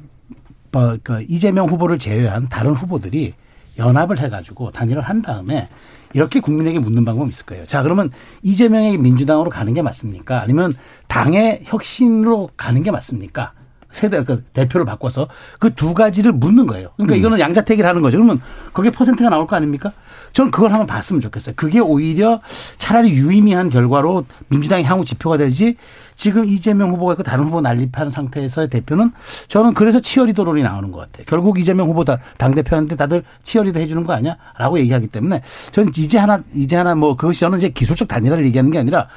뭐그 0.71 1.25
이재명 1.27 1.67
후보를 1.67 1.99
제외한 1.99 2.47
다른 2.47 2.71
후보들이 2.71 3.33
연합을 3.77 4.19
해가지고 4.19 4.71
단일화를 4.71 5.07
한 5.07 5.21
다음에 5.21 5.67
이렇게 6.13 6.39
국민에게 6.39 6.79
묻는 6.79 7.03
방법이 7.03 7.29
있을 7.29 7.45
거예요. 7.45 7.65
자, 7.65 7.83
그러면 7.83 8.09
이재명에게 8.41 8.97
민주당으로 8.97 9.49
가는 9.49 9.73
게 9.73 9.81
맞습니까? 9.81 10.41
아니면 10.41 10.73
당의 11.09 11.61
혁신으로 11.65 12.51
가는 12.55 12.81
게 12.83 12.91
맞습니까? 12.91 13.51
세대 13.95 14.23
그 14.23 14.43
대표를 14.53 14.85
바꿔서 14.85 15.27
그 15.59 15.75
두 15.75 15.93
가지를 15.93 16.31
묻는 16.31 16.67
거예요. 16.67 16.89
그러니까 16.95 17.15
음. 17.15 17.19
이거는 17.19 17.39
양자택일 17.39 17.85
하는 17.85 18.01
거죠. 18.01 18.17
그러면 18.17 18.41
거기에 18.73 18.91
퍼센트가 18.91 19.29
나올 19.29 19.45
거 19.45 19.55
아닙니까? 19.55 19.91
저는 20.31 20.51
그걸 20.51 20.71
한번 20.71 20.87
봤으면 20.87 21.21
좋겠어요. 21.21 21.55
그게 21.55 21.79
오히려 21.79 22.41
차라리 22.77 23.11
유의미한 23.11 23.69
결과로 23.69 24.25
민주당의 24.47 24.83
향후 24.85 25.05
지표가 25.05 25.37
되지 25.37 25.75
지금 26.15 26.45
이재명 26.45 26.91
후보가 26.91 27.13
있고 27.13 27.23
다른 27.23 27.45
후보 27.45 27.61
난립하는 27.61 28.11
상태에서의 28.11 28.69
대표는 28.69 29.11
저는 29.47 29.73
그래서 29.73 29.99
치어리더론이 29.99 30.63
나오는 30.63 30.91
것 30.91 30.99
같아요. 30.99 31.25
결국 31.27 31.59
이재명 31.59 31.87
후보다 31.89 32.19
당대표한테 32.37 32.95
다들 32.95 33.23
치어리더 33.43 33.79
해주는 33.79 34.03
거 34.05 34.13
아니야? 34.13 34.37
라고 34.57 34.79
얘기하기 34.79 35.07
때문에 35.07 35.41
저는 35.71 35.91
이제 35.97 36.17
하나, 36.17 36.41
이제 36.53 36.75
하나 36.75 36.95
뭐 36.95 37.15
그것이 37.15 37.41
저는 37.41 37.57
이제 37.57 37.69
기술적 37.69 38.07
단일화를 38.07 38.45
얘기하는 38.47 38.71
게 38.71 38.79
아니라 38.79 39.07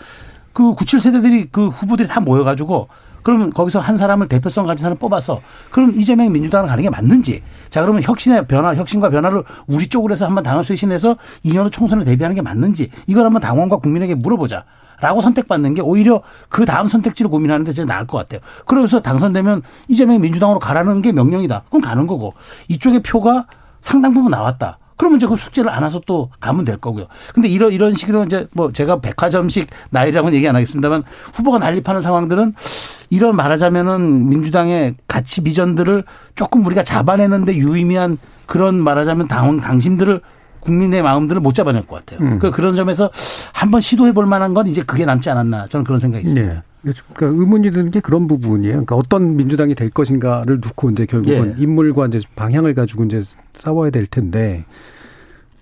그 0.53 0.75
97세대들이 0.75 1.49
그 1.53 1.69
후보들이 1.69 2.09
다 2.09 2.21
모여가지고 2.21 2.89
그러면 3.23 3.53
거기서 3.53 3.81
한 3.81 3.97
사람을 3.97 4.29
대표성 4.29 4.67
가진 4.67 4.83
사람 4.83 4.99
뽑아서 4.99 5.41
그럼 5.71 5.93
이재명이 5.95 6.31
민주당을 6.31 6.69
가는 6.69 6.83
게 6.83 6.91
맞는지 6.91 7.43
자 7.71 7.83
그러면 7.83 8.03
혁신의 8.03 8.47
변화 8.47 8.75
혁신과 8.75 9.11
변화를 9.11 9.45
우리 9.67 9.89
쪽으로 9.89 10.13
해서 10.13 10.27
한번 10.27 10.45
당을 10.45 10.65
쇄신해서 10.65 11.17
2년 11.45 11.65
후 11.65 11.71
총선을 11.71 12.05
대비하는 12.05 12.35
게 12.35 12.43
맞는지 12.43 12.91
이걸 13.07 13.25
한번 13.25 13.43
당원과 13.43 13.79
국민에게 13.79 14.15
물어보자. 14.15 14.65
라고 15.01 15.21
선택받는 15.21 15.75
게 15.75 15.81
오히려 15.81 16.23
그 16.49 16.67
다음 16.67 16.89
선택지를 16.89 17.31
고민하는 17.31 17.65
데 17.65 17.71
제가 17.71 17.87
나을 17.87 18.07
것 18.07 18.19
같아요. 18.19 18.41
그래서 18.67 19.01
당선되면 19.01 19.63
이재명이 19.87 20.19
민주당으로 20.19 20.59
가라는 20.59 21.03
게 21.03 21.13
명령이다. 21.13 21.63
그럼 21.69 21.83
가는 21.83 22.07
거고 22.09 22.35
이쪽의 22.67 23.03
표가 23.03 23.47
상당 23.81 24.13
부분 24.13 24.33
나왔다. 24.33 24.79
그러면 24.99 25.19
이제 25.19 25.27
그 25.27 25.37
숙제를 25.37 25.71
안 25.71 25.83
와서 25.83 26.01
또 26.05 26.29
가면 26.41 26.65
될 26.65 26.77
거고요. 26.77 27.07
근데 27.33 27.49
이런 27.49 27.73
이런 27.73 27.95
식으로 27.95 28.25
이제 28.25 28.47
뭐 28.53 28.73
제가 28.73 29.01
백화점식 29.01 29.69
나이라고는 29.91 30.37
얘기 30.37 30.47
안 30.47 30.57
하겠습니다만 30.57 31.05
후보가 31.35 31.59
난립하는 31.59 32.01
상황들은 32.03 32.55
이런 33.09 33.37
말하자면은 33.37 34.29
민주당의 34.29 34.95
가치 35.07 35.43
비전들을 35.43 36.05
조금 36.35 36.67
우리가 36.67 36.83
잡아내는데 36.83 37.57
유의미한 37.57 38.19
그런 38.47 38.75
말하자면 38.75 39.29
당, 39.29 39.59
당심들을 39.59 40.21
국민의 40.61 41.03
마음들을 41.03 41.41
못 41.41 41.55
잡아낼 41.55 41.83
것 41.83 42.05
같아요. 42.05 42.27
음. 42.27 42.39
그 42.41 42.51
그런 42.51 42.75
점에서 42.75 43.11
한번 43.53 43.81
시도해 43.81 44.13
볼 44.13 44.27
만한 44.27 44.53
건 44.53 44.67
이제 44.67 44.83
그게 44.83 45.05
남지 45.05 45.31
않았나 45.31 45.69
저는 45.69 45.85
그런 45.85 46.01
생각이 46.01 46.25
있습니다. 46.25 46.55
네. 46.55 46.63
그러니까 46.83 47.27
의문이 47.27 47.71
드는 47.71 47.91
게 47.91 48.01
그런 48.01 48.27
부분이에요. 48.27 48.73
그러니까 48.73 48.97
어떤 48.97 49.37
민주당이 49.37 49.75
될 49.75 49.91
것인가를 49.91 50.61
놓고 50.61 50.91
이제 50.91 51.07
결국은 51.07 51.55
예. 51.59 51.63
인물과 51.63 52.07
이제 52.07 52.21
방향을 52.37 52.75
가지고 52.75 53.05
이제 53.05 53.23
싸워야 53.55 53.91
될 53.91 54.07
텐데 54.07 54.65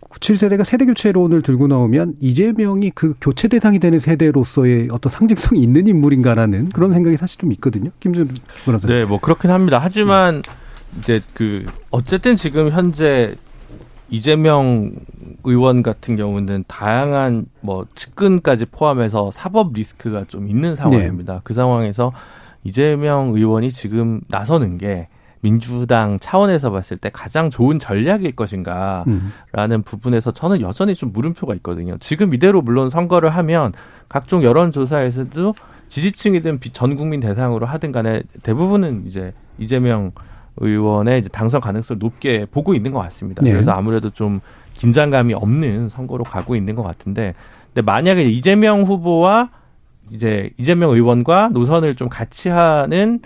97세대가 0.01 0.65
세대 0.65 0.87
교체론을 0.87 1.43
들고 1.43 1.67
나오면 1.67 2.17
이재명이 2.21 2.93
그 2.95 3.15
교체 3.21 3.49
대상이 3.49 3.79
되는 3.79 3.99
세대로서의 4.01 4.89
어떤 4.91 5.11
상징성이 5.11 5.63
있는 5.63 5.87
인물인가라는 5.87 6.71
그런 6.71 6.93
생각이 6.93 7.17
사실 7.17 7.39
좀 7.39 7.53
있거든요. 7.53 7.91
김준 8.01 8.31
변호사. 8.65 8.89
네, 8.89 9.05
뭐 9.05 9.21
그렇긴 9.21 9.51
합니다. 9.51 9.79
하지만 9.83 10.43
이제 10.99 11.21
그 11.35 11.67
어쨌든 11.91 12.37
지금 12.37 12.71
현재 12.71 13.35
이재명 14.09 14.93
의원 15.45 15.83
같은 15.83 16.17
경우는 16.17 16.65
다양한 16.69 17.47
뭐 17.61 17.87
측근까지 17.95 18.67
포함해서 18.67 19.31
사법 19.33 19.73
리스크가 19.73 20.25
좀 20.25 20.49
있는 20.49 20.77
상황입니다. 20.77 21.35
네. 21.35 21.41
그 21.43 21.55
상황에서 21.55 22.13
이재명 22.65 23.35
의원이 23.35 23.71
지금 23.71 24.21
나서는 24.29 24.79
게 24.79 25.09
민주당 25.41 26.19
차원에서 26.19 26.71
봤을 26.71 26.97
때 26.97 27.11
가장 27.13 27.51
좋은 27.51 27.79
전략일 27.79 28.35
것인가라는 28.35 29.07
음. 29.77 29.83
부분에서 29.85 30.33
저는 30.33 30.61
여전히 30.61 30.95
좀 30.95 31.13
물음표가 31.13 31.55
있거든요. 31.57 31.97
지금 31.99 32.35
이대로 32.35 32.63
물론 32.63 32.91
선거를 32.91 33.29
하면 33.31 33.73
각종 34.09 34.43
여론조사에서도 34.43 35.55
지지층이든 35.89 36.59
전 36.73 36.97
국민 36.97 37.21
대상으로 37.21 37.67
하든 37.67 37.93
간에 37.93 38.23
대부분은 38.43 39.05
이제 39.07 39.33
이재명 39.59 40.13
의원의 40.59 41.21
이제 41.21 41.29
당선 41.29 41.61
가능성을 41.61 41.99
높게 41.99 42.47
보고 42.47 42.75
있는 42.75 42.93
것 42.93 43.01
같습니다. 43.01 43.43
네. 43.43 43.53
그래서 43.53 43.73
아무래도 43.73 44.11
좀 44.11 44.41
긴장감이 44.75 45.35
없는 45.35 45.89
선거로 45.89 46.25
가고 46.25 46.57
있는 46.57 46.75
것 46.75 46.83
같은데, 46.83 47.35
근데 47.69 47.83
만약에 47.83 48.25
이재명 48.25 48.83
후보와 48.83 49.51
이제 50.11 50.51
이재명 50.59 50.91
의원과 50.91 51.51
노선을 51.51 51.95
좀 51.95 52.09
같이 52.09 52.49
하는 52.49 53.21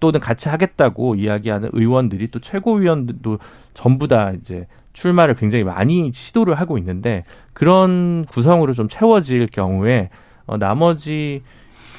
또는 0.00 0.20
같이 0.20 0.48
하겠다고 0.48 1.14
이야기하는 1.14 1.70
의원들이 1.72 2.28
또 2.28 2.40
최고위원들도 2.40 3.38
전부 3.72 4.08
다 4.08 4.32
이제 4.32 4.66
출마를 4.92 5.34
굉장히 5.34 5.64
많이 5.64 6.10
시도를 6.12 6.54
하고 6.54 6.78
있는데 6.78 7.24
그런 7.52 8.24
구성으로 8.26 8.72
좀 8.72 8.88
채워질 8.88 9.46
경우에 9.48 10.10
어 10.46 10.56
나머지 10.56 11.42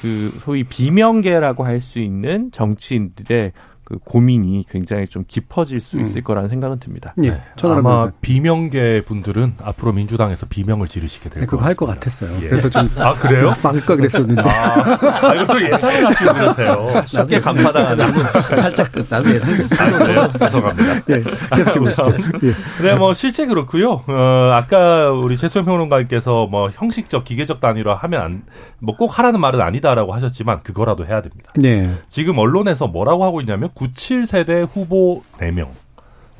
그 0.02 0.32
소위 0.44 0.64
비명계라고 0.64 1.64
할 1.64 1.80
수 1.80 2.00
있는 2.00 2.50
정치인들의 2.50 3.52
그 3.88 3.96
고민이 4.04 4.66
굉장히 4.68 5.06
좀 5.06 5.24
깊어질 5.26 5.80
수 5.80 5.98
있을 5.98 6.20
음. 6.20 6.22
거라는 6.22 6.50
생각은 6.50 6.78
듭니다. 6.78 7.14
예, 7.24 7.30
네. 7.30 7.40
아마 7.62 8.10
비명계 8.20 9.04
분들은 9.06 9.54
앞으로 9.62 9.94
민주당에서 9.94 10.44
비명을 10.46 10.88
지르시게 10.88 11.30
될 11.30 11.40
네, 11.40 11.46
그거 11.46 11.64
할 11.64 11.74
것 11.74 11.86
같았어요. 11.86 12.30
예. 12.42 12.48
그래서 12.48 12.68
좀 12.68 12.86
아 12.98 13.14
그래요? 13.14 13.54
막을까 13.64 13.96
그랬었는데. 13.96 14.42
아, 14.42 14.98
아 15.22 15.34
이것도 15.34 15.62
예상을 15.62 16.06
하시고 16.06 16.34
그러세요. 16.34 17.02
쉽게 17.06 17.40
간파당하는. 17.40 18.12
살짝 18.56 18.90
나도 19.08 19.30
예상했어요. 19.34 20.20
아, 20.20 20.28
죄송합니다. 20.38 20.94
예, 21.08 21.22
계속해 21.56 21.78
보시죠. 21.78 22.02
예. 22.42 22.82
네, 22.82 22.94
뭐 22.94 23.14
실제 23.14 23.46
그렇고요. 23.46 24.02
어, 24.06 24.50
아까 24.52 25.10
우리 25.12 25.38
최수영 25.38 25.64
평론가께서 25.64 26.46
뭐 26.50 26.68
형식적 26.74 27.24
기계적 27.24 27.60
단위로 27.60 27.94
하면 27.94 28.20
안, 28.22 28.42
뭐꼭 28.80 29.18
하라는 29.18 29.40
말은 29.40 29.62
아니다라고 29.62 30.12
하셨지만 30.12 30.58
그거라도 30.58 31.06
해야 31.06 31.22
됩니다. 31.22 31.50
네. 31.56 31.90
지금 32.10 32.36
언론에서 32.38 32.86
뭐라고 32.86 33.24
하고 33.24 33.40
있냐면 33.40 33.70
97세대 33.78 34.68
후보 34.70 35.22
4명. 35.38 35.68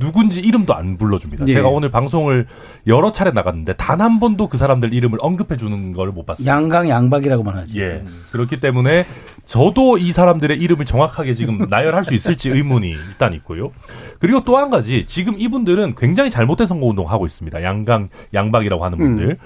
누군지 0.01 0.41
이름도 0.41 0.75
안 0.77 0.97
불러줍니다. 0.97 1.45
예. 1.49 1.53
제가 1.55 1.67
오늘 1.69 1.91
방송을 1.91 2.47
여러 2.87 3.11
차례 3.11 3.33
나갔는데 3.33 3.73
단 3.73 4.01
한 4.01 4.21
번도 4.21 4.47
그 4.47 4.57
사람들 4.57 4.95
이름을 4.95 5.19
언급해 5.21 5.57
주는 5.57 5.93
걸 5.93 6.13
못 6.13 6.25
봤어요. 6.25 6.47
양강 6.47 6.89
양박이라고만 6.89 7.57
하지. 7.57 7.81
예. 7.81 8.05
그렇기 8.31 8.61
때문에 8.61 9.05
저도 9.45 9.99
이 9.99 10.13
사람들의 10.13 10.57
이름을 10.57 10.85
정확하게 10.85 11.35
지금 11.35 11.59
나열할 11.69 12.05
수 12.05 12.15
있을지 12.15 12.49
의문이 12.51 12.91
일단 12.91 13.33
있고요. 13.35 13.73
그리고 14.21 14.45
또 14.45 14.57
한 14.57 14.71
가지 14.71 15.05
지금 15.09 15.35
이분들은 15.37 15.97
굉장히 15.97 16.31
잘못된 16.31 16.69
선거운동 16.69 17.11
하고 17.11 17.27
있습니다. 17.27 17.61
양강 17.65 18.07
양박이라고 18.35 18.85
하는 18.85 18.99
분들. 18.99 19.31
음. 19.31 19.37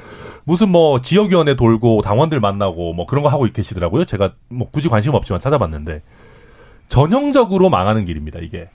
무슨 0.44 0.68
뭐 0.68 1.00
지역위원회 1.00 1.56
돌고 1.56 2.02
당원들 2.02 2.40
만나고 2.40 2.92
뭐 2.92 3.06
그런 3.06 3.22
거 3.22 3.30
하고 3.30 3.46
계시더라고요. 3.50 4.04
제가 4.04 4.32
뭐 4.50 4.68
굳이 4.70 4.90
관심 4.90 5.14
없지만 5.14 5.40
찾아봤는데 5.40 6.02
전형적으로 6.92 7.70
망하는 7.70 8.04
길입니다, 8.04 8.38
이게. 8.40 8.68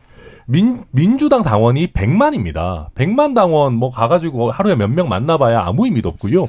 민, 0.48 0.86
민주당 0.90 1.44
당원이 1.44 1.94
100만입니다. 1.94 2.90
100만 2.96 3.36
당원 3.36 3.76
뭐 3.76 3.92
가가지고 3.92 4.50
하루에 4.50 4.74
몇 4.76 4.90
명 4.90 5.08
만나봐야 5.08 5.62
아무 5.64 5.86
의미도 5.86 6.10
없고요. 6.10 6.48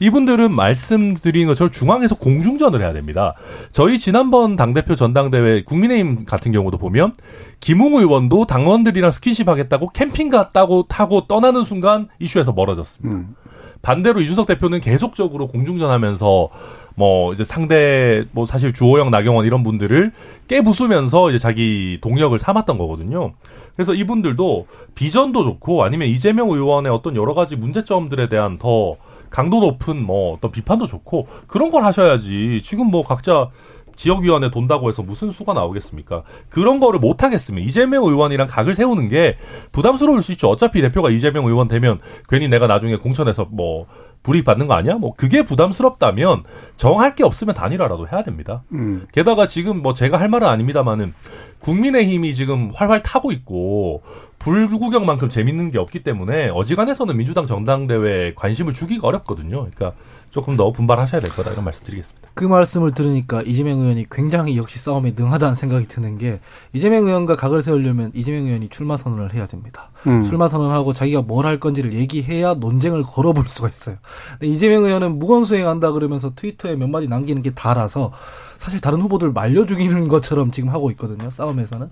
이분들은 0.00 0.50
말씀드린 0.52 1.46
것처럼 1.46 1.70
중앙에서 1.70 2.14
공중전을 2.14 2.80
해야 2.80 2.94
됩니다. 2.94 3.34
저희 3.70 3.98
지난번 3.98 4.56
당대표 4.56 4.94
전당대회 4.96 5.62
국민의힘 5.64 6.24
같은 6.24 6.52
경우도 6.52 6.78
보면 6.78 7.12
김웅 7.60 7.96
의원도 7.96 8.46
당원들이랑 8.46 9.10
스킨십 9.10 9.46
하겠다고 9.46 9.90
캠핑 9.90 10.30
갔다고 10.30 10.86
타고 10.88 11.26
떠나는 11.28 11.64
순간 11.64 12.08
이슈에서 12.18 12.52
멀어졌습니다. 12.52 13.14
음. 13.14 13.34
반대로 13.82 14.22
이준석 14.22 14.46
대표는 14.46 14.80
계속적으로 14.80 15.48
공중전하면서 15.48 16.48
뭐 16.94 17.32
이제 17.32 17.44
상대 17.44 18.24
뭐 18.32 18.46
사실 18.46 18.72
주호영 18.72 19.10
나경원 19.10 19.46
이런 19.46 19.62
분들을 19.62 20.12
깨부수면서 20.48 21.30
이제 21.30 21.38
자기 21.38 21.98
동력을 22.00 22.38
삼았던 22.38 22.78
거거든요. 22.78 23.32
그래서 23.74 23.94
이분들도 23.94 24.66
비전도 24.94 25.42
좋고 25.42 25.82
아니면 25.82 26.08
이재명 26.08 26.50
의원의 26.50 26.92
어떤 26.92 27.16
여러 27.16 27.34
가지 27.34 27.56
문제점들에 27.56 28.28
대한 28.28 28.58
더 28.58 28.96
강도 29.30 29.58
높은 29.58 30.00
뭐 30.00 30.34
어떤 30.34 30.52
비판도 30.52 30.86
좋고 30.86 31.26
그런 31.48 31.70
걸 31.70 31.82
하셔야지 31.82 32.60
지금 32.62 32.86
뭐 32.86 33.02
각자 33.02 33.48
지역위원회 33.96 34.50
돈다고 34.50 34.88
해서 34.88 35.02
무슨 35.02 35.30
수가 35.32 35.52
나오겠습니까? 35.52 36.22
그런 36.48 36.80
거를 36.80 37.00
못 37.00 37.22
하겠으면 37.22 37.62
이재명 37.62 38.04
의원이랑 38.04 38.46
각을 38.48 38.74
세우는 38.74 39.08
게 39.08 39.36
부담스러울 39.72 40.22
수 40.22 40.32
있죠. 40.32 40.48
어차피 40.48 40.80
대표가 40.80 41.10
이재명 41.10 41.46
의원 41.46 41.68
되면 41.68 42.00
괜히 42.28 42.48
내가 42.48 42.66
나중에 42.66 42.96
공천에서 42.96 43.48
뭐 43.50 43.86
불이익 44.24 44.44
받는 44.44 44.66
거 44.66 44.74
아니야? 44.74 44.94
뭐 44.94 45.14
그게 45.14 45.44
부담스럽다면 45.44 46.42
정할 46.76 47.14
게 47.14 47.22
없으면 47.22 47.54
단일화라도 47.54 48.08
해야 48.08 48.24
됩니다. 48.24 48.64
음. 48.72 49.06
게다가 49.12 49.46
지금 49.46 49.82
뭐 49.82 49.94
제가 49.94 50.18
할 50.18 50.28
말은 50.28 50.48
아닙니다만은 50.48 51.14
국민의힘이 51.60 52.34
지금 52.34 52.70
활활 52.74 53.02
타고 53.02 53.30
있고 53.30 54.02
불구경만큼 54.38 55.28
재밌는 55.28 55.70
게 55.70 55.78
없기 55.78 56.02
때문에 56.02 56.48
어지간해서는 56.48 57.16
민주당 57.16 57.46
정당대회에 57.46 58.34
관심을 58.34 58.72
주기가 58.72 59.08
어렵거든요. 59.08 59.68
그러니까 59.70 59.92
조금 60.34 60.56
더 60.56 60.72
분발하셔야 60.72 61.20
될 61.20 61.32
거다 61.32 61.52
이런 61.52 61.64
말씀드리겠습니다. 61.64 62.30
그 62.34 62.44
말씀을 62.44 62.92
들으니까 62.92 63.42
이재명 63.42 63.78
의원이 63.78 64.06
굉장히 64.10 64.56
역시 64.56 64.80
싸움에 64.80 65.14
능하다는 65.16 65.54
생각이 65.54 65.86
드는 65.86 66.18
게 66.18 66.40
이재명 66.72 67.06
의원과 67.06 67.36
각을 67.36 67.62
세우려면 67.62 68.10
이재명 68.14 68.46
의원이 68.46 68.68
출마 68.68 68.96
선언을 68.96 69.32
해야 69.32 69.46
됩니다. 69.46 69.90
음. 70.08 70.24
출마 70.24 70.48
선언하고 70.48 70.92
자기가 70.92 71.22
뭘 71.22 71.44
할 71.44 71.60
건지를 71.60 71.92
얘기해야 71.92 72.54
논쟁을 72.54 73.04
걸어볼 73.04 73.46
수가 73.46 73.68
있어요. 73.68 73.98
근데 74.32 74.48
이재명 74.48 74.84
의원은 74.86 75.20
무건 75.20 75.44
수행한다 75.44 75.92
그러면서 75.92 76.32
트위터에 76.34 76.74
몇 76.74 76.88
마디 76.88 77.06
남기는 77.06 77.40
게 77.40 77.52
다라서 77.52 78.10
사실 78.58 78.80
다른 78.80 79.00
후보들 79.02 79.30
말려 79.30 79.64
죽이는 79.66 80.08
것처럼 80.08 80.50
지금 80.50 80.70
하고 80.70 80.90
있거든요. 80.90 81.30
싸움에서는 81.30 81.90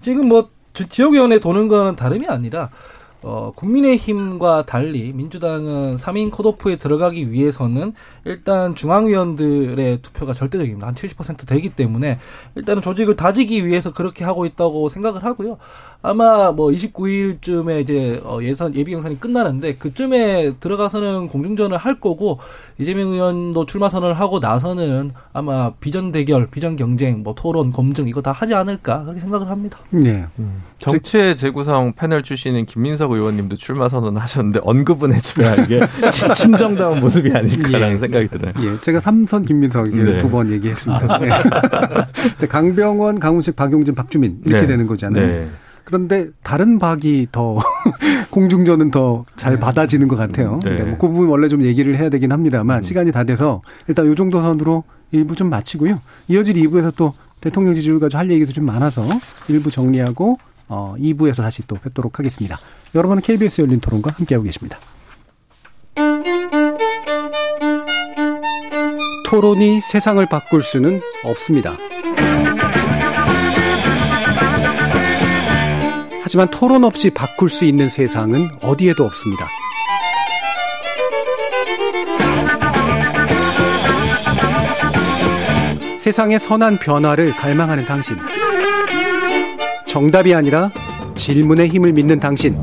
지금 0.00 0.28
뭐 0.28 0.48
지역위원회 0.72 1.40
도는 1.40 1.68
거는 1.68 1.96
다름이 1.96 2.26
아니라 2.26 2.70
어, 3.22 3.52
국민의힘과 3.54 4.66
달리 4.66 5.12
민주당은 5.12 5.96
3인 5.96 6.32
컷오프에 6.32 6.76
들어가기 6.76 7.30
위해서는 7.30 7.94
일단 8.24 8.74
중앙위원들의 8.74 10.02
투표가 10.02 10.32
절대적입니다. 10.32 10.86
한 10.86 10.94
70% 10.94 11.46
되기 11.46 11.70
때문에 11.70 12.18
일단은 12.56 12.82
조직을 12.82 13.16
다지기 13.16 13.64
위해서 13.64 13.92
그렇게 13.92 14.24
하고 14.24 14.44
있다고 14.44 14.88
생각을 14.88 15.24
하고요. 15.24 15.58
아마 16.02 16.50
뭐 16.50 16.70
29일쯤에 16.70 17.80
이제 17.80 18.20
어 18.24 18.40
예선 18.42 18.74
예비 18.74 18.90
경선이 18.90 19.20
끝나는데 19.20 19.76
그쯤에 19.76 20.54
들어가서는 20.58 21.28
공중전을 21.28 21.76
할 21.76 22.00
거고 22.00 22.40
이재명 22.78 23.12
의원도 23.12 23.66
출마 23.66 23.88
선언을 23.88 24.14
하고 24.14 24.40
나서는 24.40 25.12
아마 25.32 25.72
비전 25.74 26.10
대결, 26.10 26.48
비전 26.50 26.74
경쟁, 26.74 27.22
뭐 27.22 27.34
토론, 27.34 27.72
검증 27.72 28.08
이거 28.08 28.20
다 28.20 28.32
하지 28.32 28.54
않을까 28.54 29.04
그렇게 29.04 29.20
생각을 29.20 29.48
합니다. 29.48 29.78
네. 29.90 30.26
음. 30.40 30.62
정치의 30.78 31.36
재구성 31.36 31.92
패널 31.94 32.24
출신인 32.24 32.66
김민석 32.66 33.11
의원님도 33.16 33.56
출마 33.56 33.88
선언하셨는데 33.88 34.60
언급은 34.62 35.14
해줘야 35.14 35.54
이게 35.56 35.80
친정다운 36.34 37.00
모습이 37.00 37.32
아닐까라는 37.32 37.94
예. 37.94 37.98
생각이 37.98 38.28
들어요. 38.28 38.52
예. 38.60 38.80
제가 38.80 39.00
삼선 39.00 39.42
김민석 39.42 39.88
네. 39.90 40.18
두번 40.18 40.50
얘기했습니다. 40.50 41.18
네. 41.18 41.30
강병원, 42.48 43.18
강훈식, 43.20 43.56
박용진, 43.56 43.94
박주민 43.94 44.40
이렇게 44.44 44.62
네. 44.62 44.68
되는 44.68 44.86
거잖아요. 44.86 45.26
네. 45.26 45.48
그런데 45.84 46.28
다른 46.42 46.78
박이 46.78 47.28
더 47.32 47.58
공중전은 48.30 48.90
더잘 48.90 49.54
네. 49.54 49.60
받아지는 49.60 50.08
것 50.08 50.16
같아요. 50.16 50.60
네. 50.64 50.76
네. 50.76 50.82
뭐그 50.82 51.08
부분 51.08 51.28
원래 51.28 51.48
좀 51.48 51.62
얘기를 51.62 51.96
해야 51.96 52.08
되긴 52.08 52.32
합니다만 52.32 52.78
음. 52.78 52.82
시간이 52.82 53.12
다 53.12 53.24
돼서 53.24 53.62
일단 53.88 54.06
요 54.06 54.14
정도 54.14 54.40
선으로 54.40 54.84
1부 55.12 55.36
좀 55.36 55.50
마치고요. 55.50 56.00
이어질 56.28 56.56
2부에서 56.56 56.92
또 56.96 57.14
대통령 57.40 57.74
지지율 57.74 57.98
가지고 58.00 58.18
할 58.18 58.30
얘기도 58.30 58.52
좀 58.52 58.64
많아서 58.64 59.04
일부 59.48 59.70
정리하고 59.70 60.38
어 60.74 60.94
2부에서 60.98 61.42
다시 61.42 61.66
또 61.66 61.76
뵙도록 61.76 62.18
하겠습니다. 62.18 62.56
여러분은 62.94 63.20
KBS 63.20 63.60
열린 63.60 63.78
토론과 63.78 64.12
함께하고 64.16 64.44
계십니다. 64.44 64.78
토론이 69.26 69.82
세상을 69.82 70.24
바꿀 70.26 70.62
수는 70.62 71.02
없습니다. 71.24 71.76
하지만 76.22 76.48
토론 76.50 76.84
없이 76.84 77.10
바꿀 77.10 77.50
수 77.50 77.66
있는 77.66 77.90
세상은 77.90 78.48
어디에도 78.62 79.04
없습니다. 79.04 79.46
세상의 85.98 86.40
선한 86.40 86.78
변화를 86.78 87.32
갈망하는 87.32 87.84
당신. 87.84 88.16
정답이 89.92 90.34
아니라 90.34 90.70
질문의 91.14 91.68
힘을 91.68 91.92
믿는 91.92 92.18
당신. 92.18 92.56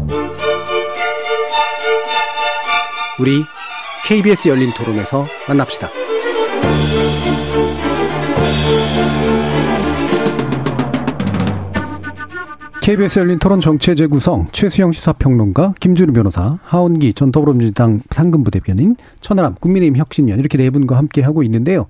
우리 3.19 3.43
KBS 4.03 4.47
열린 4.47 4.71
토론에서 4.73 5.27
만납시다. 5.47 5.91
KBS 12.81 13.19
열린 13.19 13.37
토론 13.37 13.61
정체 13.61 13.93
재구성 13.93 14.47
최수영 14.51 14.91
시사평론가 14.91 15.75
김준우 15.79 16.11
변호사 16.13 16.57
하원기 16.63 17.13
전 17.13 17.31
더불어민주당 17.31 18.01
상근부 18.09 18.49
대변인 18.49 18.95
천하람 19.21 19.53
국민의힘 19.53 19.97
혁신위원 19.97 20.39
이렇게 20.39 20.57
네 20.57 20.71
분과 20.71 20.97
함께 20.97 21.21
하고 21.21 21.43
있는데요. 21.43 21.85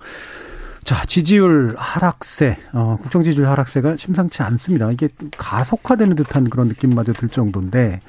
자 0.89 1.05
지지율 1.05 1.75
하락세, 1.77 2.57
어, 2.73 2.97
국정 2.99 3.21
지지율 3.21 3.45
하락세가 3.45 3.97
심상치 3.97 4.41
않습니다. 4.41 4.89
이게 4.89 5.07
가속화되는 5.37 6.15
듯한 6.15 6.49
그런 6.49 6.67
느낌마저 6.67 7.13
들 7.13 7.29
정도인데 7.29 8.01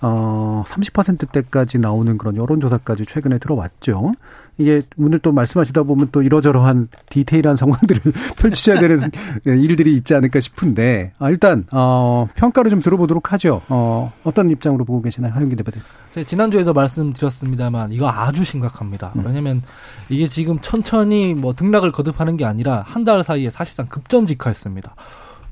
어, 0.00 0.64
30%대까지 0.66 1.78
나오는 1.78 2.18
그런 2.18 2.34
여론조사까지 2.34 3.06
최근에 3.06 3.38
들어왔죠. 3.38 4.14
이게 4.56 4.80
오늘 4.96 5.18
또 5.18 5.32
말씀하시다 5.32 5.82
보면 5.82 6.08
또 6.12 6.22
이러저러한 6.22 6.88
디테일한 7.10 7.56
상황들을 7.56 8.00
펼치셔야 8.36 8.78
되는 8.80 9.10
일들이 9.46 9.94
있지 9.94 10.14
않을까 10.14 10.40
싶은데, 10.40 11.12
아, 11.18 11.28
일단, 11.30 11.66
어, 11.72 12.28
평가를 12.36 12.70
좀 12.70 12.80
들어보도록 12.80 13.32
하죠. 13.32 13.62
어, 13.68 14.12
어떤 14.22 14.50
입장으로 14.50 14.84
보고 14.84 15.02
계시나요? 15.02 15.32
하용기 15.32 15.56
대표님. 15.56 15.80
지난주에도 16.26 16.72
말씀드렸습니다만, 16.72 17.92
이거 17.92 18.08
아주 18.08 18.44
심각합니다. 18.44 19.12
음. 19.16 19.24
왜냐면 19.26 19.62
이게 20.08 20.28
지금 20.28 20.58
천천히 20.60 21.34
뭐 21.34 21.52
등락을 21.54 21.90
거듭하는 21.92 22.36
게 22.36 22.44
아니라 22.44 22.84
한 22.86 23.04
달 23.04 23.22
사이에 23.22 23.50
사실상 23.50 23.84
급전직하였습니다. 23.86 24.94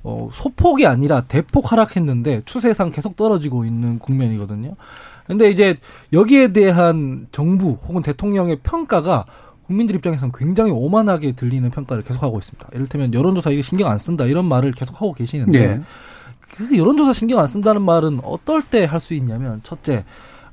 어, 0.05 0.31
소폭이 0.33 0.87
아니라 0.87 1.21
대폭 1.21 1.71
하락했는데 1.71 2.43
추세상 2.47 2.91
계속 2.91 3.15
떨어지고 3.15 3.65
있는 3.67 3.99
국면이거든요. 3.99 4.75
근데 5.33 5.51
이제 5.51 5.77
여기에 6.13 6.53
대한 6.53 7.27
정부 7.33 7.79
혹은 7.89 8.03
대통령의 8.03 8.59
평가가 8.63 9.25
국민들 9.67 9.95
입장에서는 9.97 10.33
굉장히 10.37 10.71
오만하게 10.73 11.33
들리는 11.33 11.71
평가를 11.71 12.03
계속하고 12.03 12.39
있습니다. 12.39 12.69
이를테면 12.75 13.15
여론조사 13.15 13.51
이게 13.51 13.63
신경 13.63 13.91
안 13.91 13.99
쓴다 13.99 14.25
이런 14.27 14.45
말을 14.45 14.73
계속하고 14.73 15.15
계시는데 15.15 15.67
네. 15.67 15.81
그 16.55 16.77
여론조사 16.77 17.13
신경 17.15 17.39
안 17.39 17.47
쓴다는 17.47 17.83
말은 17.83 18.21
어떨 18.25 18.63
때 18.63 18.85
할 18.85 19.01
수 19.01 19.15
있냐면 19.15 19.61
첫째 19.63 20.05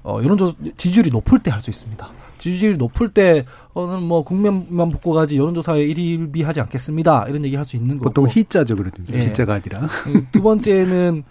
어, 0.04 0.20
여론조사 0.24 0.54
지지율이 0.78 1.10
높을 1.10 1.40
때 1.40 1.52
할 1.52 1.60
수 1.62 1.70
있습니다. 1.70 2.10
지지율이 2.38 2.78
높을 2.78 3.10
때 3.10 3.46
어는 3.74 4.02
뭐 4.02 4.24
국면만 4.24 4.90
붙고 4.92 5.12
가지 5.12 5.38
여론조사에 5.38 5.82
일일비하지 5.82 6.62
않겠습니다. 6.62 7.26
이런 7.28 7.44
얘기 7.44 7.58
할 7.58 7.66
수 7.66 7.76
있는 7.76 7.98
거고. 7.98 8.10
보통 8.10 8.28
희자죠, 8.30 8.78
그러든 8.78 9.04
예. 9.12 9.26
희자가 9.26 9.56
아니라. 9.56 9.90
두 10.32 10.42
번째는 10.42 11.24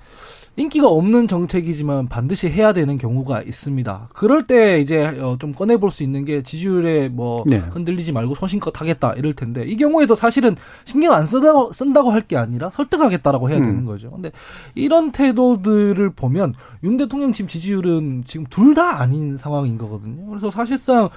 인기가 0.59 0.89
없는 0.89 1.29
정책이지만 1.29 2.09
반드시 2.09 2.51
해야 2.51 2.73
되는 2.73 2.99
경우가 2.99 3.43
있습니다. 3.43 4.09
그럴 4.13 4.45
때 4.45 4.81
이제 4.81 5.07
어, 5.07 5.37
좀 5.39 5.53
꺼내볼 5.53 5.91
수 5.91 6.03
있는 6.03 6.25
게 6.25 6.43
지지율에 6.43 7.09
뭐 7.09 7.45
네. 7.47 7.57
흔들리지 7.59 8.13
말고 8.13 8.35
소신껏 8.35 8.79
하겠다 8.79 9.13
이럴 9.15 9.33
텐데 9.33 9.65
이 9.65 9.77
경우에도 9.77 10.15
사실은 10.15 10.57
신경 10.85 11.13
안 11.15 11.25
쓴다고 11.27 11.73
쓴다고 11.73 12.11
할 12.11 12.19
게 12.29 12.37
아니라 12.37 12.69
설득하겠다라고 12.71 13.49
해야 13.49 13.59
음. 13.59 13.63
되는 13.63 13.85
거죠. 13.87 14.11
근데 14.11 14.33
이런 14.75 15.13
태도들을 15.13 16.11
보면 16.11 16.53
윤 16.85 16.97
대통령 16.99 17.33
지금 17.33 17.49
지지율은 17.49 18.25
지금 18.27 18.45
둘 18.51 18.75
다 18.75 19.01
아닌 19.01 19.39
상황인 19.39 19.79
거거든요. 19.79 20.27
그래서 20.29 20.51
사실상 20.51 21.09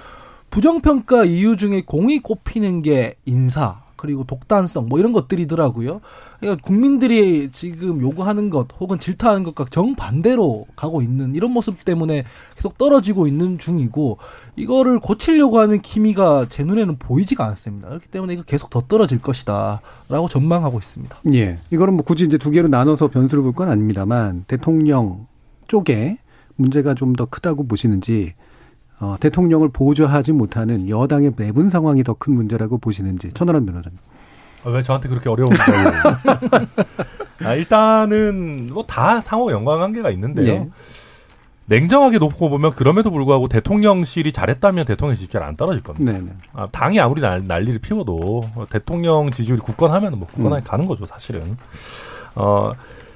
부정평가 0.50 1.24
이유 1.24 1.56
중에 1.56 1.82
공이 1.84 2.20
꼽히는 2.20 2.82
게 2.82 3.14
인사 3.26 3.81
그리고 4.02 4.24
독단성 4.24 4.88
뭐 4.88 4.98
이런 4.98 5.12
것들이더라고요. 5.12 6.00
그러니까 6.40 6.60
국민들이 6.66 7.50
지금 7.52 8.00
요구하는 8.02 8.50
것 8.50 8.66
혹은 8.80 8.98
질타하는 8.98 9.44
것과 9.44 9.66
정반대로 9.70 10.66
가고 10.74 11.02
있는 11.02 11.36
이런 11.36 11.52
모습 11.52 11.84
때문에 11.84 12.24
계속 12.56 12.76
떨어지고 12.78 13.28
있는 13.28 13.58
중이고 13.58 14.18
이거를 14.56 14.98
고치려고 14.98 15.60
하는 15.60 15.80
기미가 15.80 16.46
제 16.48 16.64
눈에는 16.64 16.96
보이지가 16.98 17.44
않습니다. 17.46 17.88
그렇기 17.88 18.08
때문에 18.08 18.34
이거 18.34 18.42
계속 18.42 18.70
더 18.70 18.80
떨어질 18.88 19.20
것이다라고 19.22 20.28
전망하고 20.28 20.78
있습니다. 20.78 21.16
예. 21.34 21.60
이거는 21.70 21.94
뭐 21.94 22.04
굳이 22.04 22.24
이제 22.24 22.38
두 22.38 22.50
개로 22.50 22.66
나눠서 22.66 23.08
변수를 23.08 23.44
볼 23.44 23.52
건 23.52 23.68
아닙니다만 23.68 24.44
대통령 24.48 25.26
쪽에 25.68 26.18
문제가 26.56 26.94
좀 26.94 27.12
더 27.12 27.26
크다고 27.26 27.68
보시는지 27.68 28.34
어, 29.02 29.16
대통령을 29.18 29.68
보좌하지 29.70 30.32
못하는 30.32 30.88
여당의 30.88 31.32
내분 31.36 31.68
상황이 31.70 32.04
더 32.04 32.14
큰 32.14 32.34
문제라고 32.34 32.78
보시는지 32.78 33.30
천하람 33.32 33.66
변호사님. 33.66 33.98
아, 34.64 34.70
왜 34.70 34.82
저한테 34.84 35.08
그렇게 35.08 35.28
어려운 35.28 35.50
문제를? 35.50 35.92
아, 37.44 37.54
일단은 37.54 38.68
뭐 38.72 38.84
다 38.86 39.20
상호 39.20 39.50
연관 39.50 39.80
관계가 39.80 40.10
있는데요. 40.10 40.44
네. 40.46 40.70
냉정하게 41.66 42.18
놓고 42.18 42.48
보면 42.48 42.72
그럼에도 42.72 43.10
불구하고 43.10 43.48
대통령실이 43.48 44.30
잘했다면 44.32 44.84
대통령 44.84 45.16
지지율 45.16 45.42
안 45.42 45.56
떨어질 45.56 45.82
겁니다. 45.82 46.12
네네. 46.12 46.24
네. 46.24 46.32
아, 46.52 46.68
당이 46.70 47.00
아무리 47.00 47.20
난, 47.20 47.46
난리를 47.48 47.80
피워도 47.80 48.44
대통령 48.70 49.30
지지율이 49.30 49.62
굳건하면 49.62 50.18
뭐 50.18 50.28
굳건하게 50.28 50.62
음. 50.62 50.64
가는 50.64 50.86
거죠, 50.86 51.06
사실은. 51.06 51.56
어, 52.36 52.72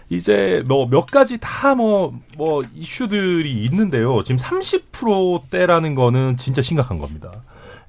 이제 0.08 0.62
뭐 0.68 0.86
몇 0.86 1.06
가지 1.06 1.38
다 1.40 1.74
뭐뭐 1.74 2.20
뭐 2.36 2.64
이슈들이 2.74 3.64
있는데요. 3.64 4.22
지금 4.22 4.38
30%대라는 4.38 5.94
거는 5.94 6.36
진짜 6.36 6.62
심각한 6.62 6.98
겁니다. 6.98 7.30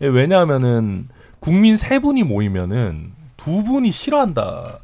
예, 0.02 0.08
왜냐하면은 0.08 1.08
국민 1.40 1.78
세 1.78 2.00
분이 2.00 2.24
모이면은 2.24 3.12
두 3.38 3.64
분이 3.64 3.92
싫어한다. 3.92 4.80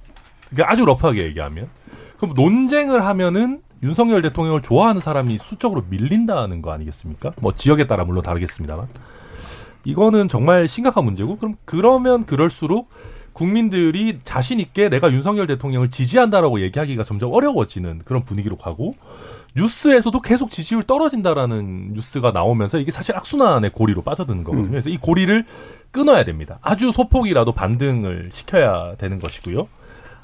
그러니까 0.50 0.72
아주 0.72 0.86
러프하게 0.86 1.24
얘기하면 1.24 1.68
그럼 2.18 2.36
논쟁을 2.36 3.04
하면은 3.06 3.62
윤석열 3.82 4.22
대통령을 4.22 4.62
좋아하는 4.62 5.02
사람이 5.02 5.40
수적으로 5.40 5.84
밀린다는 5.90 6.62
거 6.62 6.72
아니겠습니까? 6.72 7.34
뭐 7.42 7.52
지역에 7.54 7.86
따라 7.86 8.06
물론 8.06 8.24
다르겠습니다만 8.24 8.88
이거는 9.84 10.30
정말 10.30 10.68
심각한 10.68 11.04
문제고 11.04 11.36
그럼 11.36 11.56
그러면 11.66 12.26
그럴수록 12.26 12.90
국민들이 13.34 14.20
자신 14.24 14.60
있게 14.60 14.90
내가 14.90 15.12
윤석열 15.12 15.48
대통령을 15.48 15.90
지지한다라고 15.90 16.62
얘기하기가 16.62 17.04
점점 17.04 17.34
어려워지는 17.34 18.02
그런 18.06 18.24
분위기로 18.24 18.58
가고 18.58 18.96
뉴스에서도 19.56 20.20
계속 20.22 20.52
지지율 20.52 20.84
떨어진다라는 20.84 21.94
뉴스가 21.94 22.32
나오면서 22.32 22.80
이게 22.80 22.92
사실 22.92 23.16
악순환의 23.16 23.72
고리로 23.72 24.02
빠져드는 24.02 24.44
거거든요. 24.44 24.68
음. 24.68 24.72
그래서 24.72 24.90
이 24.90 24.98
고리를 24.98 25.46
끊어야 25.92 26.24
됩니다. 26.24 26.58
아주 26.62 26.92
소폭이라도 26.92 27.52
반등을 27.52 28.30
시켜야 28.32 28.96
되는 28.96 29.20
것이고요. 29.20 29.68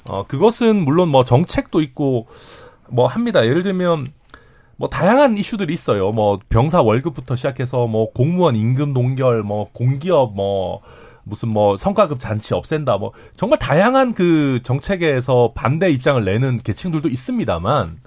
어, 0.08 0.26
그것은 0.26 0.84
물론 0.84 1.08
뭐 1.08 1.24
정책도 1.24 1.80
있고 1.82 2.26
뭐 2.88 3.06
합니다. 3.06 3.44
예를 3.44 3.62
들면 3.62 4.06
뭐 4.76 4.88
다양한 4.88 5.38
이슈들이 5.38 5.72
있어요. 5.72 6.10
뭐 6.10 6.40
병사 6.48 6.80
월급부터 6.82 7.36
시작해서 7.36 7.86
뭐 7.86 8.10
공무원 8.12 8.56
임금 8.56 8.94
동결, 8.94 9.42
뭐 9.42 9.68
공기업 9.72 10.34
뭐 10.34 10.80
무슨 11.30 11.48
뭐 11.48 11.76
성과급 11.76 12.20
잔치 12.20 12.52
없앤다 12.52 12.98
뭐 12.98 13.12
정말 13.36 13.58
다양한 13.58 14.12
그 14.12 14.60
정책에서 14.62 15.52
반대 15.54 15.88
입장을 15.90 16.22
내는 16.22 16.58
계층들도 16.58 17.08
있습니다만 17.08 17.98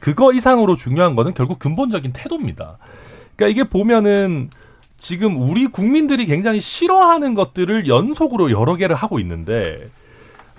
그거 0.00 0.32
이상으로 0.32 0.76
중요한 0.76 1.16
거는 1.16 1.32
결국 1.32 1.58
근본적인 1.58 2.12
태도입니다. 2.12 2.78
그러니까 3.36 3.48
이게 3.48 3.68
보면은 3.68 4.50
지금 4.98 5.40
우리 5.40 5.66
국민들이 5.66 6.26
굉장히 6.26 6.60
싫어하는 6.60 7.34
것들을 7.34 7.88
연속으로 7.88 8.50
여러 8.50 8.76
개를 8.76 8.96
하고 8.96 9.18
있는데 9.20 9.88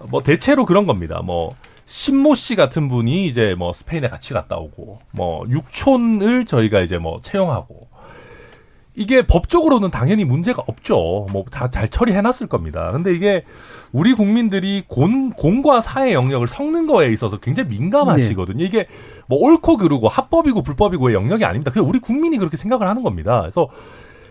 뭐 0.10 0.24
대체로 0.24 0.66
그런 0.66 0.86
겁니다. 0.86 1.22
뭐 1.24 1.56
신모 1.86 2.36
씨 2.36 2.56
같은 2.56 2.90
분이 2.90 3.28
이제 3.28 3.56
뭐 3.58 3.74
스페인에 3.74 4.08
같이 4.08 4.34
갔다 4.34 4.58
오고 4.58 5.00
뭐 5.12 5.46
육촌을 5.50 6.46
저희가 6.46 6.82
이제 6.82 6.98
뭐 6.98 7.22
채용하고 7.22 7.87
이게 8.98 9.28
법적으로는 9.28 9.92
당연히 9.92 10.26
문제가 10.26 10.64
없죠. 10.66 11.28
뭐 11.32 11.46
다 11.52 11.70
잘 11.70 11.88
처리해놨을 11.88 12.48
겁니다. 12.50 12.92
근데 12.92 13.14
이게 13.14 13.44
우리 13.92 14.14
국민들이 14.14 14.84
공, 14.88 15.30
공과 15.30 15.82
사의 15.82 16.14
영역을 16.14 16.48
섞는 16.48 16.88
거에 16.88 17.12
있어서 17.14 17.38
굉장히 17.40 17.70
민감하시거든요. 17.70 18.58
네. 18.58 18.66
이게 18.66 18.88
뭐 19.28 19.38
옳고 19.38 19.78
그르고 19.78 20.08
합법이고 20.08 20.64
불법이고의 20.64 21.14
영역이 21.14 21.46
아닙니다. 21.46 21.70
그냥 21.72 21.88
우리 21.88 22.00
국민이 22.00 22.38
그렇게 22.38 22.58
생각을 22.58 22.88
하는 22.88 23.04
겁니다. 23.04 23.42
그래서 23.42 23.68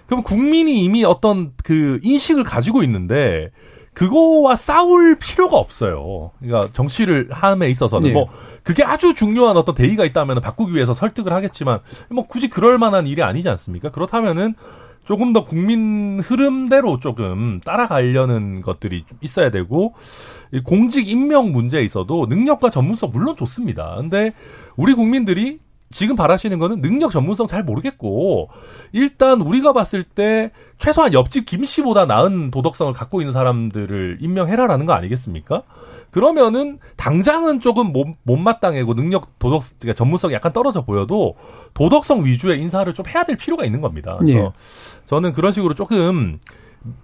그럼 0.07 0.25
국민이 0.25 0.83
이미 0.83 1.05
어떤 1.05 1.53
그 1.63 2.01
인식을 2.03 2.43
가지고 2.43 2.83
있는데 2.83 3.51
그거와 3.95 4.57
싸울 4.57 5.17
필요가 5.17 5.57
없어요. 5.59 6.33
그러니까 6.41 6.69
정치를 6.73 7.29
함에 7.31 7.69
있어서는 7.71 8.09
네. 8.09 8.15
뭐 8.15 8.27
그게 8.67 8.83
아주 8.83 9.15
중요한 9.15 9.57
어떤 9.57 9.77
대의가 9.77 10.05
있다면 10.05 10.41
바꾸기 10.41 10.75
위해서 10.75 10.93
설득을 10.93 11.33
하겠지만 11.33 11.79
뭐 12.11 12.27
굳이 12.27 12.51
그럴 12.51 12.79
만한 12.79 13.07
일이 13.07 13.23
아니지 13.23 13.49
않습니까? 13.49 13.93
그렇다면은 13.93 14.57
조금 15.05 15.33
더 15.33 15.45
국민 15.45 16.19
흐름대로 16.19 16.99
조금 16.99 17.61
따라가려는 17.65 18.63
것들이 18.63 19.05
있어야 19.21 19.53
되고 19.53 19.95
공직 20.65 21.09
임명 21.09 21.53
문제에 21.53 21.83
있어도 21.83 22.27
능력과 22.29 22.71
전문성 22.71 23.13
물론 23.13 23.37
좋습니다. 23.37 23.95
근데 23.99 24.33
우리 24.77 24.95
국민들이 24.95 25.61
지금 25.93 26.17
바라시는 26.17 26.59
거는 26.59 26.83
능력 26.83 27.13
전문성 27.13 27.47
잘 27.47 27.63
모르겠고 27.63 28.51
일단 28.91 29.43
우리가 29.43 29.75
봤을 29.75 30.03
때 30.03 30.51
최소한 30.79 31.13
옆집 31.13 31.47
김 31.47 31.65
씨보다 31.65 32.07
나은 32.07 32.51
도덕성을 32.51 32.93
갖고 32.95 33.21
있는 33.21 33.33
사람들을 33.33 34.19
임명해라라는 34.21 34.87
거 34.87 34.93
아니겠습니까? 34.93 35.63
그러면은 36.11 36.79
당장은 36.97 37.61
조금 37.61 37.93
못, 37.93 38.07
못마땅하고 38.23 38.95
능력 38.95 39.39
도덕 39.39 39.65
그러니까 39.79 39.95
전문성이 39.97 40.35
약간 40.35 40.53
떨어져 40.53 40.85
보여도 40.85 41.37
도덕성 41.75 42.25
위주의 42.25 42.61
인사를 42.61 42.93
좀 42.95 43.07
해야 43.07 43.25
될 43.25 43.37
필요가 43.37 43.65
있는 43.65 43.81
겁니다. 43.81 44.17
그래서 44.19 44.39
예. 44.39 44.51
저는 45.05 45.33
그런 45.33 45.53
식으로 45.53 45.75
조금 45.75 46.39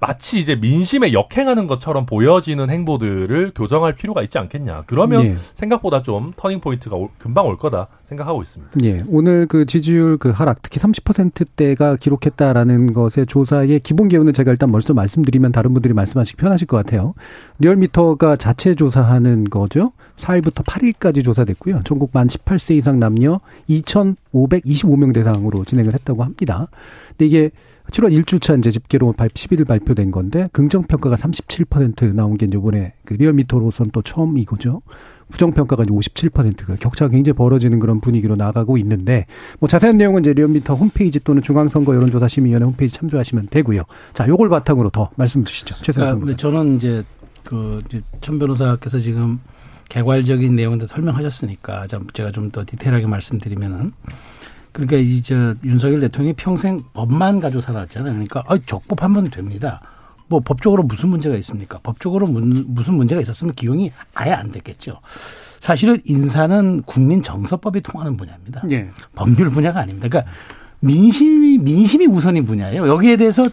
마치 0.00 0.38
이제 0.38 0.54
민심에 0.54 1.12
역행하는 1.12 1.66
것처럼 1.66 2.06
보여지는 2.06 2.70
행보들을 2.70 3.52
교정할 3.54 3.94
필요가 3.94 4.22
있지 4.22 4.38
않겠냐. 4.38 4.84
그러면 4.86 5.24
예. 5.24 5.36
생각보다 5.36 6.02
좀 6.02 6.32
turning 6.36 6.60
point가 6.60 6.96
금방 7.18 7.46
올 7.46 7.58
거다 7.58 7.88
생각하고 8.08 8.42
있습니다. 8.42 8.72
예. 8.84 9.02
오늘 9.08 9.46
그 9.46 9.66
지지율 9.66 10.18
그 10.18 10.30
하락 10.30 10.62
특히 10.62 10.80
30%대가 10.80 11.96
기록했다라는 11.96 12.92
것의 12.92 13.26
조사의 13.26 13.80
기본 13.80 14.08
개요는 14.08 14.32
제가 14.32 14.50
일단 14.50 14.70
먼저 14.70 14.94
말씀드리면 14.94 15.52
다른 15.52 15.72
분들이 15.72 15.94
말씀하시기 15.94 16.36
편하실 16.36 16.66
것 16.66 16.76
같아요. 16.76 17.14
리얼미터가 17.58 18.36
자체 18.36 18.74
조사하는 18.74 19.44
거죠. 19.44 19.92
4일부터 20.16 20.64
8일까지 20.64 21.24
조사됐고요. 21.24 21.80
전국 21.84 22.10
만 22.12 22.28
18세 22.28 22.76
이상 22.76 23.00
남녀 23.00 23.40
2,525명 23.68 25.12
대상으로 25.14 25.64
진행을 25.64 25.94
했다고 25.94 26.22
합니다. 26.22 26.68
근데 27.10 27.26
이게 27.26 27.50
7월 27.92 28.10
1주차 28.24 28.58
이제 28.58 28.70
집계로 28.70 29.12
11일 29.12 29.66
발표된 29.66 30.10
건데 30.10 30.48
긍정 30.52 30.82
평가가 30.82 31.16
37% 31.16 32.14
나온 32.14 32.36
게 32.36 32.46
이번에 32.46 32.94
그 33.04 33.14
리얼미터로선 33.14 33.90
또 33.92 34.02
처음 34.02 34.38
이거죠. 34.38 34.82
부정평가가 35.30 35.84
이제 35.84 35.92
57%가 35.92 36.76
격차가 36.76 37.10
굉장히 37.10 37.34
벌어지는 37.34 37.80
그런 37.80 38.00
분위기로 38.00 38.36
나가고 38.36 38.76
있는데 38.78 39.26
뭐 39.60 39.68
자세한 39.68 39.96
내용은 39.96 40.20
이제 40.20 40.32
리얼미터 40.34 40.74
홈페이지 40.74 41.20
또는 41.20 41.42
중앙선거 41.42 41.94
여론조사심의위원회 41.94 42.66
홈페이지 42.66 42.96
참조하시면 42.96 43.48
되고요. 43.50 43.84
자, 44.12 44.28
요걸 44.28 44.50
바탕으로 44.50 44.90
더 44.90 45.10
말씀 45.16 45.44
주시죠. 45.44 45.76
최선 45.82 46.20
그러니까 46.20 46.36
저는 46.36 46.76
이제 46.76 47.02
그천 47.44 48.38
변호사께서 48.38 48.98
지금 49.00 49.38
개괄적인 49.88 50.54
내용들 50.54 50.88
설명하셨으니까 50.88 51.86
제가 52.12 52.30
좀 52.30 52.50
더 52.50 52.64
디테일하게 52.66 53.06
말씀드리면은 53.06 53.92
그러니까 54.72 54.96
이제 54.96 55.54
윤석열 55.64 56.00
대통령이 56.00 56.34
평생 56.34 56.82
법만 56.94 57.40
가지고 57.40 57.60
살았잖아요. 57.60 58.12
그러니까 58.12 58.42
아, 58.46 58.56
적법하면 58.64 59.30
됩니다. 59.30 59.80
뭐 60.28 60.40
법적으로 60.40 60.82
무슨 60.82 61.10
문제가 61.10 61.36
있습니까? 61.36 61.78
법적으로 61.82 62.26
무슨 62.26 62.94
문제가 62.94 63.20
있었으면 63.20 63.54
기용이 63.54 63.92
아예 64.14 64.32
안 64.32 64.50
됐겠죠. 64.50 65.00
사실은 65.60 66.00
인사는 66.06 66.82
국민 66.86 67.22
정서법이 67.22 67.82
통하는 67.82 68.16
분야입니다. 68.16 68.62
예. 68.70 68.90
법률 69.14 69.50
분야가 69.50 69.80
아닙니다. 69.80 70.08
그러니까 70.08 70.32
민심이 70.80 71.58
민심이 71.58 72.06
우선인 72.06 72.46
분야예요. 72.46 72.88
여기에 72.88 73.16
대해서 73.16 73.48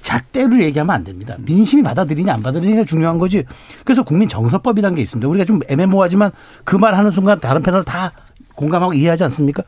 잣대를 0.00 0.64
얘기하면 0.64 0.94
안 0.96 1.04
됩니다. 1.04 1.36
민심이 1.38 1.82
받아들이냐 1.82 2.32
안 2.34 2.42
받아들이냐 2.42 2.84
중요한 2.84 3.18
거지. 3.18 3.44
그래서 3.84 4.02
국민 4.02 4.28
정서법이라는 4.28 4.96
게 4.96 5.02
있습니다. 5.02 5.28
우리가 5.28 5.44
좀 5.44 5.60
애매모호하지만 5.68 6.32
그 6.64 6.76
말 6.76 6.94
하는 6.96 7.10
순간 7.12 7.38
다른 7.38 7.62
패널 7.62 7.84
다 7.84 8.12
공감하고 8.54 8.94
이해하지 8.94 9.24
않습니까? 9.24 9.62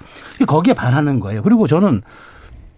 거기에 0.47 0.75
반하는 0.75 1.21
거예요. 1.21 1.43
그리고 1.43 1.67
저는 1.67 2.03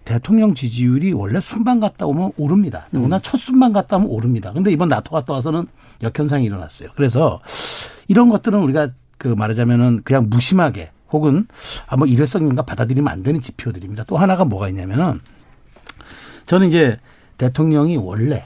대통령 0.04 0.54
지지율이 0.54 1.12
원래 1.12 1.40
순방 1.40 1.80
갔다 1.80 2.06
오면 2.06 2.32
오릅니다. 2.36 2.86
더구나 2.92 3.16
음. 3.16 3.20
첫 3.22 3.36
순방 3.36 3.72
갔다 3.72 3.96
오면 3.96 4.08
오릅니다. 4.08 4.52
근데 4.52 4.70
이번 4.70 4.88
나토 4.88 5.10
갔다 5.10 5.32
와서는 5.32 5.66
역현상이 6.02 6.44
일어났어요. 6.44 6.90
그래서 6.94 7.40
이런 8.06 8.28
것들은 8.28 8.58
우리가 8.60 8.90
그 9.18 9.28
말하자면은 9.28 10.02
그냥 10.04 10.28
무심하게 10.30 10.90
혹은 11.10 11.46
아뭐 11.86 12.06
일회성인가 12.06 12.62
받아들이면 12.62 13.12
안 13.12 13.22
되는 13.22 13.40
지표들입니다. 13.40 14.04
또 14.04 14.16
하나가 14.16 14.44
뭐가 14.44 14.68
있냐면은 14.68 15.20
저는 16.46 16.68
이제 16.68 16.98
대통령이 17.38 17.96
원래 17.96 18.44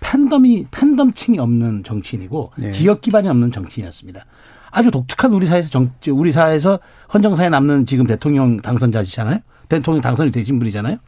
팬덤이 0.00 0.66
팬덤층이 0.70 1.38
없는 1.38 1.84
정치인이고 1.84 2.52
네. 2.56 2.70
지역 2.70 3.00
기반이 3.00 3.28
없는 3.28 3.50
정치인이었습니다. 3.50 4.24
아주 4.70 4.90
독특한 4.90 5.32
우리 5.32 5.46
사회에서 5.46 5.68
정, 5.70 5.90
우리 6.10 6.32
사회에서 6.32 6.78
헌정사에 7.12 7.48
남는 7.48 7.86
지금 7.86 8.06
대통령 8.06 8.58
당선자시잖아요. 8.58 9.40
대통령 9.68 10.02
당선이 10.02 10.32
되신 10.32 10.58
분이잖아요. 10.58 10.98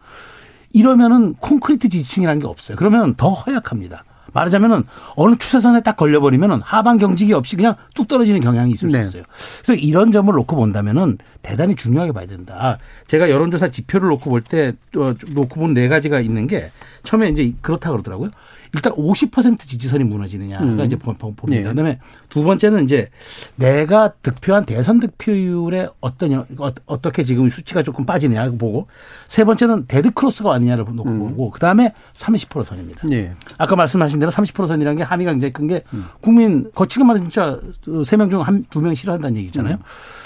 이러면은 0.72 1.34
콘크리트 1.34 1.88
지층이라는 1.88 2.40
게 2.40 2.46
없어요. 2.46 2.76
그러면 2.76 3.14
더 3.14 3.30
허약합니다. 3.30 4.04
말하자면은 4.34 4.82
어느 5.16 5.36
추세선에 5.36 5.80
딱 5.80 5.96
걸려버리면은 5.96 6.60
하방 6.60 6.98
경직이 6.98 7.32
없이 7.32 7.56
그냥 7.56 7.76
뚝 7.94 8.08
떨어지는 8.08 8.40
경향이 8.42 8.70
있을 8.72 8.90
네. 8.90 9.02
수 9.02 9.08
있어요. 9.08 9.22
그래서 9.62 9.80
이런 9.80 10.12
점을 10.12 10.32
놓고 10.32 10.54
본다면은 10.54 11.16
대단히 11.40 11.74
중요하게 11.74 12.12
봐야 12.12 12.26
된다. 12.26 12.76
제가 13.06 13.30
여론조사 13.30 13.68
지표를 13.68 14.08
놓고 14.10 14.28
볼 14.28 14.42
때 14.42 14.74
놓고 14.92 15.58
본 15.60 15.72
네 15.72 15.88
가지가 15.88 16.20
있는 16.20 16.46
게 16.46 16.70
처음에 17.04 17.30
이제 17.30 17.54
그렇다 17.62 17.90
그러더라고요. 17.90 18.30
일단 18.74 18.92
50% 18.94 19.60
지지선이 19.60 20.04
무너지느냐가 20.04 20.64
음. 20.64 20.80
이제 20.80 20.96
봅니다. 20.96 21.44
네. 21.48 21.62
그다음에 21.62 21.98
두 22.28 22.42
번째는 22.42 22.84
이제 22.84 23.08
내가 23.56 24.12
득표한 24.22 24.64
대선 24.64 25.00
득표율에 25.00 25.88
어떤 26.00 26.32
어, 26.34 26.72
어떻게 26.86 27.22
지금 27.22 27.48
수치가 27.48 27.82
조금 27.82 28.04
빠지느냐 28.04 28.50
보고 28.52 28.86
세 29.26 29.44
번째는 29.44 29.86
dead 29.86 30.10
cross가 30.12 30.52
아니냐를 30.52 30.84
놓고 30.84 31.08
음. 31.08 31.18
보고 31.18 31.50
그다음에 31.50 31.92
30% 32.14 32.64
선입니다. 32.64 33.02
네. 33.08 33.32
아까 33.56 33.76
말씀하신 33.76 34.18
대로 34.20 34.30
30% 34.30 34.66
선이라는 34.66 34.96
게 34.98 35.02
함의가 35.02 35.32
굉장히 35.32 35.52
큰게 35.52 35.82
음. 35.94 36.06
국민 36.20 36.70
거칠게 36.74 37.04
말하면 37.04 37.30
진짜 37.30 37.58
세 38.04 38.16
명 38.16 38.28
중 38.30 38.40
한 38.42 38.64
두 38.70 38.80
명 38.80 38.94
싫어한다는 38.94 39.36
얘기잖아요. 39.38 39.74
음. 39.76 39.82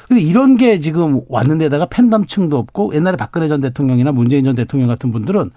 근데 0.09 0.21
이런 0.23 0.57
게 0.57 0.81
지금 0.81 1.21
왔는데다가 1.29 1.87
팬덤층도 1.87 2.59
없고 2.59 2.95
옛날에 2.95 3.17
박근혜 3.17 3.49
전 3.49 3.61
대통령이나 3.61 4.13
문재인 4.13 4.45
전 4.45 4.55
대통령 4.57 4.89
같은 4.89 5.13
분들은 5.13 5.51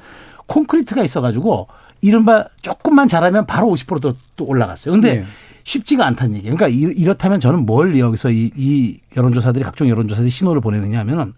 콘크리트가 0.47 1.03
있어가지고 1.03 1.67
이른바 2.05 2.45
조금만 2.61 3.07
잘하면 3.07 3.45
바로 3.45 3.67
50%또 3.67 4.13
또 4.35 4.45
올라갔어요. 4.45 4.93
근데 4.93 5.15
네. 5.15 5.25
쉽지가 5.63 6.05
않다는 6.05 6.35
얘기예요. 6.35 6.55
그러니까 6.55 6.77
이렇다면 6.95 7.39
저는 7.39 7.65
뭘 7.65 7.97
여기서 7.97 8.29
이, 8.29 8.51
이 8.55 8.99
여론조사들이 9.17 9.63
각종 9.63 9.89
여론조사들이 9.89 10.29
신호를 10.29 10.61
보내느냐 10.61 10.99
하면은 10.99 11.33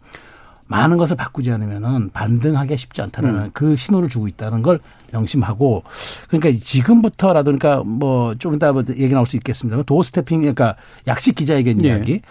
많은 0.69 0.97
것을 0.97 1.15
바꾸지 1.15 1.49
않으면은 1.51 2.09
반등하기가 2.09 2.75
쉽지 2.75 3.01
않다는 3.01 3.35
음. 3.35 3.49
그 3.53 3.77
신호를 3.77 4.09
주고 4.09 4.27
있다는 4.27 4.61
걸 4.61 4.79
명심하고 5.13 5.83
그러니까 6.27 6.51
지금부터라도 6.61 7.51
그러니까 7.51 7.83
뭐 7.83 8.35
좀 8.37 8.53
이따 8.55 8.73
뭐 8.73 8.83
얘기 8.89 9.13
나올 9.13 9.25
수 9.25 9.37
있겠습니다만 9.37 9.85
도어 9.85 10.03
스태핑 10.03 10.41
그러니까 10.41 10.75
약식 11.07 11.35
기자회견 11.35 11.77
네. 11.77 11.87
이야기 11.87 12.21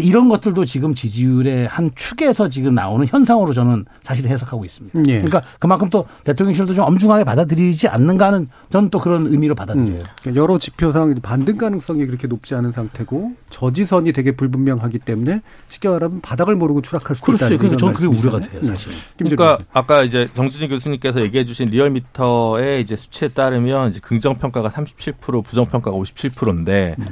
이런 0.00 0.28
것들도 0.28 0.64
지금 0.64 0.94
지지율의 0.94 1.68
한 1.68 1.90
축에서 1.94 2.48
지금 2.48 2.74
나오는 2.74 3.06
현상으로 3.06 3.52
저는 3.52 3.84
사실 4.02 4.28
해석하고 4.28 4.64
있습니다. 4.64 4.98
예. 5.08 5.20
그러니까 5.20 5.42
그만큼 5.58 5.90
또 5.90 6.06
대통령실도 6.24 6.74
좀 6.74 6.84
엄중하게 6.84 7.24
받아들이지 7.24 7.88
않는가 7.88 8.26
하는 8.26 8.48
저는 8.70 8.90
또 8.90 8.98
그런 8.98 9.26
의미로 9.26 9.54
받아들여요. 9.54 9.98
음. 9.98 10.04
그러니까 10.20 10.42
여러 10.42 10.58
지표상 10.58 11.14
반등 11.20 11.56
가능성이 11.56 12.06
그렇게 12.06 12.26
높지 12.26 12.54
않은 12.54 12.72
상태고 12.72 13.32
저지선이 13.50 14.12
되게 14.12 14.32
불분명하기 14.32 14.98
때문에 15.00 15.42
쉽게 15.68 15.88
말하면 15.88 16.20
바닥을 16.20 16.56
모르고 16.56 16.82
추락할 16.82 17.16
수도 17.16 17.32
있다. 17.32 17.48
그렇죠. 17.48 17.76
저는 17.76 17.94
그게 17.94 18.06
우려가 18.06 18.40
돼요, 18.40 18.60
네. 18.62 18.68
사실. 18.68 18.92
그러니까 19.16 19.58
아까 19.72 20.02
이제 20.02 20.28
정진진 20.34 20.68
교수님께서 20.68 21.20
얘기해 21.22 21.44
주신 21.44 21.68
리얼미터의 21.68 22.80
이제 22.82 22.96
수치에 22.96 23.28
따르면 23.28 23.90
이제 23.90 24.00
긍정 24.00 24.38
평가가 24.38 24.68
37% 24.68 25.44
부정 25.44 25.66
평가가 25.66 25.96
57%인데 25.96 26.96
음. 26.98 27.06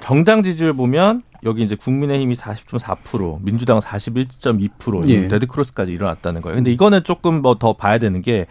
정당 0.00 0.42
지지율 0.42 0.72
보면 0.72 1.22
여기 1.44 1.62
이제 1.62 1.74
국민의힘이 1.74 2.34
40.4%, 2.36 3.38
민주당은 3.42 3.80
41.2% 3.82 5.08
예. 5.08 5.28
dead 5.28 5.46
cross까지 5.46 5.92
일어났다는 5.92 6.42
거예요. 6.42 6.56
근데 6.56 6.70
이거는 6.72 7.04
조금 7.04 7.42
뭐 7.42 7.54
더 7.58 7.72
봐야 7.74 7.98
되는 7.98 8.22
게 8.22 8.46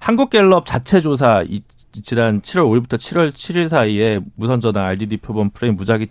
한국갤럽 0.00 0.66
자체 0.66 1.00
조사 1.00 1.42
이 1.46 1.62
지난 2.02 2.40
7월 2.40 2.64
5일부터 2.86 2.96
7월 2.96 3.32
7일 3.32 3.68
사이에 3.68 4.20
무선전화 4.36 4.84
RDD 4.86 5.18
표본 5.18 5.50
프레임 5.50 5.76
무작위 5.76 6.06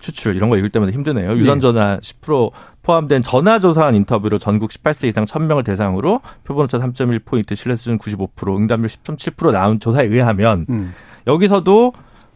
추출 0.00 0.36
이런 0.36 0.50
거 0.50 0.56
읽을 0.58 0.68
때마다 0.68 0.92
힘드네요. 0.92 1.32
유선전화 1.32 2.00
10% 2.02 2.50
포함된 2.82 3.22
전화조사한 3.22 3.94
인터뷰로 3.94 4.38
전국 4.38 4.70
18세 4.70 5.08
이상 5.08 5.24
1000명을 5.24 5.64
대상으로 5.64 6.20
표본오차 6.44 6.78
3.1포인트, 6.78 7.56
신뢰 7.56 7.76
수준 7.76 7.98
95%, 7.98 8.56
응답률 8.58 8.88
10.7% 8.90 9.52
나온 9.52 9.80
조사에 9.80 10.04
의하면 10.06 10.66
음. 10.68 10.92
여기서도 11.26 11.94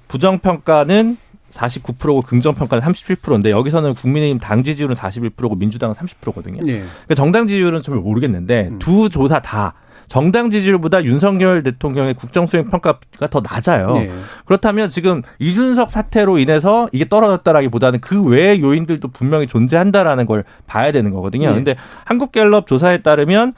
부정평가는 0.09 1.19
49%고 1.53 2.23
긍정 2.23 2.55
평가는 2.55 2.83
37%인데 2.87 3.51
여기서는 3.51 3.95
국민의힘 3.95 4.39
당 4.39 4.63
지지율은 4.63 4.95
41%고 4.95 5.55
민주당은 5.57 5.95
30%거든요. 5.95 6.61
네. 6.65 6.79
그러니까 6.81 7.15
정당 7.15 7.47
지지율은 7.47 7.83
좀 7.83 8.03
모르겠는데 8.03 8.69
음. 8.73 8.79
두 8.79 9.09
조사 9.09 9.41
다 9.41 9.75
정당 10.09 10.51
지지율보다 10.51 11.05
윤석열 11.05 11.63
대통령의 11.63 12.15
국정 12.15 12.47
수행 12.47 12.69
평가가 12.71 13.29
더 13.31 13.41
낮아요. 13.41 13.93
네. 13.93 14.11
그렇다면 14.47 14.89
지금 14.89 15.23
이준석 15.39 15.91
사태로 15.91 16.39
인해서 16.39 16.89
이게 16.93 17.07
떨어졌다라기보다는 17.07 18.01
그 18.01 18.23
외의 18.25 18.61
요인들도 18.61 19.09
분명히 19.09 19.47
존재한다라는 19.47 20.25
걸 20.25 20.45
봐야 20.67 20.93
되는 20.93 21.11
거거든요. 21.13 21.51
네. 21.51 21.55
근데 21.55 21.77
한국갤럽 22.05 22.67
조사에 22.67 23.03
따르면 23.03 23.53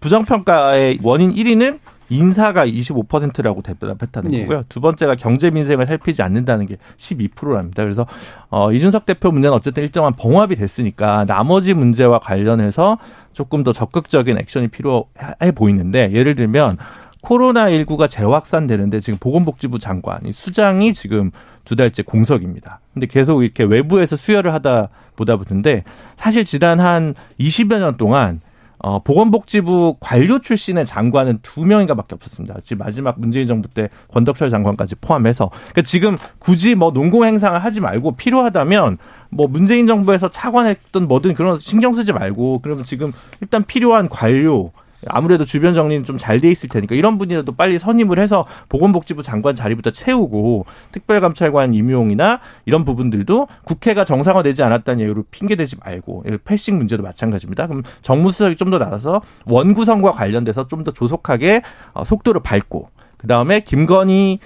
부정평가의 0.00 1.00
원인 1.02 1.34
1위는 1.34 1.78
인사가 2.08 2.66
25%라고 2.66 3.62
대답했다는 3.62 4.30
네. 4.30 4.42
거고요. 4.42 4.64
두 4.68 4.80
번째가 4.80 5.14
경제 5.14 5.50
민생을 5.50 5.86
살피지 5.86 6.22
않는다는 6.22 6.66
게 6.66 6.76
12%랍니다. 6.98 7.82
그래서 7.82 8.06
어 8.50 8.72
이준석 8.72 9.06
대표 9.06 9.30
문제는 9.30 9.56
어쨌든 9.56 9.82
일정한 9.82 10.14
봉합이 10.14 10.56
됐으니까 10.56 11.24
나머지 11.24 11.74
문제와 11.74 12.18
관련해서 12.18 12.98
조금 13.32 13.62
더 13.62 13.72
적극적인 13.72 14.38
액션이 14.38 14.68
필요해 14.68 15.52
보이는데 15.54 16.12
예를 16.12 16.34
들면 16.34 16.76
코로나19가 17.22 18.10
재확산되는데 18.10 19.00
지금 19.00 19.18
보건복지부 19.18 19.78
장관, 19.78 20.20
수장이 20.32 20.92
지금 20.92 21.30
두 21.64 21.76
달째 21.76 22.02
공석입니다. 22.02 22.80
근데 22.92 23.06
계속 23.06 23.42
이렇게 23.42 23.64
외부에서 23.64 24.16
수혈을 24.16 24.52
하다 24.52 24.88
보다 25.16 25.36
보는데 25.36 25.84
사실 26.16 26.44
지난 26.44 26.80
한 26.80 27.14
20여 27.38 27.78
년 27.78 27.94
동안 27.94 28.40
어, 28.82 28.98
보건복지부 28.98 29.96
관료 30.00 30.40
출신의 30.40 30.84
장관은 30.84 31.38
두 31.42 31.64
명인가밖에 31.64 32.16
없었습니다. 32.16 32.56
지금 32.64 32.84
마지막 32.84 33.18
문재인 33.20 33.46
정부 33.46 33.68
때 33.68 33.88
권덕철 34.12 34.50
장관까지 34.50 34.96
포함해서 34.96 35.50
그러니까 35.50 35.82
지금 35.82 36.18
굳이 36.40 36.74
뭐 36.74 36.90
농공 36.90 37.24
행상을 37.24 37.56
하지 37.56 37.80
말고 37.80 38.16
필요하다면 38.16 38.98
뭐 39.30 39.46
문재인 39.46 39.86
정부에서 39.86 40.30
차관했던 40.30 41.06
뭐든 41.06 41.34
그런 41.34 41.60
신경 41.60 41.94
쓰지 41.94 42.12
말고 42.12 42.58
그러면 42.62 42.82
지금 42.82 43.12
일단 43.40 43.62
필요한 43.62 44.08
관료 44.08 44.72
아무래도 45.08 45.44
주변 45.44 45.74
정리는 45.74 46.04
좀 46.04 46.16
잘 46.18 46.40
돼 46.40 46.50
있을 46.50 46.68
테니까 46.68 46.94
이런 46.94 47.18
분이라도 47.18 47.52
빨리 47.52 47.78
선임을 47.78 48.18
해서 48.18 48.44
보건복지부 48.68 49.22
장관 49.22 49.54
자리부터 49.54 49.90
채우고 49.90 50.66
특별감찰관 50.92 51.74
임용이나 51.74 52.40
이런 52.64 52.84
부분들도 52.84 53.48
국회가 53.64 54.04
정상화되지 54.04 54.62
않았다는 54.62 55.04
이유로 55.04 55.24
핑계대지 55.30 55.76
말고 55.84 56.24
패싱 56.44 56.78
문제도 56.78 57.02
마찬가지입니다. 57.02 57.66
그럼 57.66 57.82
정무수석이 58.02 58.56
좀 58.56 58.70
더 58.70 58.78
나서서 58.78 59.20
원구성과 59.46 60.12
관련돼서 60.12 60.66
좀 60.66 60.84
더 60.84 60.90
조속하게 60.92 61.62
어, 61.92 62.04
속도를 62.04 62.42
밟고 62.42 62.88
그 63.18 63.26
다음에 63.26 63.60
김건희 63.60 64.38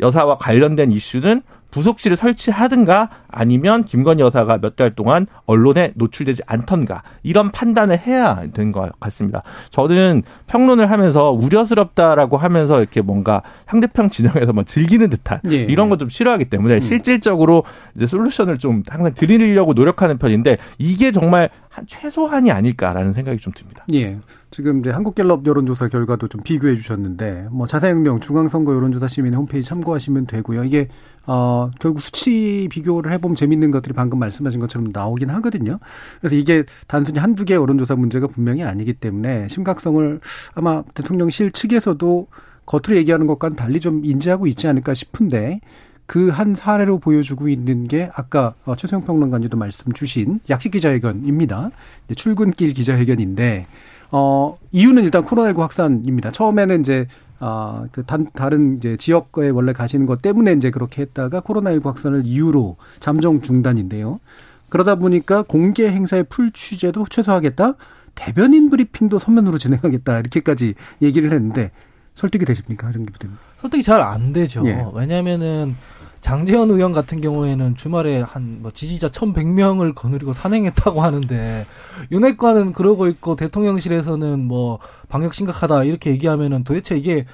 여사와 0.00 0.38
관련된 0.38 0.90
이슈는 0.90 1.42
부속실을 1.74 2.16
설치하든가 2.16 3.08
아니면 3.28 3.84
김건희 3.84 4.22
여사가 4.22 4.58
몇 4.58 4.74
달 4.76 4.90
동안 4.94 5.26
언론에 5.46 5.92
노출되지 5.94 6.42
않던가 6.46 7.02
이런 7.22 7.50
판단을 7.50 7.98
해야 7.98 8.44
되는 8.52 8.72
것 8.72 8.90
같습니다. 9.00 9.42
저는 9.70 10.22
평론을 10.48 10.90
하면서 10.90 11.30
우려스럽다라고 11.30 12.36
하면서 12.36 12.80
이렇게 12.80 13.00
뭔가 13.00 13.42
상대편 13.66 14.10
진영에서 14.10 14.52
막 14.52 14.66
즐기는 14.66 15.08
듯한 15.10 15.40
예. 15.50 15.56
이런 15.62 15.88
거 15.88 15.94
좀 15.96 16.08
싫어하기 16.08 16.46
때문에 16.46 16.74
음. 16.74 16.80
실질적으로 16.80 17.62
이제 17.94 18.06
솔루션을 18.06 18.58
좀 18.58 18.82
항상 18.88 19.14
드리려고 19.14 19.74
노력하는 19.74 20.18
편인데 20.18 20.58
이게 20.78 21.12
정말 21.12 21.50
한 21.68 21.86
최소한이 21.86 22.50
아닐까라는 22.50 23.12
생각이 23.12 23.38
좀 23.38 23.52
듭니다. 23.52 23.84
예. 23.92 24.16
지금 24.54 24.78
이제 24.78 24.90
한국갤럽 24.90 25.44
여론조사 25.44 25.88
결과도 25.88 26.28
좀 26.28 26.40
비교해 26.44 26.76
주셨는데 26.76 27.48
뭐 27.50 27.66
내용 27.66 28.20
중앙선거 28.20 28.72
여론조사 28.72 29.08
시민 29.08 29.34
홈페이지 29.34 29.68
참고하시면 29.68 30.28
되고요. 30.28 30.62
이게 30.62 30.86
어 31.26 31.72
결국 31.80 32.00
수치 32.00 32.68
비교를 32.70 33.10
해보면 33.14 33.34
재밌는 33.34 33.72
것들이 33.72 33.94
방금 33.94 34.20
말씀하신 34.20 34.60
것처럼 34.60 34.90
나오긴 34.92 35.30
하거든요. 35.30 35.80
그래서 36.20 36.36
이게 36.36 36.62
단순히 36.86 37.18
한두 37.18 37.44
개 37.44 37.54
여론조사 37.54 37.96
문제가 37.96 38.28
분명히 38.28 38.62
아니기 38.62 38.92
때문에 38.92 39.48
심각성을 39.48 40.20
아마 40.54 40.84
대통령실 40.94 41.50
측에서도 41.50 42.28
겉으로 42.64 42.96
얘기하는 42.98 43.26
것과는 43.26 43.56
달리 43.56 43.80
좀 43.80 44.04
인지하고 44.04 44.46
있지 44.46 44.68
않을까 44.68 44.94
싶은데 44.94 45.62
그한 46.06 46.54
사례로 46.54 46.98
보여주고 46.98 47.48
있는 47.48 47.88
게 47.88 48.08
아까 48.14 48.54
어, 48.64 48.76
최소영 48.76 49.04
평론가님도 49.04 49.56
말씀 49.56 49.90
주신 49.90 50.38
약식 50.48 50.70
기자회견입니다. 50.70 51.70
출근길 52.14 52.72
기자회견인데 52.72 53.66
어, 54.16 54.54
이유는 54.70 55.02
일단 55.02 55.24
코로나19 55.24 55.58
확산입니다. 55.58 56.30
처음에는 56.30 56.80
이제 56.80 57.08
아, 57.40 57.84
그 57.90 58.04
단, 58.04 58.28
다른 58.32 58.76
이제 58.76 58.96
지역에 58.96 59.48
원래 59.48 59.72
가시는 59.72 60.06
것 60.06 60.22
때문에 60.22 60.52
이제 60.52 60.70
그렇게 60.70 61.02
했다가 61.02 61.40
코로나19 61.40 61.84
확산을 61.84 62.22
이유로 62.24 62.76
잠정 63.00 63.40
중단인데요. 63.42 64.20
그러다 64.68 64.94
보니까 64.94 65.42
공개 65.42 65.88
행사의 65.88 66.26
풀 66.28 66.52
취재도 66.52 67.06
최소화하겠다. 67.10 67.74
대변인 68.14 68.70
브리핑도 68.70 69.18
서면으로 69.18 69.58
진행하겠다. 69.58 70.20
이렇게까지 70.20 70.74
얘기를 71.02 71.32
했는데 71.32 71.72
설득이 72.14 72.44
되십니까? 72.44 72.90
이런 72.90 73.06
게 73.06 73.12
설득이 73.60 73.82
잘 73.82 74.00
안 74.00 74.32
되죠. 74.32 74.62
예. 74.66 74.84
왜냐면은 74.94 75.74
장재현 76.24 76.70
의원 76.70 76.92
같은 76.92 77.20
경우에는 77.20 77.76
주말에 77.76 78.22
한 78.22 78.60
뭐 78.62 78.70
지지자 78.70 79.10
1,100명을 79.10 79.94
거느리고 79.94 80.32
산행했다고 80.32 81.02
하는데 81.02 81.66
윤핵관은 82.10 82.72
그러고 82.72 83.08
있고 83.08 83.36
대통령실에서는 83.36 84.40
뭐 84.40 84.78
방역 85.10 85.34
심각하다 85.34 85.84
이렇게 85.84 86.10
얘기하면은 86.12 86.64
도대체 86.64 86.96
이게 86.96 87.26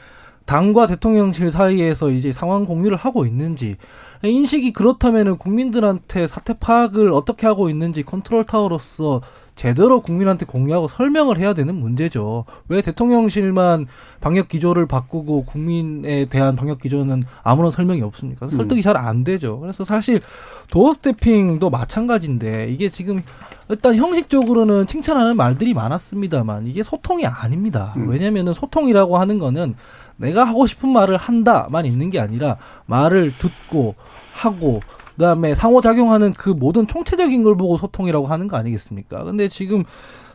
당과 0.44 0.88
대통령실 0.88 1.52
사이에서 1.52 2.10
이제 2.10 2.32
상황 2.32 2.64
공유를 2.66 2.96
하고 2.96 3.26
있는지 3.26 3.76
인식이 4.24 4.72
그렇다면은 4.72 5.36
국민들한테 5.36 6.26
사태 6.26 6.54
파악을 6.54 7.12
어떻게 7.12 7.46
하고 7.46 7.70
있는지 7.70 8.02
컨트롤 8.02 8.42
타워로서 8.42 9.20
제대로 9.60 10.00
국민한테 10.00 10.46
공유하고 10.46 10.88
설명을 10.88 11.38
해야 11.38 11.52
되는 11.52 11.74
문제죠. 11.74 12.46
왜 12.68 12.80
대통령실만 12.80 13.88
방역 14.22 14.48
기조를 14.48 14.86
바꾸고 14.86 15.44
국민에 15.44 16.24
대한 16.24 16.56
방역 16.56 16.80
기조는 16.80 17.24
아무런 17.42 17.70
설명이 17.70 18.00
없습니까? 18.00 18.48
설득이 18.48 18.80
음. 18.80 18.82
잘안 18.82 19.22
되죠. 19.22 19.60
그래서 19.60 19.84
사실 19.84 20.22
도어 20.70 20.94
스태핑도 20.94 21.68
마찬가지인데 21.68 22.68
이게 22.70 22.88
지금 22.88 23.22
일단 23.68 23.96
형식적으로는 23.96 24.86
칭찬하는 24.86 25.36
말들이 25.36 25.74
많았습니다만 25.74 26.64
이게 26.64 26.82
소통이 26.82 27.26
아닙니다. 27.26 27.92
음. 27.98 28.08
왜냐면은 28.08 28.54
소통이라고 28.54 29.18
하는 29.18 29.38
거는 29.38 29.74
내가 30.16 30.44
하고 30.44 30.66
싶은 30.66 30.88
말을 30.88 31.18
한다만 31.18 31.84
있는 31.84 32.08
게 32.08 32.18
아니라 32.18 32.56
말을 32.86 33.30
듣고 33.36 33.94
하고 34.32 34.80
그다음에 35.20 35.54
상호작용하는 35.54 36.32
그 36.32 36.48
모든 36.48 36.86
총체적인 36.86 37.42
걸 37.44 37.54
보고 37.54 37.76
소통이라고 37.76 38.26
하는 38.26 38.48
거 38.48 38.56
아니겠습니까? 38.56 39.22
근데 39.24 39.48
지금 39.48 39.84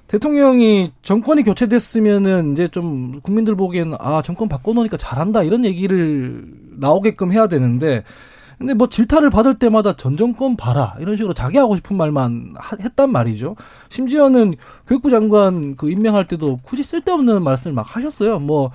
대통령이 0.05 0.91
정권이 1.01 1.41
교체됐으면은 1.41 2.53
이제 2.53 2.67
좀 2.67 3.19
국민들 3.21 3.55
보기에는 3.55 3.95
아 3.99 4.21
정권 4.21 4.47
바꿔놓으니까 4.47 4.97
잘한다 4.97 5.41
이런 5.41 5.65
얘기를 5.65 6.45
나오게끔 6.77 7.33
해야 7.33 7.47
되는데 7.47 8.03
근데 8.59 8.75
뭐 8.75 8.87
질타를 8.87 9.31
받을 9.31 9.57
때마다 9.57 9.93
전 9.93 10.15
정권 10.17 10.55
봐라 10.55 10.95
이런 10.99 11.15
식으로 11.15 11.33
자기 11.33 11.57
하고 11.57 11.75
싶은 11.75 11.97
말만 11.97 12.53
하, 12.55 12.77
했단 12.79 13.11
말이죠. 13.11 13.55
심지어는 13.89 14.53
교육부 14.85 15.09
장관 15.09 15.75
그 15.75 15.89
임명할 15.89 16.27
때도 16.27 16.59
굳이 16.61 16.83
쓸데없는 16.83 17.43
말씀을 17.43 17.73
막 17.73 17.95
하셨어요. 17.95 18.37
뭐 18.37 18.69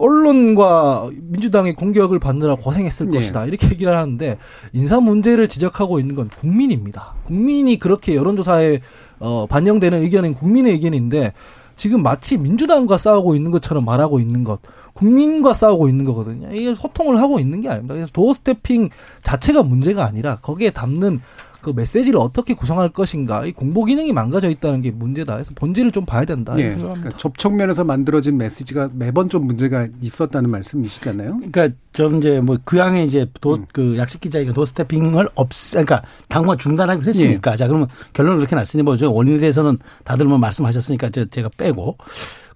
언론과 0.00 1.10
민주당의 1.12 1.74
공격을 1.74 2.18
받느라 2.18 2.54
고생했을 2.54 3.10
네. 3.10 3.18
것이다. 3.18 3.44
이렇게 3.44 3.68
얘기를 3.68 3.94
하는데 3.94 4.38
인사 4.72 4.98
문제를 4.98 5.46
지적하고 5.46 6.00
있는 6.00 6.14
건 6.14 6.30
국민입니다. 6.38 7.14
국민이 7.24 7.78
그렇게 7.78 8.14
여론조사에 8.14 8.80
어, 9.18 9.46
반영되는 9.46 10.02
의견은 10.02 10.32
국민의 10.34 10.72
의견인데 10.72 11.34
지금 11.76 12.02
마치 12.02 12.38
민주당과 12.38 12.98
싸우고 12.98 13.34
있는 13.34 13.50
것처럼 13.50 13.84
말하고 13.84 14.20
있는 14.20 14.44
것, 14.44 14.60
국민과 14.94 15.54
싸우고 15.54 15.88
있는 15.88 16.04
거거든요. 16.04 16.48
이게 16.52 16.74
소통을 16.74 17.18
하고 17.18 17.38
있는 17.38 17.60
게 17.60 17.68
아닙니다. 17.68 17.94
그래서 17.94 18.10
도어 18.12 18.32
스태핑 18.32 18.90
자체가 19.22 19.62
문제가 19.62 20.04
아니라 20.04 20.36
거기에 20.42 20.70
담는 20.70 21.20
그 21.62 21.70
메시지를 21.70 22.18
어떻게 22.18 22.54
구성할 22.54 22.88
것인가 22.90 23.44
이 23.44 23.52
공보 23.52 23.84
기능이 23.84 24.12
망가져 24.12 24.48
있다는 24.48 24.80
게 24.82 24.90
문제다. 24.90 25.34
그래서 25.34 25.52
본질을 25.54 25.92
좀 25.92 26.04
봐야 26.06 26.24
된다. 26.24 26.54
예. 26.56 26.70
생각합니다. 26.70 27.00
그러니까 27.00 27.18
접촉면에서 27.18 27.84
만들어진 27.84 28.36
메시지가 28.38 28.90
매번 28.94 29.28
좀 29.28 29.46
문제가 29.46 29.88
있었다는 30.00 30.50
말씀이시잖아요. 30.50 31.36
그러니까 31.50 31.68
좀 31.92 32.16
이제 32.16 32.40
뭐 32.40 32.56
그 32.64 32.78
양에 32.78 33.04
이제 33.04 33.26
도, 33.40 33.54
음. 33.56 33.66
그 33.72 33.96
약식 33.98 34.20
기자에게 34.20 34.52
도스태핑을 34.52 35.28
없, 35.34 35.48
그러니까 35.70 36.02
당과 36.28 36.56
중단하기로 36.56 37.08
했으니까 37.08 37.52
예. 37.52 37.56
자 37.56 37.66
그러면 37.66 37.88
결론을 38.12 38.38
그렇게 38.38 38.54
났으니 38.56 38.82
뭐 38.82 38.96
원인에 39.00 39.38
대해서는 39.38 39.78
다들 40.04 40.26
뭐 40.26 40.38
말씀하셨으니까 40.38 41.10
저 41.10 41.24
제가 41.24 41.50
빼고 41.56 41.96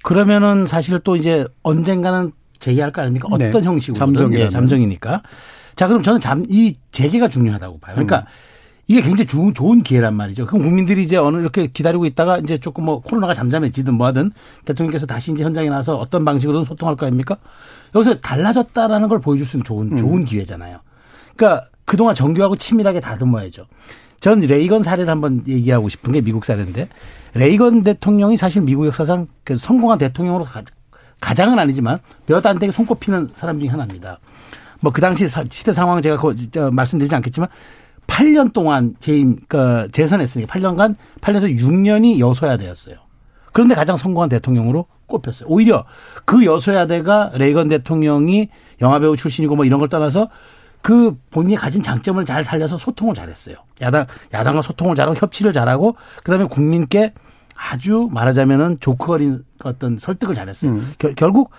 그러면은 0.03 0.67
사실 0.67 0.99
또 1.01 1.17
이제 1.17 1.47
언젠가는 1.63 2.33
제기할 2.61 2.93
거 2.93 3.03
아닙니까? 3.03 3.29
네. 3.39 3.49
어떤 3.49 3.63
네. 3.63 3.67
형식으로 3.69 3.99
잠정이 3.99 4.37
예, 4.37 4.49
잠정이니까. 4.49 5.23
자 5.77 5.89
그럼 5.89 6.03
저는 6.03 6.21
잠 6.21 6.45
이 6.49 6.77
재개가 6.93 7.29
중요하다고 7.29 7.79
봐요. 7.81 7.95
그러니까. 7.95 8.19
음. 8.21 8.54
이게 8.87 9.01
굉장히 9.01 9.27
좋은, 9.27 9.55
좋은 9.55 9.83
기회란 9.83 10.15
말이죠. 10.15 10.47
그럼 10.47 10.63
국민들이 10.63 11.03
이제 11.03 11.17
어느 11.17 11.39
이렇게 11.39 11.67
기다리고 11.67 12.05
있다가 12.05 12.39
이제 12.39 12.59
조금 12.59 12.85
뭐 12.85 13.01
코로나가 13.01 13.33
잠잠해지든 13.33 13.95
뭐 13.95 14.07
하든 14.09 14.33
대통령께서 14.67 15.07
다시 15.07 15.33
이제 15.33 15.43
현장에 15.43 15.71
나와서 15.71 15.97
어떤 15.97 16.25
방식으로든 16.25 16.67
소통할 16.67 16.97
거 16.97 17.07
아닙니까? 17.07 17.37
여기서 17.95 18.21
달라졌다라는 18.21 19.09
걸 19.09 19.21
보여줄 19.21 19.47
수 19.47 19.57
있는 19.57 19.65
좋은, 19.65 19.93
음. 19.93 19.97
좋은 19.97 20.25
기회잖아요. 20.25 20.81
그러니까 21.37 21.67
그동안 21.87 22.15
정교하고 22.15 22.57
치밀하게 22.57 23.01
다듬어야죠. 23.01 23.67
전 24.21 24.41
레이건 24.41 24.83
사례를 24.83 25.11
한번 25.11 25.43
얘기하고 25.47 25.89
싶은 25.89 26.13
게 26.13 26.21
미국 26.21 26.45
사례인데 26.45 26.89
레이건 27.35 27.83
대통령이 27.83 28.37
사실 28.37 28.63
미국 28.63 28.87
역사상 28.87 29.27
그 29.45 29.57
성공한 29.57 29.99
대통령으로 29.99 30.47
가장은 31.21 31.59
아니지만 31.59 31.99
몇 32.27 32.45
안 32.47 32.59
되게 32.59 32.73
손꼽히는 32.73 33.31
사람 33.35 33.61
중에 33.61 33.69
하나입니다. 33.71 34.19
뭐 34.81 34.93
그 34.93 35.01
당시 35.01 35.27
시대 35.51 35.73
상황 35.73 36.01
제가 36.03 36.21
말씀드리지 36.71 37.15
않겠지만 37.15 37.49
8년 38.07 38.53
동안 38.53 38.95
재임, 39.01 39.37
그 39.49 39.89
재선했으니까 39.93 40.53
8년간 40.53 40.97
8년에서 41.21 41.59
6년이 41.59 42.19
여소야대였어요. 42.19 42.97
그런데 43.53 43.75
가장 43.75 43.97
성공한 43.97 44.29
대통령으로 44.29 44.87
꼽혔어요. 45.07 45.49
오히려 45.49 45.85
그 46.25 46.45
여소야대가 46.45 47.33
레이건 47.35 47.69
대통령이 47.69 48.49
영화배우 48.81 49.17
출신이고 49.17 49.57
뭐 49.57 49.65
이런 49.65 49.79
걸 49.79 49.89
떠나서 49.89 50.29
그 50.83 51.17
본인이 51.31 51.57
가진 51.57 51.83
장점을 51.83 52.23
잘 52.25 52.45
살려서 52.45 52.79
소통을 52.79 53.15
잘했어요. 53.15 53.57
야당 53.81 54.07
야당과 54.33 54.61
소통을 54.61 54.95
잘하고 54.95 55.17
협치를 55.17 55.53
잘하고 55.53 55.97
그다음에 56.23 56.45
국민께 56.45 57.15
아주 57.55 58.09
말하자면은 58.13 58.79
조크 58.81 59.13
어린 59.13 59.45
어떤 59.63 59.97
설득을 59.97 60.35
잘했어요. 60.35 60.73
음. 60.73 60.93
결, 60.99 61.15
결국 61.15 61.51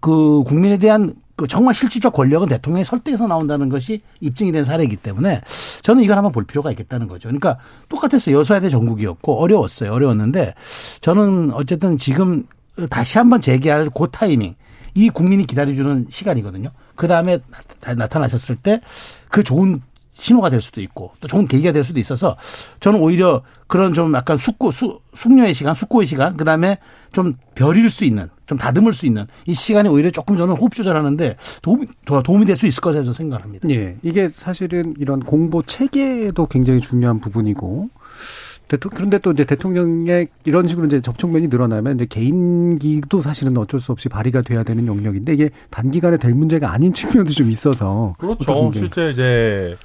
그 0.00 0.42
국민에 0.44 0.78
대한 0.78 1.14
그 1.36 1.46
정말 1.48 1.74
실질적 1.74 2.12
권력은 2.12 2.48
대통령의 2.48 2.84
설득에서 2.84 3.26
나온다는 3.26 3.68
것이 3.68 4.02
입증이 4.20 4.52
된 4.52 4.64
사례이기 4.64 4.96
때문에 4.96 5.40
저는 5.82 6.02
이걸 6.02 6.16
한번 6.16 6.32
볼 6.32 6.44
필요가 6.44 6.70
있겠다는 6.70 7.08
거죠. 7.08 7.28
그러니까 7.28 7.58
똑같았어요. 7.88 8.38
여소야대 8.38 8.68
전국이었고 8.68 9.40
어려웠어요. 9.40 9.92
어려웠는데 9.92 10.54
저는 11.00 11.52
어쨌든 11.52 11.98
지금 11.98 12.44
다시 12.90 13.18
한번 13.18 13.40
재개할 13.40 13.90
그 13.94 14.08
타이밍 14.10 14.54
이 14.94 15.10
국민이 15.10 15.44
기다려주는 15.44 16.06
시간이거든요. 16.08 16.70
그 16.94 17.08
다음에 17.08 17.38
나타나셨을 17.96 18.56
때 18.56 18.80
그 19.34 19.42
좋은 19.42 19.80
신호가 20.14 20.48
될 20.48 20.60
수도 20.60 20.80
있고 20.80 21.12
또 21.20 21.28
좋은 21.28 21.46
계기가 21.46 21.72
될 21.72 21.84
수도 21.84 22.00
있어서 22.00 22.36
저는 22.80 23.00
오히려 23.00 23.42
그런 23.66 23.92
좀 23.92 24.14
약간 24.14 24.36
숙고 24.36 24.70
수, 24.70 25.00
숙녀의 25.12 25.52
시간, 25.52 25.74
숙고의 25.74 26.06
시간, 26.06 26.36
그 26.36 26.44
다음에 26.44 26.78
좀 27.12 27.34
별일 27.54 27.90
수 27.90 28.04
있는, 28.04 28.28
좀 28.46 28.56
다듬을 28.56 28.94
수 28.94 29.06
있는 29.06 29.26
이 29.46 29.52
시간이 29.52 29.88
오히려 29.88 30.10
조금 30.10 30.36
저는 30.36 30.54
호흡 30.54 30.74
조절하는데 30.74 31.36
도움이 31.62 31.86
도움이 32.24 32.46
될 32.46 32.54
수 32.56 32.66
있을 32.66 32.80
거라고 32.80 33.12
생각합니다. 33.12 33.68
예, 33.70 33.96
이게 34.02 34.30
사실은 34.34 34.94
이런 34.98 35.20
공보 35.20 35.62
체계도 35.62 36.46
굉장히 36.46 36.80
중요한 36.80 37.20
부분이고. 37.20 37.90
그런데 38.90 39.18
또 39.18 39.30
이제 39.30 39.44
대통령의 39.44 40.28
이런 40.44 40.66
식으로 40.66 40.86
이제 40.86 41.00
접촉면이 41.00 41.48
늘어나면 41.48 41.96
이제 41.96 42.06
개인기도 42.06 43.20
사실은 43.20 43.56
어쩔 43.58 43.78
수 43.78 43.92
없이 43.92 44.08
발휘가 44.08 44.42
돼야 44.42 44.64
되는 44.64 44.86
영역인데 44.86 45.34
이게 45.34 45.50
단기간에 45.70 46.16
될 46.16 46.32
문제가 46.34 46.72
아닌 46.72 46.92
측면도 46.92 47.30
좀 47.30 47.50
있어서 47.50 48.14
그렇죠. 48.18 48.72
실제 48.74 49.10
이제 49.10 49.76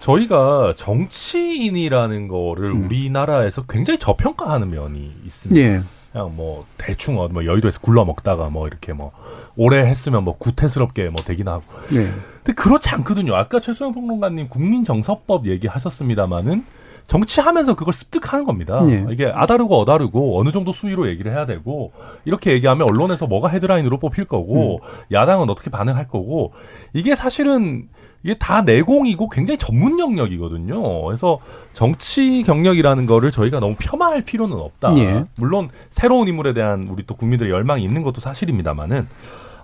저희가 0.00 0.74
정치인이라는 0.76 2.28
거를 2.28 2.70
음. 2.70 2.84
우리나라에서 2.84 3.62
굉장히 3.68 3.98
저평가하는 3.98 4.70
면이 4.70 5.12
있습니다. 5.24 5.60
예. 5.60 5.80
그냥 6.12 6.32
뭐 6.34 6.64
대충 6.78 7.18
어, 7.20 7.28
뭐 7.28 7.44
여의도에서 7.44 7.80
굴러 7.80 8.04
먹다가 8.04 8.48
뭐 8.48 8.66
이렇게 8.66 8.92
뭐 8.92 9.12
오래 9.56 9.84
했으면 9.84 10.24
뭐 10.24 10.36
구태스럽게 10.38 11.04
뭐 11.04 11.16
되긴 11.24 11.48
하고. 11.48 11.64
네. 11.88 12.10
근데 12.42 12.52
그렇지 12.54 12.88
않거든요. 12.90 13.34
아까 13.34 13.60
최소영 13.60 13.92
평론가님 13.92 14.48
국민정서법 14.48 15.46
얘기하셨습니다마는 15.46 16.64
정치하면서 17.06 17.74
그걸 17.76 17.92
습득하는 17.92 18.44
겁니다. 18.44 18.82
네. 18.84 19.04
이게 19.10 19.26
아다르고 19.26 19.78
어다르고 19.78 20.40
어느 20.40 20.50
정도 20.50 20.72
수위로 20.72 21.08
얘기를 21.08 21.32
해야 21.32 21.46
되고 21.46 21.92
이렇게 22.24 22.52
얘기하면 22.52 22.88
언론에서 22.88 23.26
뭐가 23.26 23.48
헤드라인으로 23.48 23.98
뽑힐 23.98 24.24
거고 24.24 24.80
음. 24.82 24.88
야당은 25.12 25.48
어떻게 25.50 25.70
반응할 25.70 26.08
거고 26.08 26.52
이게 26.92 27.14
사실은 27.14 27.88
이게 28.26 28.34
다 28.34 28.62
내공이고 28.62 29.28
굉장히 29.28 29.56
전문 29.56 30.00
영역이거든요. 30.00 31.04
그래서 31.04 31.38
정치 31.72 32.42
경력이라는 32.42 33.06
거를 33.06 33.30
저희가 33.30 33.60
너무 33.60 33.76
폄하할 33.78 34.22
필요는 34.22 34.58
없다. 34.58 34.90
예. 34.96 35.24
물론 35.38 35.68
새로운 35.90 36.26
인물에 36.26 36.52
대한 36.52 36.88
우리 36.90 37.06
또 37.06 37.14
국민들의 37.14 37.52
열망이 37.52 37.84
있는 37.84 38.02
것도 38.02 38.20
사실입니다만은 38.20 39.06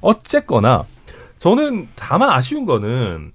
어쨌거나 0.00 0.84
저는 1.40 1.88
다만 1.96 2.30
아쉬운 2.30 2.64
거는 2.64 3.32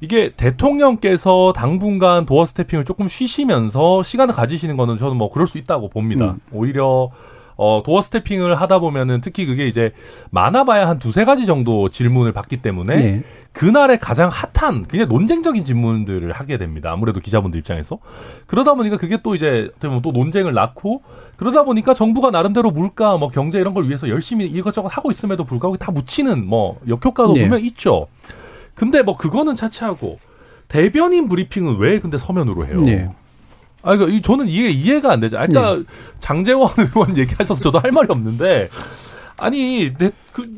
이게 0.00 0.30
대통령께서 0.36 1.52
당분간 1.56 2.24
도어 2.24 2.46
스태핑을 2.46 2.84
조금 2.84 3.08
쉬시면서 3.08 4.04
시간을 4.04 4.36
가지시는 4.36 4.76
거는 4.76 4.98
저는 4.98 5.16
뭐 5.16 5.30
그럴 5.30 5.48
수 5.48 5.58
있다고 5.58 5.88
봅니다. 5.88 6.26
음. 6.26 6.40
오히려 6.52 7.10
어, 7.56 7.82
도어 7.84 8.00
스태핑을 8.02 8.54
하다 8.54 8.80
보면은 8.80 9.20
특히 9.20 9.46
그게 9.46 9.66
이제 9.66 9.92
많아봐야 10.30 10.88
한 10.88 10.98
두세 10.98 11.24
가지 11.24 11.46
정도 11.46 11.88
질문을 11.88 12.32
받기 12.32 12.58
때문에 12.58 12.94
네. 12.94 13.22
그날의 13.52 14.00
가장 14.00 14.30
핫한 14.30 14.86
그냥 14.86 15.08
논쟁적인 15.08 15.64
질문들을 15.64 16.32
하게 16.32 16.58
됩니다. 16.58 16.90
아무래도 16.92 17.20
기자분들 17.20 17.60
입장에서. 17.60 17.98
그러다 18.46 18.74
보니까 18.74 18.96
그게 18.96 19.18
또 19.22 19.36
이제 19.36 19.70
또 19.78 20.10
논쟁을 20.10 20.52
낳고 20.52 21.02
그러다 21.36 21.62
보니까 21.62 21.94
정부가 21.94 22.30
나름대로 22.30 22.72
물가 22.72 23.16
뭐 23.16 23.28
경제 23.28 23.60
이런 23.60 23.72
걸 23.72 23.86
위해서 23.86 24.08
열심히 24.08 24.46
이것저것 24.46 24.88
하고 24.88 25.10
있음에도 25.10 25.44
불구하고 25.44 25.76
다 25.76 25.92
묻히는 25.92 26.46
뭐 26.46 26.80
역효과도 26.88 27.34
네. 27.34 27.42
분명 27.42 27.60
있죠. 27.60 28.08
근데 28.74 29.02
뭐 29.02 29.16
그거는 29.16 29.54
차치하고 29.54 30.18
대변인 30.66 31.28
브리핑은 31.28 31.76
왜 31.78 32.00
근데 32.00 32.18
서면으로 32.18 32.66
해요? 32.66 32.80
네. 32.80 33.08
아, 33.84 33.94
이거 33.94 34.08
저는 34.20 34.48
이해 34.48 34.70
이해가 34.70 35.12
안 35.12 35.20
되죠. 35.20 35.38
아까 35.38 35.76
네. 35.76 35.82
장재원 36.18 36.70
의원 36.78 37.16
얘기하셔서 37.16 37.62
저도 37.62 37.78
할 37.78 37.92
말이 37.92 38.06
없는데 38.10 38.68
아니 39.36 39.92
내, 39.98 40.10
그, 40.32 40.48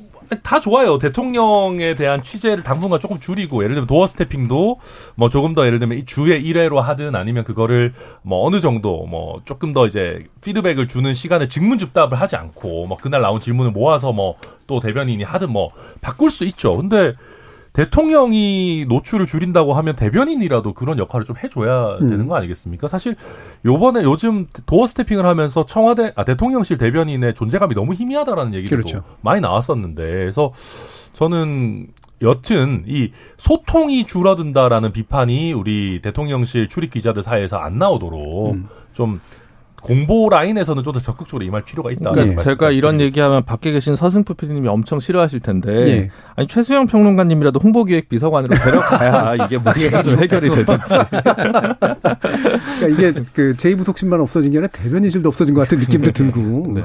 다 0.42 0.60
좋아요. 0.60 0.98
대통령에 0.98 1.94
대한 1.94 2.22
취재를 2.22 2.62
당분간 2.62 2.98
조금 3.00 3.20
줄이고 3.20 3.62
예를 3.62 3.74
들면 3.74 3.86
도어 3.86 4.06
스태핑도 4.06 4.80
뭐 5.14 5.28
조금 5.28 5.54
더 5.54 5.66
예를 5.66 5.78
들면 5.78 6.06
주에 6.06 6.40
1회로 6.40 6.76
하든 6.76 7.14
아니면 7.14 7.44
그거를 7.44 7.92
뭐 8.22 8.46
어느 8.46 8.60
정도 8.60 9.06
뭐 9.06 9.40
조금 9.44 9.72
더 9.72 9.86
이제 9.86 10.24
피드백을 10.42 10.88
주는 10.88 11.14
시간에 11.14 11.48
직문즉답을 11.48 12.20
하지 12.20 12.36
않고 12.36 12.86
뭐 12.86 12.96
그날 12.96 13.22
나온 13.22 13.40
질문을 13.40 13.72
모아서 13.72 14.12
뭐 14.12 14.36
또 14.66 14.80
대변인이 14.80 15.22
하든 15.22 15.50
뭐 15.50 15.70
바꿀 16.00 16.30
수 16.30 16.44
있죠. 16.44 16.76
근데 16.76 17.14
대통령이 17.76 18.86
노출을 18.88 19.26
줄인다고 19.26 19.74
하면 19.74 19.96
대변인이라도 19.96 20.72
그런 20.72 20.98
역할을 20.98 21.26
좀 21.26 21.36
해줘야 21.36 21.98
음. 22.00 22.08
되는 22.08 22.26
거 22.26 22.34
아니겠습니까? 22.34 22.88
사실 22.88 23.16
요번에 23.66 24.02
요즘 24.02 24.46
도어 24.64 24.86
스태핑을 24.86 25.26
하면서 25.26 25.66
청와대 25.66 26.10
아 26.16 26.24
대통령실 26.24 26.78
대변인의 26.78 27.34
존재감이 27.34 27.74
너무 27.74 27.92
희미하다라는 27.92 28.54
얘기도 28.54 28.76
그렇죠. 28.76 29.02
많이 29.20 29.42
나왔었는데 29.42 30.02
그래서 30.02 30.54
저는 31.12 31.88
여튼 32.22 32.84
이 32.86 33.10
소통이 33.36 34.06
줄어든다라는 34.06 34.92
비판이 34.92 35.52
우리 35.52 36.00
대통령실 36.00 36.70
출입 36.70 36.90
기자들 36.90 37.22
사이에서 37.22 37.58
안 37.58 37.76
나오도록 37.76 38.54
음. 38.54 38.68
좀 38.94 39.20
공보 39.86 40.28
라인에서는 40.30 40.82
좀 40.82 40.96
더 40.96 41.00
적극적으로 41.00 41.44
임할 41.44 41.62
필요가 41.62 41.90
있다. 41.90 42.10
그러니까 42.12 42.42
제가 42.42 42.70
이런 42.70 43.00
얘기하면 43.00 43.44
밖에 43.44 43.70
계신 43.70 43.96
서승표 43.96 44.34
PD님이 44.34 44.66
엄청 44.68 44.98
싫어하실 44.98 45.40
텐데 45.40 45.88
예. 45.88 46.10
아니 46.34 46.48
최수영 46.48 46.86
평론가님이라도 46.86 47.60
홍보기획 47.60 48.08
비서관으로 48.08 48.54
데려가야 48.56 49.34
이게 49.46 49.58
문제가 49.58 50.02
좀 50.02 50.18
해결이 50.18 50.48
되든지. 50.48 50.94
그러니까 52.78 52.88
이게 52.88 53.12
그 53.34 53.54
제2부속신만 53.58 54.20
없어진 54.20 54.52
게 54.52 54.58
아니라 54.58 54.68
대변인실도 54.68 55.28
없어진 55.28 55.54
것 55.54 55.62
같은 55.62 55.78
느낌도 55.78 56.10
들고 56.12 56.72
네. 56.74 56.82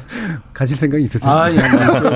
가실 0.52 0.76
생각이 0.76 1.04
있으세요? 1.04 1.30
아, 1.30 1.50
예, 1.50 1.56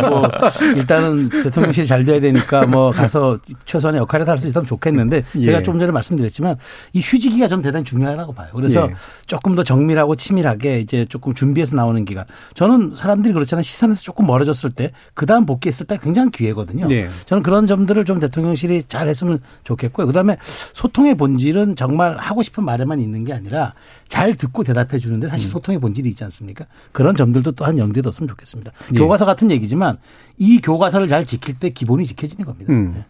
뭐 0.09 0.29
일단은 0.77 1.29
대통령실이 1.29 1.87
잘 1.87 2.05
돼야 2.05 2.21
되니까 2.21 2.67
뭐 2.67 2.91
가서 2.91 3.39
최소한의 3.65 4.01
역할을 4.01 4.29
할 4.29 4.39
수 4.39 4.47
있으면 4.47 4.65
좋겠는데 4.67 5.25
제가 5.43 5.59
예. 5.59 5.63
좀 5.63 5.79
전에 5.79 5.91
말씀드렸지만 5.91 6.57
이 6.93 7.01
휴지기가 7.01 7.49
좀 7.49 7.61
대단히 7.61 7.85
중요하다고 7.85 8.33
봐요. 8.35 8.49
그래서 8.55 8.89
예. 8.91 8.95
조금 9.27 9.57
더 9.57 9.63
정밀하고 9.65 10.15
치밀하게 10.19 10.81
이제 10.81 11.07
조금 11.07 11.33
준비해서 11.33 11.75
나오는 11.77 12.05
기간. 12.05 12.27
저는 12.55 12.95
사람들이 12.97 13.33
그렇잖아요. 13.33 13.63
시선에서 13.63 14.03
조금 14.03 14.27
멀어졌을 14.27 14.71
때 14.71 14.93
그 15.15 15.27
다음 15.27 15.47
복귀했을 15.47 15.87
때 15.87 15.99
굉장히 16.01 16.31
기회거든요. 16.31 16.87
네. 16.87 17.09
저는 17.27 17.43
그런 17.43 17.67
점들을 17.67 18.05
좀 18.05 18.21
대통령실이 18.21 18.85
잘 18.85 19.09
했으면 19.09 19.41
좋겠고요. 19.65 20.07
그 20.07 20.13
다음에 20.13 20.37
소통의 20.75 21.17
본질은 21.17 21.77
정말 21.77 22.17
하고 22.19 22.43
싶은 22.43 22.65
말에만 22.65 23.01
있는 23.01 23.25
게 23.25 23.33
아니라 23.33 23.75
잘 24.07 24.35
듣고 24.35 24.65
대답해 24.65 24.99
주는데 24.99 25.29
사실 25.29 25.49
음. 25.49 25.51
소통의 25.51 25.81
본질이 25.81 26.09
있지 26.11 26.25
않습니까? 26.25 26.67
그런 26.93 27.17
점들도 27.17 27.53
또한 27.53 27.79
염두에 27.79 28.03
뒀으면 28.03 28.29
좋겠습니다. 28.29 28.73
네. 28.93 28.99
교과서 28.99 29.25
같은 29.25 29.51
얘기지만 29.51 29.99
이 30.37 30.61
교과서를 30.61 31.09
잘 31.09 31.27
지킬 31.27 31.59
때 31.59 31.71
기본이 31.71 32.05
지켜지는 32.05 32.45
겁니다. 32.45 32.73
음. 32.73 32.93
네. 32.95 33.05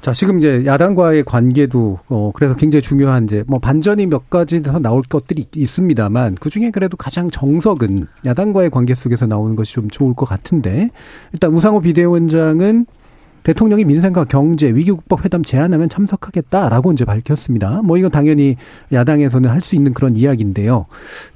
자, 0.00 0.12
지금 0.12 0.38
이제 0.38 0.64
야당과의 0.64 1.24
관계도 1.24 1.98
어 2.08 2.32
그래서 2.34 2.54
굉장히 2.56 2.82
중요한 2.82 3.24
이제 3.24 3.44
뭐 3.46 3.58
반전이 3.58 4.06
몇 4.06 4.30
가지 4.30 4.62
더 4.62 4.78
나올 4.78 5.02
것들이 5.02 5.46
있습니다만 5.54 6.36
그 6.40 6.50
중에 6.50 6.70
그래도 6.70 6.96
가장 6.96 7.30
정석은 7.30 8.06
야당과의 8.24 8.70
관계 8.70 8.94
속에서 8.94 9.26
나오는 9.26 9.56
것이 9.56 9.74
좀 9.74 9.88
좋을 9.88 10.14
것 10.14 10.26
같은데 10.26 10.90
일단 11.32 11.52
우상호 11.52 11.80
비대위원장은 11.80 12.86
대통령이 13.44 13.84
민생과 13.84 14.24
경제 14.24 14.68
위기국법 14.68 15.24
회담 15.24 15.42
제안하면 15.42 15.88
참석하겠다라고 15.88 16.92
이제 16.92 17.04
밝혔습니다. 17.04 17.80
뭐 17.82 17.96
이건 17.96 18.10
당연히 18.10 18.56
야당에서는 18.92 19.48
할 19.48 19.60
수 19.62 19.74
있는 19.74 19.94
그런 19.94 20.16
이야기인데요. 20.16 20.86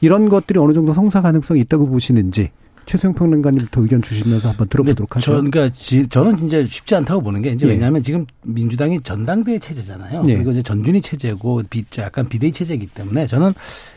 이런 0.00 0.28
것들이 0.28 0.58
어느 0.58 0.72
정도 0.72 0.92
성사 0.92 1.22
가능성이 1.22 1.60
있다고 1.60 1.86
보시는지 1.86 2.50
최소영 2.86 3.14
평론가님부터 3.14 3.82
의견 3.82 4.02
주시면서 4.02 4.50
한번 4.50 4.68
들어보도록 4.68 5.16
하죠. 5.16 5.24
저, 5.24 5.32
그러니까 5.32 5.68
지, 5.70 6.06
저는 6.08 6.36
진짜 6.36 6.64
쉽지 6.64 6.94
않다고 6.94 7.20
보는 7.20 7.42
게 7.42 7.50
이제 7.50 7.66
예. 7.66 7.72
왜냐하면 7.72 8.02
지금 8.02 8.26
민주당이 8.44 9.00
전당대회 9.02 9.58
체제잖아요. 9.58 10.24
예. 10.28 10.34
그리고 10.34 10.50
이제 10.50 10.62
전준위 10.62 11.00
체제고 11.00 11.62
비, 11.70 11.84
약간 11.98 12.28
비대위 12.28 12.52
체제이기 12.52 12.86
때문에 12.88 13.26
저는 13.26 13.52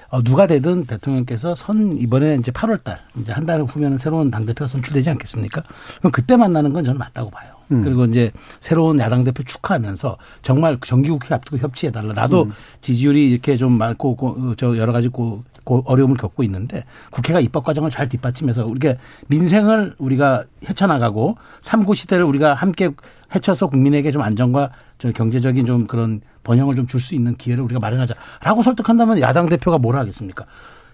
어, 0.09 0.21
누가 0.21 0.45
되든 0.47 0.85
대통령께서 0.85 1.55
선 1.55 1.97
이번에 1.97 2.35
이제 2.35 2.51
8월 2.51 2.83
달 2.83 2.99
이제 3.19 3.31
한 3.33 3.45
달 3.45 3.61
후면은 3.61 3.97
새로운 3.97 4.31
당 4.31 4.45
대표가 4.45 4.67
선출되지 4.67 5.09
않겠습니까? 5.11 5.63
그럼 5.99 6.11
그때 6.11 6.35
만나는 6.35 6.73
건 6.73 6.83
저는 6.85 6.97
맞다고 6.97 7.29
봐요. 7.31 7.51
음. 7.71 7.83
그리고 7.83 8.05
이제 8.05 8.31
새로운 8.59 8.99
야당 8.99 9.23
대표 9.23 9.43
축하하면서 9.43 10.17
정말 10.43 10.77
정기국회 10.79 11.33
앞두고 11.33 11.57
협치해 11.57 11.91
달라. 11.91 12.13
나도 12.13 12.43
음. 12.43 12.51
지지율이 12.81 13.31
이렇게 13.31 13.57
좀 13.57 13.73
많고 13.77 14.53
저 14.57 14.77
여러 14.77 14.93
가지 14.93 15.07
고, 15.09 15.43
고 15.65 15.83
어려움을 15.85 16.15
겪고 16.15 16.43
있는데 16.43 16.85
국회가 17.09 17.39
입법 17.39 17.65
과정을 17.65 17.89
잘 17.89 18.07
뒷받침해서 18.07 18.65
우리가 18.65 18.93
민생을 19.27 19.95
우리가 19.97 20.45
헤쳐나가고 20.69 21.37
삼구 21.61 21.95
시대를 21.95 22.23
우리가 22.23 22.53
함께 22.53 22.91
헤쳐서 23.33 23.67
국민에게 23.67 24.11
좀 24.11 24.21
안정과 24.21 24.69
저 24.99 25.11
경제적인 25.11 25.65
좀 25.65 25.87
그런 25.87 26.21
번영을 26.43 26.75
좀 26.75 26.85
줄 26.85 27.01
수 27.01 27.15
있는 27.15 27.35
기회를 27.35 27.63
우리가 27.63 27.79
마련하자라고 27.79 28.61
설득한다면 28.63 29.19
야당 29.21 29.49
대표가 29.49 29.79
뭘 29.79 29.95
하겠습니까? 29.95 30.45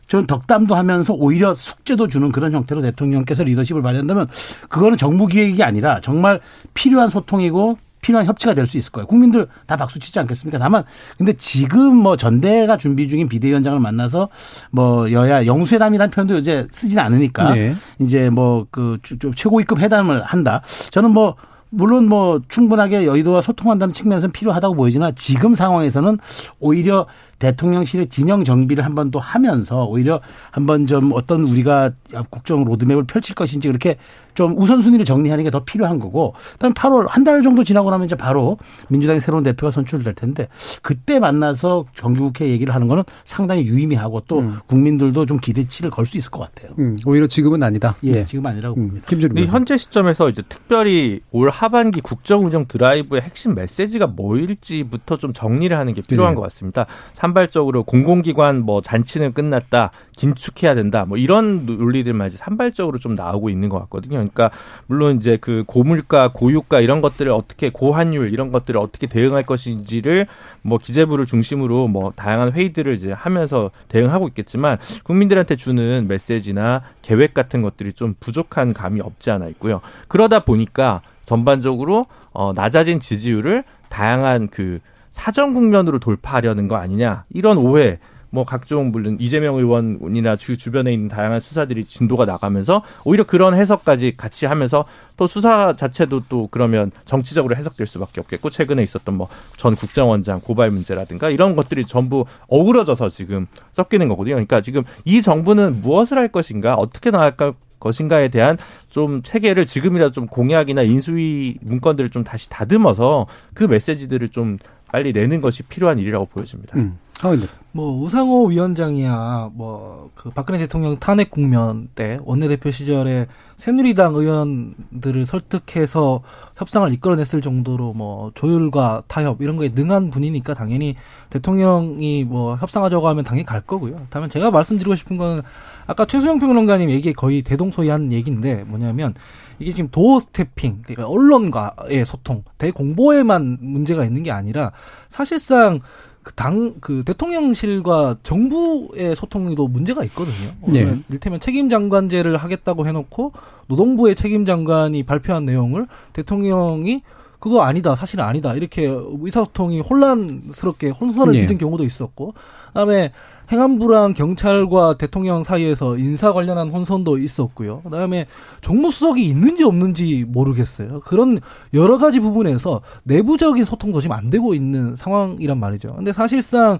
전 0.08 0.26
덕담도 0.26 0.74
하면서 0.76 1.14
오히려 1.14 1.54
숙제도 1.54 2.08
주는 2.08 2.32
그런 2.32 2.54
형태로 2.54 2.82
대통령께서 2.82 3.44
리더십을 3.44 3.82
발휘한다면 3.82 4.28
그거는 4.70 4.98
정부 4.98 5.28
기획이 5.28 5.64
아니라 5.64 6.00
정말 6.02 6.40
필요한 6.74 7.10
소통이고 7.10 7.78
필요한 8.02 8.26
협치가 8.26 8.54
될 8.54 8.66
수 8.68 8.78
있을 8.78 8.92
거예요. 8.92 9.08
국민들 9.08 9.48
다 9.66 9.76
박수 9.76 10.00
치지 10.00 10.20
않겠습니까? 10.20 10.58
다만 10.58 10.84
근데 11.18 11.34
지금 11.34 11.96
뭐 11.96 12.18
전대가 12.18 12.78
준비 12.78 13.08
중인 13.08 13.28
비대위원장을 13.30 13.80
만나서 13.80 14.30
뭐 14.72 15.12
여야 15.12 15.46
영수회담이라는 15.46 16.12
표현도 16.12 16.38
이제 16.38 16.68
쓰지는 16.72 17.04
않으니까 17.04 17.54
네. 17.54 17.76
이제 18.00 18.30
뭐 18.30 18.68
그 18.72 19.00
최고위급 19.36 19.80
회담을 19.80 20.24
한다. 20.24 20.62
저는 20.92 21.12
뭐 21.12 21.36
물론 21.70 22.08
뭐 22.10 22.42
충분하게 22.50 23.06
여의도와 23.06 23.42
소통한다는 23.42 23.94
측면에서는 23.94 24.32
필요하다고 24.34 24.76
보이지만 24.76 25.14
지금 25.16 25.56
상황에서는 25.56 26.18
오히려 26.60 27.08
대통령실의 27.42 28.08
진영 28.08 28.44
정비를 28.46 28.86
한번더 28.86 29.20
하면서 29.20 29.84
오히려 29.86 30.22
한 30.52 30.66
번 30.66 30.86
좀 30.88 31.12
어떤 31.14 31.42
우리가 31.42 31.92
국정 32.30 32.64
로드맵을 32.64 33.04
펼칠 33.06 33.36
것인지 33.36 33.68
그렇게 33.68 33.98
좀 34.34 34.58
우선순위를 34.58 35.04
정리하는 35.06 35.44
게 35.44 35.52
더 35.52 35.64
필요한 35.66 36.00
거고 36.00 36.34
그다음 36.54 36.74
8월 36.74 37.08
한 37.10 37.24
달 37.26 37.42
정도 37.44 37.64
지나고 37.64 37.90
나면 37.92 38.06
이제 38.06 38.16
바로 38.16 38.58
민주당의 38.90 39.20
새로운 39.20 39.44
대표가 39.44 39.70
선출될 39.72 40.14
텐데 40.16 40.48
그때 40.82 41.20
만나서 41.20 41.86
정기국회 41.96 42.48
얘기를 42.50 42.74
하는 42.74 42.88
거는 42.88 43.04
상당히 43.26 43.64
유의미하고 43.66 44.22
또 44.28 44.40
음. 44.40 44.58
국민들도 44.68 45.26
좀 45.26 45.38
기대치를 45.38 45.90
걸 45.92 46.06
수 46.06 46.18
있을 46.18 46.32
것 46.32 46.40
같아요. 46.40 46.74
음, 46.80 46.98
오히려 47.06 47.28
지금은 47.28 47.62
아니다. 47.64 47.96
예, 48.04 48.12
네. 48.12 48.26
지금 48.26 48.46
아니라고 48.46 48.76
음. 48.80 48.88
봅니다. 48.88 49.08
김준근 49.08 49.46
현재 49.48 49.78
시점에서 49.78 50.30
이제 50.30 50.42
특별히 50.50 51.22
올 51.32 51.50
하반기 51.50 52.02
국정 52.02 52.46
운영 52.46 52.66
드라이브의 52.68 53.22
핵심 53.22 53.54
메시지가 53.56 54.08
뭐일지부터 54.08 55.18
좀 55.18 55.32
정리를 55.34 55.78
하는 55.78 55.94
게 55.94 56.02
필요한 56.02 56.34
네. 56.34 56.36
것 56.36 56.42
같습니다. 56.44 56.86
산발적으로 57.32 57.84
공공기관 57.84 58.62
뭐 58.62 58.82
잔치는 58.82 59.34
끝났다, 59.34 59.92
긴축해야 60.18 60.76
된다, 60.76 61.06
뭐 61.06 61.18
이런 61.18 61.66
논리들만 61.66 62.30
산발적으로 62.30 63.00
좀 63.00 63.16
나오고 63.16 63.50
있는 63.50 63.70
것 63.70 63.80
같거든요. 63.80 64.18
그러니까 64.18 64.52
물론 64.88 65.18
이제 65.18 65.38
그 65.40 65.64
고물가, 65.66 66.32
고유가 66.34 66.82
이런 66.82 67.02
것들을 67.02 67.32
어떻게 67.32 67.70
고환율 67.70 68.34
이런 68.34 68.52
것들을 68.52 68.80
어떻게 68.80 69.08
대응할 69.08 69.44
것인지를 69.44 70.28
뭐 70.62 70.78
기재부를 70.78 71.26
중심으로 71.26 71.88
뭐 71.88 72.12
다양한 72.16 72.52
회의들을 72.52 72.94
이제 72.94 73.12
하면서 73.12 73.72
대응하고 73.88 74.28
있겠지만 74.30 74.78
국민들한테 75.04 75.56
주는 75.56 76.08
메시지나 76.08 76.82
계획 77.02 77.34
같은 77.34 77.62
것들이 77.62 77.94
좀 77.94 78.16
부족한 78.20 78.74
감이 78.74 79.00
없지 79.02 79.32
않아 79.32 79.48
있고요. 79.48 79.82
그러다 80.08 80.42
보니까 80.44 81.02
전반적으로 81.26 82.08
어 82.34 82.52
낮아진 82.54 83.00
지지율을 83.00 83.64
다양한 83.90 84.50
그 84.50 84.80
사정 85.12 85.54
국면으로 85.54 86.00
돌파하려는 86.00 86.68
거 86.68 86.76
아니냐 86.78 87.26
이런 87.30 87.58
오해 87.58 88.00
뭐 88.34 88.46
각종 88.46 88.92
물론 88.92 89.18
이재명 89.20 89.56
의원이나 89.58 90.38
주 90.38 90.58
주변에 90.58 90.94
있는 90.94 91.10
다양한 91.10 91.42
수사들이 91.42 91.84
진도가 91.84 92.24
나가면서 92.26 92.82
오히려 93.04 93.26
그런 93.26 93.54
해석까지 93.54 94.16
같이 94.16 94.46
하면서 94.46 94.86
또 95.18 95.28
수사 95.28 95.76
자체도 95.76 96.24
또 96.30 96.48
그러면 96.50 96.92
정치적으로 97.04 97.58
해석될 97.58 97.86
수밖에 97.86 98.22
없겠고 98.22 98.50
최근에 98.50 98.82
있었던 98.84 99.16
뭐 99.16 99.28
전 99.58 99.76
국정원장 99.76 100.40
고발 100.40 100.72
문제라든가 100.72 101.30
이런 101.30 101.56
것들이 101.56 101.86
전부 101.86 102.26
어우러져서 102.48 103.10
지금 103.10 103.46
섞이는 103.74 104.08
거거든요. 104.08 104.36
그러니까 104.36 104.62
지금 104.62 104.84
이 105.06 105.22
정부는 105.22 105.82
무엇을 105.82 106.18
할 106.18 106.30
것인가 106.30 106.74
어떻게 106.76 107.12
나아갈 107.12 107.54
것인가에 107.80 108.30
대한 108.30 108.58
좀 108.90 109.22
체계를 109.22 109.66
지금이라도 109.66 110.14
좀 110.14 110.28
공약이나 110.28 110.82
인수위 110.84 111.58
문건들을 111.62 112.10
좀 112.10 112.24
다시 112.24 112.50
다듬어서 112.50 113.28
그 113.54 113.66
메시지들을 113.66 114.30
좀 114.30 114.58
빨리 114.92 115.14
내는 115.14 115.42
것이 115.42 115.64
필요한 115.64 116.00
일이라고 116.00 116.26
보여집니다. 116.26 116.78
음. 116.78 116.98
아, 117.22 117.36
네. 117.36 117.46
뭐 117.72 118.02
우상호 118.02 118.46
위원장이야 118.46 119.52
뭐 119.54 120.02
그 120.22 120.30
박근혜 120.30 120.60
대통령 120.60 121.00
탄핵 121.00 121.32
국면 121.32 121.90
때 121.96 122.20
원내대표 122.26 122.70
시절에 122.70 123.26
새누리당 123.56 124.14
의원들을 124.14 125.26
설득해서 125.26 126.22
협상을 126.58 126.94
이끌어냈을 126.94 127.42
정도로 127.42 127.94
뭐 127.94 128.30
조율과 128.36 129.02
타협 129.08 129.42
이런 129.42 129.58
거에 129.58 129.72
능한 129.74 130.12
분이니까 130.12 130.54
당연히 130.54 130.96
대통령이 131.32 132.24
뭐 132.24 132.56
협상하자고 132.56 133.08
하면 133.08 133.24
당연히 133.24 133.48
갈 133.48 133.62
거고요. 133.62 134.06
다만 134.12 134.30
제가 134.30 134.52
말씀드리고 134.52 134.94
싶은 134.94 135.18
건 135.18 135.42
아까 135.88 136.06
최수영 136.06 136.38
평론가님 136.38 136.92
얘기 136.92 137.14
거의 137.14 137.42
대동소이한 137.42 138.12
얘기인데 138.12 138.64
뭐냐면 138.66 139.16
이게 139.58 139.72
지금 139.72 139.90
도어 139.90 140.20
스태핑 140.20 140.84
그러니까 140.84 141.08
언론과의 141.08 142.06
소통 142.06 142.44
대공보에만 142.60 143.58
문제가 143.60 144.06
있는 144.06 144.22
게 144.22 144.30
아니라 144.30 144.72
사실상 145.10 145.80
그 146.24 146.34
당, 146.34 146.76
그 146.82 147.04
대통령실과 147.04 148.18
정부의 148.24 149.16
소통에도 149.16 149.68
문제가 149.68 150.04
있거든요. 150.06 150.52
네. 150.68 151.00
이를테면 151.10 151.40
책임장관제를 151.40 152.38
하겠다고 152.38 152.88
해놓고 152.88 153.34
노동부의 153.68 154.16
책임장관이 154.16 155.04
발표한 155.04 155.46
내용을 155.46 155.88
대통령이 156.14 157.02
그거 157.40 157.64
아니다, 157.64 157.96
사실은 157.96 158.24
아니다. 158.24 158.54
이렇게 158.54 158.86
의사소통이 158.88 159.80
혼란스럽게 159.80 160.90
혼선을 160.90 161.34
빚은 161.34 161.48
네. 161.48 161.58
경우도 161.58 161.84
있었고, 161.84 162.36
그다음에 162.68 163.12
행안부랑 163.52 164.14
경찰과 164.14 164.96
대통령 164.98 165.44
사이에서 165.44 165.98
인사 165.98 166.32
관련한 166.32 166.70
혼선도 166.70 167.18
있었고요. 167.18 167.82
그다음에 167.82 168.28
정무수석이 168.62 169.26
있는지 169.26 169.64
없는지 169.64 170.26
모르겠어요. 170.28 171.02
그런 171.02 171.40
여러 171.74 171.98
가지 171.98 172.20
부분에서 172.20 172.82
내부적인 173.04 173.66
소통도 173.66 174.00
지금 174.00 174.16
안 174.16 174.30
되고 174.30 174.54
있는 174.54 174.96
상황이란 174.96 175.60
말이죠. 175.60 175.90
근데 175.96 176.14
사실상 176.14 176.80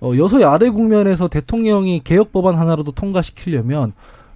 어, 0.00 0.12
여서야대 0.16 0.70
국면에서 0.70 1.28
대통령이 1.28 2.00
개혁 2.02 2.32
법안 2.32 2.56
하나라도 2.56 2.90
통과시키려면 2.90 3.92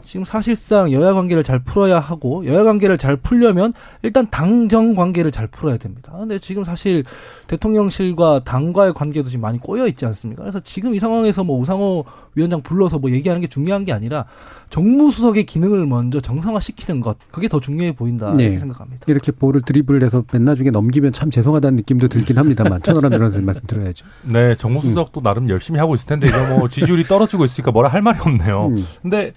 지금 0.06 0.24
사실상 0.24 0.92
여야 0.92 1.12
관계를 1.12 1.42
잘 1.42 1.58
풀어야 1.58 1.98
하고 1.98 2.46
여야 2.46 2.62
관계를 2.62 2.96
잘 2.96 3.16
풀려면 3.16 3.74
일단 4.02 4.28
당정 4.30 4.94
관계를 4.94 5.32
잘 5.32 5.48
풀어야 5.48 5.76
됩니다. 5.78 6.12
근데 6.16 6.38
지금 6.38 6.62
사실 6.62 7.02
대통령실과 7.48 8.44
당과의 8.44 8.94
관계도 8.94 9.28
지금 9.28 9.42
많이 9.42 9.58
꼬여 9.58 9.88
있지 9.88 10.06
않습니까? 10.06 10.44
그래서 10.44 10.60
지금 10.60 10.94
이 10.94 11.00
상황에서 11.00 11.42
뭐 11.42 11.58
우상호 11.58 12.04
위원장 12.36 12.62
불러서 12.62 12.98
뭐 12.98 13.10
얘기하는 13.10 13.40
게 13.40 13.48
중요한 13.48 13.84
게 13.84 13.92
아니라 13.92 14.26
정무수석의 14.70 15.44
기능을 15.44 15.86
먼저 15.86 16.20
정상화시키는 16.20 17.00
것 17.00 17.18
그게 17.30 17.48
더 17.48 17.58
중요해 17.58 17.92
보인다 17.92 18.32
네. 18.34 18.44
이렇게 18.44 18.58
생각합니다. 18.58 19.06
이렇게 19.08 19.32
볼을 19.32 19.62
드리블해서 19.62 20.24
맨 20.32 20.44
나중에 20.44 20.70
넘기면 20.70 21.12
참 21.12 21.30
죄송하다는 21.30 21.76
느낌도 21.76 22.08
들긴 22.08 22.38
합니다만 22.38 22.82
천하람 22.82 23.10
변호사님 23.10 23.44
말씀 23.46 23.62
들어야죠. 23.66 24.06
네, 24.22 24.54
정무수석도 24.54 25.20
음. 25.20 25.22
나름 25.22 25.48
열심히 25.48 25.80
하고 25.80 25.94
있을 25.94 26.06
텐데 26.06 26.28
이거 26.28 26.58
뭐 26.58 26.68
지지율이 26.68 27.04
떨어지고 27.04 27.44
있으니까 27.44 27.72
뭐라 27.72 27.88
할 27.88 28.02
말이 28.02 28.18
없네요. 28.20 28.68
음. 28.68 28.86
근데 29.02 29.32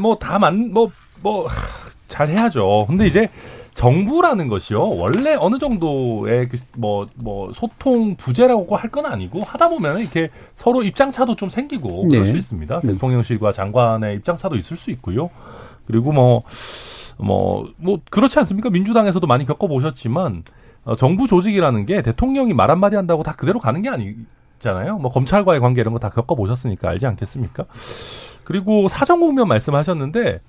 뭐다만뭐뭐 0.00 0.92
뭐, 1.22 1.48
잘해야죠. 2.08 2.84
근데 2.86 3.06
이제 3.06 3.28
정부라는 3.74 4.48
것이요 4.48 4.80
원래 4.96 5.34
어느 5.34 5.58
정도의 5.58 6.48
그뭐뭐 6.48 7.06
뭐 7.16 7.52
소통 7.52 8.14
부재라고 8.16 8.76
할 8.76 8.90
건 8.94 9.06
아니고 9.06 9.40
하다 9.40 9.68
보면 9.70 9.98
이렇게 9.98 10.30
서로 10.54 10.82
입장 10.84 11.10
차도 11.10 11.34
좀 11.36 11.48
생기고 11.50 12.08
그럴 12.08 12.24
네. 12.26 12.30
수 12.32 12.36
있습니다. 12.38 12.80
네. 12.84 12.92
대통령실과 12.92 13.50
장관의 13.52 14.14
입장 14.16 14.36
차도 14.36 14.54
있을 14.56 14.76
수 14.76 14.90
있고요. 14.92 15.30
그리고 15.86 16.12
뭐 16.12 16.44
뭐, 17.16 17.68
뭐, 17.76 18.00
그렇지 18.10 18.36
않습니까? 18.40 18.70
민주당에서도 18.70 19.24
많이 19.28 19.46
겪어보셨지만, 19.46 20.42
어, 20.84 20.96
정부 20.96 21.28
조직이라는 21.28 21.86
게 21.86 22.02
대통령이 22.02 22.52
말 22.54 22.72
한마디 22.72 22.96
한다고 22.96 23.22
다 23.22 23.34
그대로 23.36 23.60
가는 23.60 23.80
게 23.82 23.88
아니잖아요. 23.88 24.98
뭐, 24.98 25.12
검찰과의 25.12 25.60
관계 25.60 25.80
이런 25.80 25.92
거 25.92 26.00
다 26.00 26.08
겪어보셨으니까 26.08 26.88
알지 26.88 27.06
않겠습니까? 27.06 27.66
그리고 28.42 28.88
사정 28.88 29.20
국면 29.20 29.46
말씀하셨는데, 29.46 30.40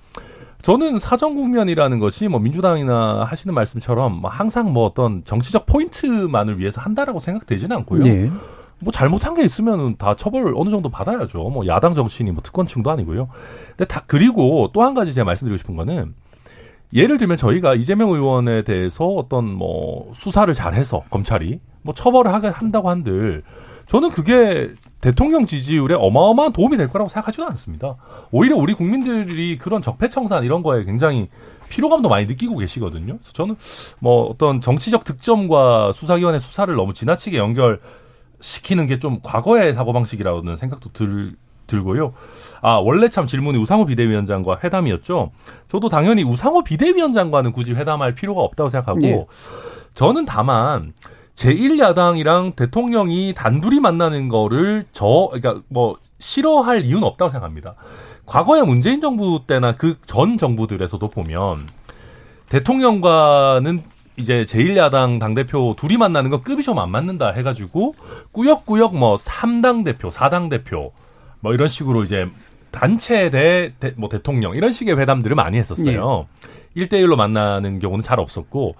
저는 0.66 0.98
사정 0.98 1.36
국면이라는 1.36 2.00
것이 2.00 2.26
뭐 2.26 2.40
민주당이나 2.40 3.22
하시는 3.22 3.54
말씀처럼 3.54 4.20
뭐 4.20 4.28
항상 4.28 4.72
뭐 4.72 4.84
어떤 4.84 5.22
정치적 5.24 5.64
포인트만을 5.64 6.58
위해서 6.58 6.80
한다라고 6.80 7.20
생각되지는 7.20 7.76
않고요. 7.76 8.02
네. 8.02 8.28
뭐 8.80 8.90
잘못한 8.92 9.34
게 9.34 9.44
있으면은 9.44 9.94
다 9.96 10.16
처벌 10.16 10.52
어느 10.56 10.70
정도 10.70 10.88
받아야죠. 10.88 11.38
뭐 11.50 11.68
야당 11.68 11.94
정치인이 11.94 12.32
뭐 12.32 12.42
특권층도 12.42 12.90
아니고요. 12.90 13.28
근데 13.76 13.84
다 13.84 14.02
그리고 14.08 14.70
또 14.72 14.82
한 14.82 14.94
가지 14.94 15.14
제가 15.14 15.24
말씀드리고 15.24 15.56
싶은 15.56 15.76
거는 15.76 16.14
예를 16.92 17.16
들면 17.18 17.36
저희가 17.36 17.76
이재명 17.76 18.10
의원에 18.10 18.64
대해서 18.64 19.06
어떤 19.06 19.44
뭐 19.44 20.10
수사를 20.16 20.52
잘해서 20.52 21.04
검찰이 21.10 21.60
뭐 21.82 21.94
처벌을 21.94 22.34
하게 22.34 22.48
한다고 22.48 22.90
한들 22.90 23.44
저는 23.86 24.10
그게 24.10 24.74
대통령 25.00 25.46
지지율에 25.46 25.94
어마어마한 25.94 26.52
도움이 26.52 26.76
될 26.76 26.88
거라고 26.88 27.08
생각하지도 27.08 27.46
않습니다. 27.48 27.96
오히려 28.30 28.56
우리 28.56 28.74
국민들이 28.74 29.58
그런 29.58 29.82
적폐청산 29.82 30.44
이런 30.44 30.62
거에 30.62 30.84
굉장히 30.84 31.28
피로감도 31.68 32.08
많이 32.08 32.26
느끼고 32.26 32.56
계시거든요. 32.58 33.18
그래서 33.18 33.32
저는 33.32 33.56
뭐 33.98 34.24
어떤 34.26 34.60
정치적 34.60 35.04
득점과 35.04 35.92
수사기관의 35.92 36.40
수사를 36.40 36.74
너무 36.74 36.94
지나치게 36.94 37.36
연결시키는 37.38 38.86
게 38.86 38.98
좀 38.98 39.20
과거의 39.22 39.74
사고방식이라는 39.74 40.56
생각도 40.56 40.90
들, 40.92 41.34
들고요. 41.66 42.14
아, 42.62 42.74
원래 42.74 43.08
참 43.08 43.26
질문이 43.26 43.58
우상호 43.58 43.84
비대위원장과 43.86 44.60
회담이었죠. 44.64 45.30
저도 45.68 45.88
당연히 45.88 46.22
우상호 46.24 46.64
비대위원장과는 46.64 47.52
굳이 47.52 47.72
회담할 47.74 48.14
필요가 48.14 48.40
없다고 48.42 48.70
생각하고 48.70 49.00
네. 49.00 49.26
저는 49.94 50.24
다만 50.24 50.92
제1야당이랑 51.36 52.56
대통령이 52.56 53.34
단둘이 53.36 53.80
만나는 53.80 54.28
거를 54.28 54.86
저, 54.92 55.28
그러니까 55.32 55.62
뭐 55.68 55.96
싫어할 56.18 56.84
이유는 56.84 57.04
없다고 57.04 57.30
생각합니다. 57.30 57.74
과거에 58.24 58.62
문재인 58.62 59.00
정부 59.00 59.40
때나 59.46 59.76
그 59.76 59.96
전 60.06 60.38
정부들에서도 60.38 61.08
보면 61.08 61.60
대통령과는 62.48 63.82
이제 64.16 64.46
제1야당 64.48 65.20
당대표 65.20 65.74
둘이 65.76 65.96
만나는 65.98 66.30
건 66.30 66.42
급이 66.42 66.62
좀 66.62 66.78
안 66.78 66.90
맞는다 66.90 67.32
해가지고 67.32 67.94
꾸역꾸역 68.32 68.96
뭐 68.96 69.16
3당 69.16 69.84
대표, 69.84 70.08
4당 70.08 70.48
대표 70.48 70.92
뭐 71.40 71.52
이런 71.52 71.68
식으로 71.68 72.02
이제 72.04 72.26
단체 72.70 73.30
대, 73.30 73.74
대, 73.78 73.92
뭐 73.96 74.08
대통령 74.08 74.54
이런 74.56 74.70
식의 74.72 74.98
회담들을 74.98 75.36
많이 75.36 75.58
했었어요. 75.58 76.26
네. 76.42 76.48
1대1로 76.76 77.16
만나는 77.16 77.78
경우는 77.78 78.02
잘 78.02 78.20
없었고. 78.20 78.74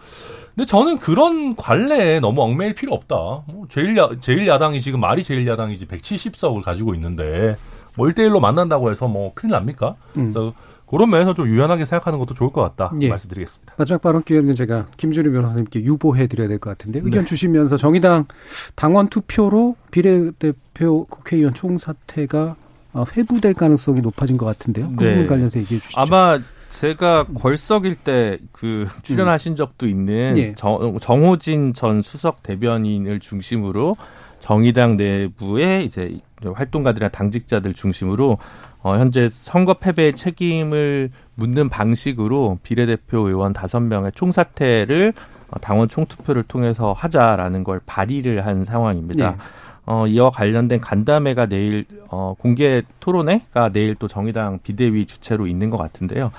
근데 0.55 0.67
저는 0.67 0.99
그런 0.99 1.55
관례에 1.57 2.21
너무 2.21 2.43
얽매일 2.43 2.75
필요 2.75 2.95
없다. 2.95 3.15
뭐 3.15 3.67
제1야, 3.69 4.21
제1야당이 4.21 4.81
지금 4.81 5.01
말이 5.01 5.23
제1야당이지 5.23 5.87
170석을 5.89 6.63
가지고 6.63 6.95
있는데 6.95 7.57
뭐 7.97 8.07
1대1로 8.09 8.41
만난다고 8.41 8.91
해서 8.91 9.07
뭐 9.09 9.33
큰일 9.35 9.53
납니까? 9.53 9.97
음. 10.17 10.33
그래서 10.33 10.55
그런 10.89 11.11
면에서 11.11 11.35
좀 11.35 11.49
유연하게 11.49 11.85
생각하는 11.85 12.19
것도 12.21 12.35
좋을 12.35 12.53
것 12.53 12.63
같다 12.63 12.93
예. 13.01 13.09
말씀드리겠습니다. 13.09 13.75
마지막 13.77 14.01
발언 14.03 14.23
기회는 14.23 14.55
제가 14.55 14.87
김준희 14.97 15.31
변호사님께 15.31 15.81
유보해 15.83 16.27
드려야 16.29 16.47
될 16.49 16.59
것 16.61 16.71
같은데 16.71 17.01
의견 17.03 17.25
네. 17.25 17.25
주시면서 17.25 17.77
정의당 17.77 18.27
당원 18.77 19.09
투표로 19.09 19.75
비례대표 19.91 21.05
국회의원 21.07 21.55
총사퇴가 21.55 22.57
어, 22.93 23.05
회부될 23.17 23.55
가능성이 23.55 24.01
높아진 24.01 24.37
것 24.39 24.47
같은데요. 24.47 24.93
그 24.97 25.03
네. 25.05 25.15
부분 25.15 25.27
관련해서 25.27 25.59
얘기해 25.59 25.81
주시죠. 25.81 26.01
아마 26.01 26.39
제가 26.81 27.27
걸석일 27.35 27.97
때 27.97 28.39
그 28.53 28.89
출연하신 29.03 29.53
음. 29.53 29.57
적도 29.57 29.87
있는 29.87 30.39
예. 30.39 30.55
정, 30.55 30.99
정호진 30.99 31.75
전 31.75 32.01
수석 32.01 32.43
대변인을 32.43 33.21
중심으로 33.21 33.97
정의당 34.39 34.97
내부의 34.97 35.85
이제 35.85 36.19
활동가들이나 36.43 37.11
당직자들 37.11 37.75
중심으로 37.75 38.39
어, 38.83 38.97
현재 38.97 39.29
선거 39.29 39.75
패배의 39.75 40.15
책임을 40.15 41.11
묻는 41.35 41.69
방식으로 41.69 42.59
비례대표 42.63 43.29
의원 43.29 43.53
다섯 43.53 43.81
명의 43.81 44.11
총사퇴를 44.15 45.13
어, 45.51 45.59
당원 45.61 45.89
총투표를 45.89 46.45
통해서 46.45 46.93
하자라는 46.93 47.63
걸 47.63 47.81
발의를 47.85 48.47
한 48.47 48.65
상황입니다. 48.65 49.31
네. 49.33 49.37
어, 49.87 50.07
이와 50.07 50.31
관련된 50.31 50.81
간담회가 50.81 51.47
내일 51.47 51.85
어, 52.09 52.35
공개 52.39 52.83
토론회가 53.01 53.71
내일 53.71 53.95
또 53.95 54.09
정의당 54.09 54.61
비대위 54.63 55.07
주최로 55.07 55.47
있는 55.47 55.71
것 55.71 55.77
같은데요. 55.77 56.33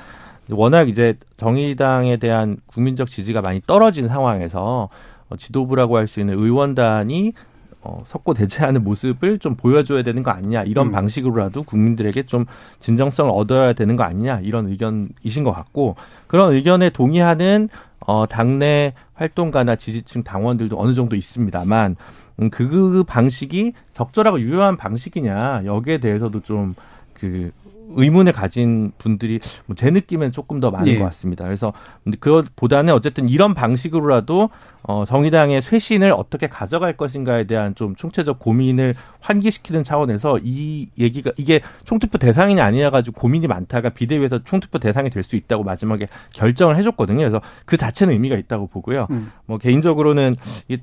워낙 0.49 0.89
이제 0.89 1.17
정의당에 1.37 2.17
대한 2.17 2.57
국민적 2.67 3.09
지지가 3.09 3.41
많이 3.41 3.61
떨어진 3.65 4.07
상황에서 4.07 4.89
어, 5.29 5.35
지도부라고 5.35 5.97
할 5.97 6.07
수 6.07 6.19
있는 6.19 6.39
의원단이 6.39 7.33
어, 7.81 8.03
섞고 8.07 8.33
대체하는 8.33 8.83
모습을 8.83 9.39
좀 9.39 9.55
보여줘야 9.55 10.03
되는 10.03 10.23
거 10.23 10.31
아니냐. 10.31 10.63
이런 10.63 10.87
음. 10.87 10.91
방식으로라도 10.91 11.63
국민들에게 11.63 12.23
좀 12.23 12.45
진정성을 12.79 13.31
얻어야 13.31 13.73
되는 13.73 13.95
거 13.95 14.03
아니냐. 14.03 14.39
이런 14.41 14.67
의견이신 14.67 15.43
것 15.43 15.51
같고 15.51 15.95
그런 16.27 16.53
의견에 16.53 16.89
동의하는 16.89 17.69
어, 17.99 18.25
당내 18.25 18.93
활동가나 19.13 19.75
지지층 19.75 20.23
당원들도 20.23 20.79
어느 20.79 20.93
정도 20.93 21.15
있습니다만 21.15 21.95
음, 22.41 22.49
그 22.49 23.03
방식이 23.05 23.73
적절하고 23.93 24.39
유효한 24.39 24.77
방식이냐. 24.77 25.63
여기에 25.65 25.99
대해서도 25.99 26.41
좀그 26.41 27.51
의문을 27.89 28.31
가진 28.31 28.91
분들이 28.97 29.39
뭐제 29.65 29.91
느낌엔 29.91 30.31
조금 30.31 30.59
더 30.59 30.71
많은 30.71 30.87
예. 30.87 30.97
것 30.97 31.05
같습니다. 31.05 31.45
그래서 31.45 31.73
그것보다는 32.19 32.93
어쨌든 32.93 33.29
이런 33.29 33.53
방식으로라도 33.53 34.49
어, 34.87 35.05
정의당의 35.05 35.61
쇄신을 35.61 36.11
어떻게 36.11 36.47
가져갈 36.47 36.97
것인가에 36.97 37.43
대한 37.43 37.75
좀 37.75 37.95
총체적 37.95 38.39
고민을 38.39 38.95
환기시키는 39.19 39.83
차원에서 39.83 40.39
이 40.41 40.87
얘기가 40.97 41.31
이게 41.37 41.61
총투표 41.83 42.17
대상이냐 42.17 42.63
아니냐 42.63 42.89
가지고 42.89 43.19
고민이 43.21 43.47
많다가 43.47 43.89
비대위에서 43.89 44.43
총투표 44.43 44.79
대상이 44.79 45.11
될 45.11 45.27
수 45.27 45.35
있다고 45.35 45.63
마지막에 45.63 46.07
결정을 46.31 46.77
해줬거든요. 46.77 47.17
그래서 47.17 47.41
그 47.65 47.75
자체는 47.75 48.13
의미가 48.13 48.37
있다고 48.37 48.67
보고요. 48.67 49.07
음. 49.11 49.31
뭐 49.45 49.57
개인적으로는 49.57 50.35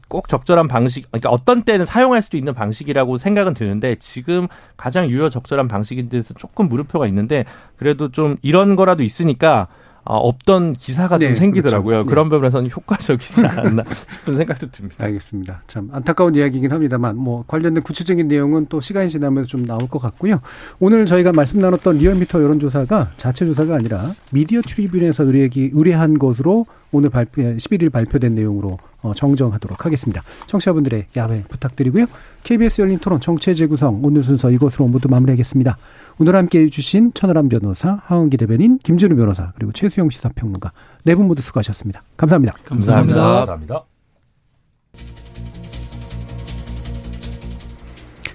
꼭 0.09 0.29
적절한 0.29 0.69
방식, 0.69 1.11
그러니까 1.11 1.31
어떤 1.31 1.63
때는 1.63 1.87
사용할 1.87 2.21
수도 2.21 2.37
있는 2.37 2.53
방식이라고 2.53 3.17
생각은 3.17 3.55
드는데 3.55 3.97
지금 3.97 4.47
가장 4.77 5.09
유효 5.09 5.31
적절한 5.31 5.67
방식인 5.69 6.09
데서 6.11 6.35
조금 6.35 6.69
물음표가 6.69 7.07
있는데 7.07 7.45
그래도 7.77 8.11
좀 8.11 8.37
이런 8.43 8.77
거라도 8.77 9.03
있으니까 9.03 9.69
어, 10.05 10.17
없던 10.19 10.75
기사가 10.75 11.19
네, 11.19 11.29
좀 11.29 11.37
생기더라고요. 11.37 12.05
그렇죠. 12.05 12.09
그런 12.09 12.27
네. 12.27 12.31
부분에서는 12.31 12.71
효과적이지 12.71 13.45
않았나 13.47 13.85
싶은 14.19 14.37
생각도 14.37 14.71
듭니다. 14.71 15.05
알겠습니다. 15.05 15.63
참 15.67 15.89
안타까운 15.93 16.35
이야기이긴 16.35 16.73
합니다만 16.73 17.17
뭐 17.17 17.45
관련된 17.47 17.83
구체적인 17.83 18.29
내용은 18.29 18.67
또 18.69 18.81
시간이 18.81 19.09
지나면서 19.09 19.49
좀 19.49 19.65
나올 19.65 19.89
것 19.89 19.99
같고요. 19.99 20.41
오늘 20.79 21.07
저희가 21.07 21.33
말씀 21.33 21.59
나눴던 21.61 21.99
리얼미터 21.99 22.43
여론조사가 22.43 23.13
자체 23.17 23.47
조사가 23.47 23.77
아니라 23.77 24.13
미디어 24.31 24.61
트리뷴에서 24.61 25.25
의뢰기, 25.25 25.71
의뢰한 25.73 26.19
것으로 26.19 26.67
오늘 26.93 27.11
발표 27.11 27.43
11일 27.43 27.91
발표된 27.91 28.35
내용으로 28.35 28.79
어, 29.03 29.13
정정하도록 29.13 29.85
하겠습니다. 29.85 30.23
청취자분들의 30.47 31.07
야외 31.17 31.43
부탁드리고요. 31.51 32.07
KBS 32.43 32.83
열린 32.83 32.99
토론 32.99 33.21
정체 33.21 33.53
재구성 33.53 34.01
오늘 34.03 34.23
순서 34.23 34.51
이것으로 34.51 34.87
모두 34.87 35.09
마무리하겠습니다. 35.09 35.77
오늘 36.19 36.37
함께 36.37 36.61
해 36.61 36.69
주신 36.69 37.12
천하람 37.15 37.49
변호사, 37.49 38.01
하원기 38.05 38.37
대변인, 38.37 38.79
김준우 38.79 39.17
변호사, 39.17 39.53
그리고 39.57 39.73
최수영 39.73 40.11
시사평론가 40.11 40.73
네 41.05 41.15
분 41.15 41.27
모두 41.27 41.43
수고하셨습니다. 41.43 42.03
감사합니다. 42.17 42.55
감사합니다. 42.65 43.21
감사합니다. 43.21 43.85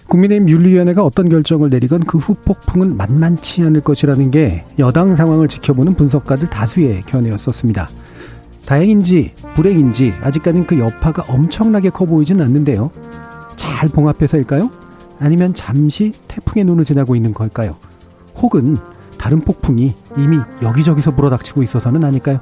국민의힘 0.09 0.49
윤리위원회가 0.49 1.03
어떤 1.03 1.29
결정을 1.29 1.69
내리건 1.69 2.01
그 2.05 2.17
후 2.17 2.33
폭풍은 2.33 2.97
만만치 2.97 3.61
않을 3.63 3.81
것이라는 3.81 4.31
게 4.31 4.65
여당 4.79 5.15
상황을 5.15 5.47
지켜보는 5.47 5.93
분석가들 5.93 6.49
다수의 6.49 7.03
견해였었습니다. 7.03 7.87
다행인지 8.65 9.33
불행인지 9.55 10.13
아직까지는 10.21 10.65
그 10.67 10.79
여파가 10.79 11.23
엄청나게 11.31 11.91
커 11.91 12.05
보이진 12.05 12.41
않는데요. 12.41 12.91
잘 13.55 13.87
봉합해서일까요? 13.89 14.69
아니면 15.19 15.53
잠시 15.53 16.13
태풍의 16.27 16.65
눈을 16.65 16.85
지나고 16.85 17.15
있는 17.15 17.33
걸까요? 17.33 17.75
혹은 18.37 18.77
다른 19.17 19.41
폭풍이 19.41 19.93
이미 20.17 20.37
여기저기서 20.61 21.15
불어닥치고 21.15 21.61
있어서는 21.61 22.03
아닐까요? 22.03 22.39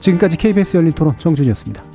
지금까지 0.00 0.36
KBS 0.36 0.78
열린 0.78 0.92
토론 0.92 1.18
정준이었습니다. 1.18 1.87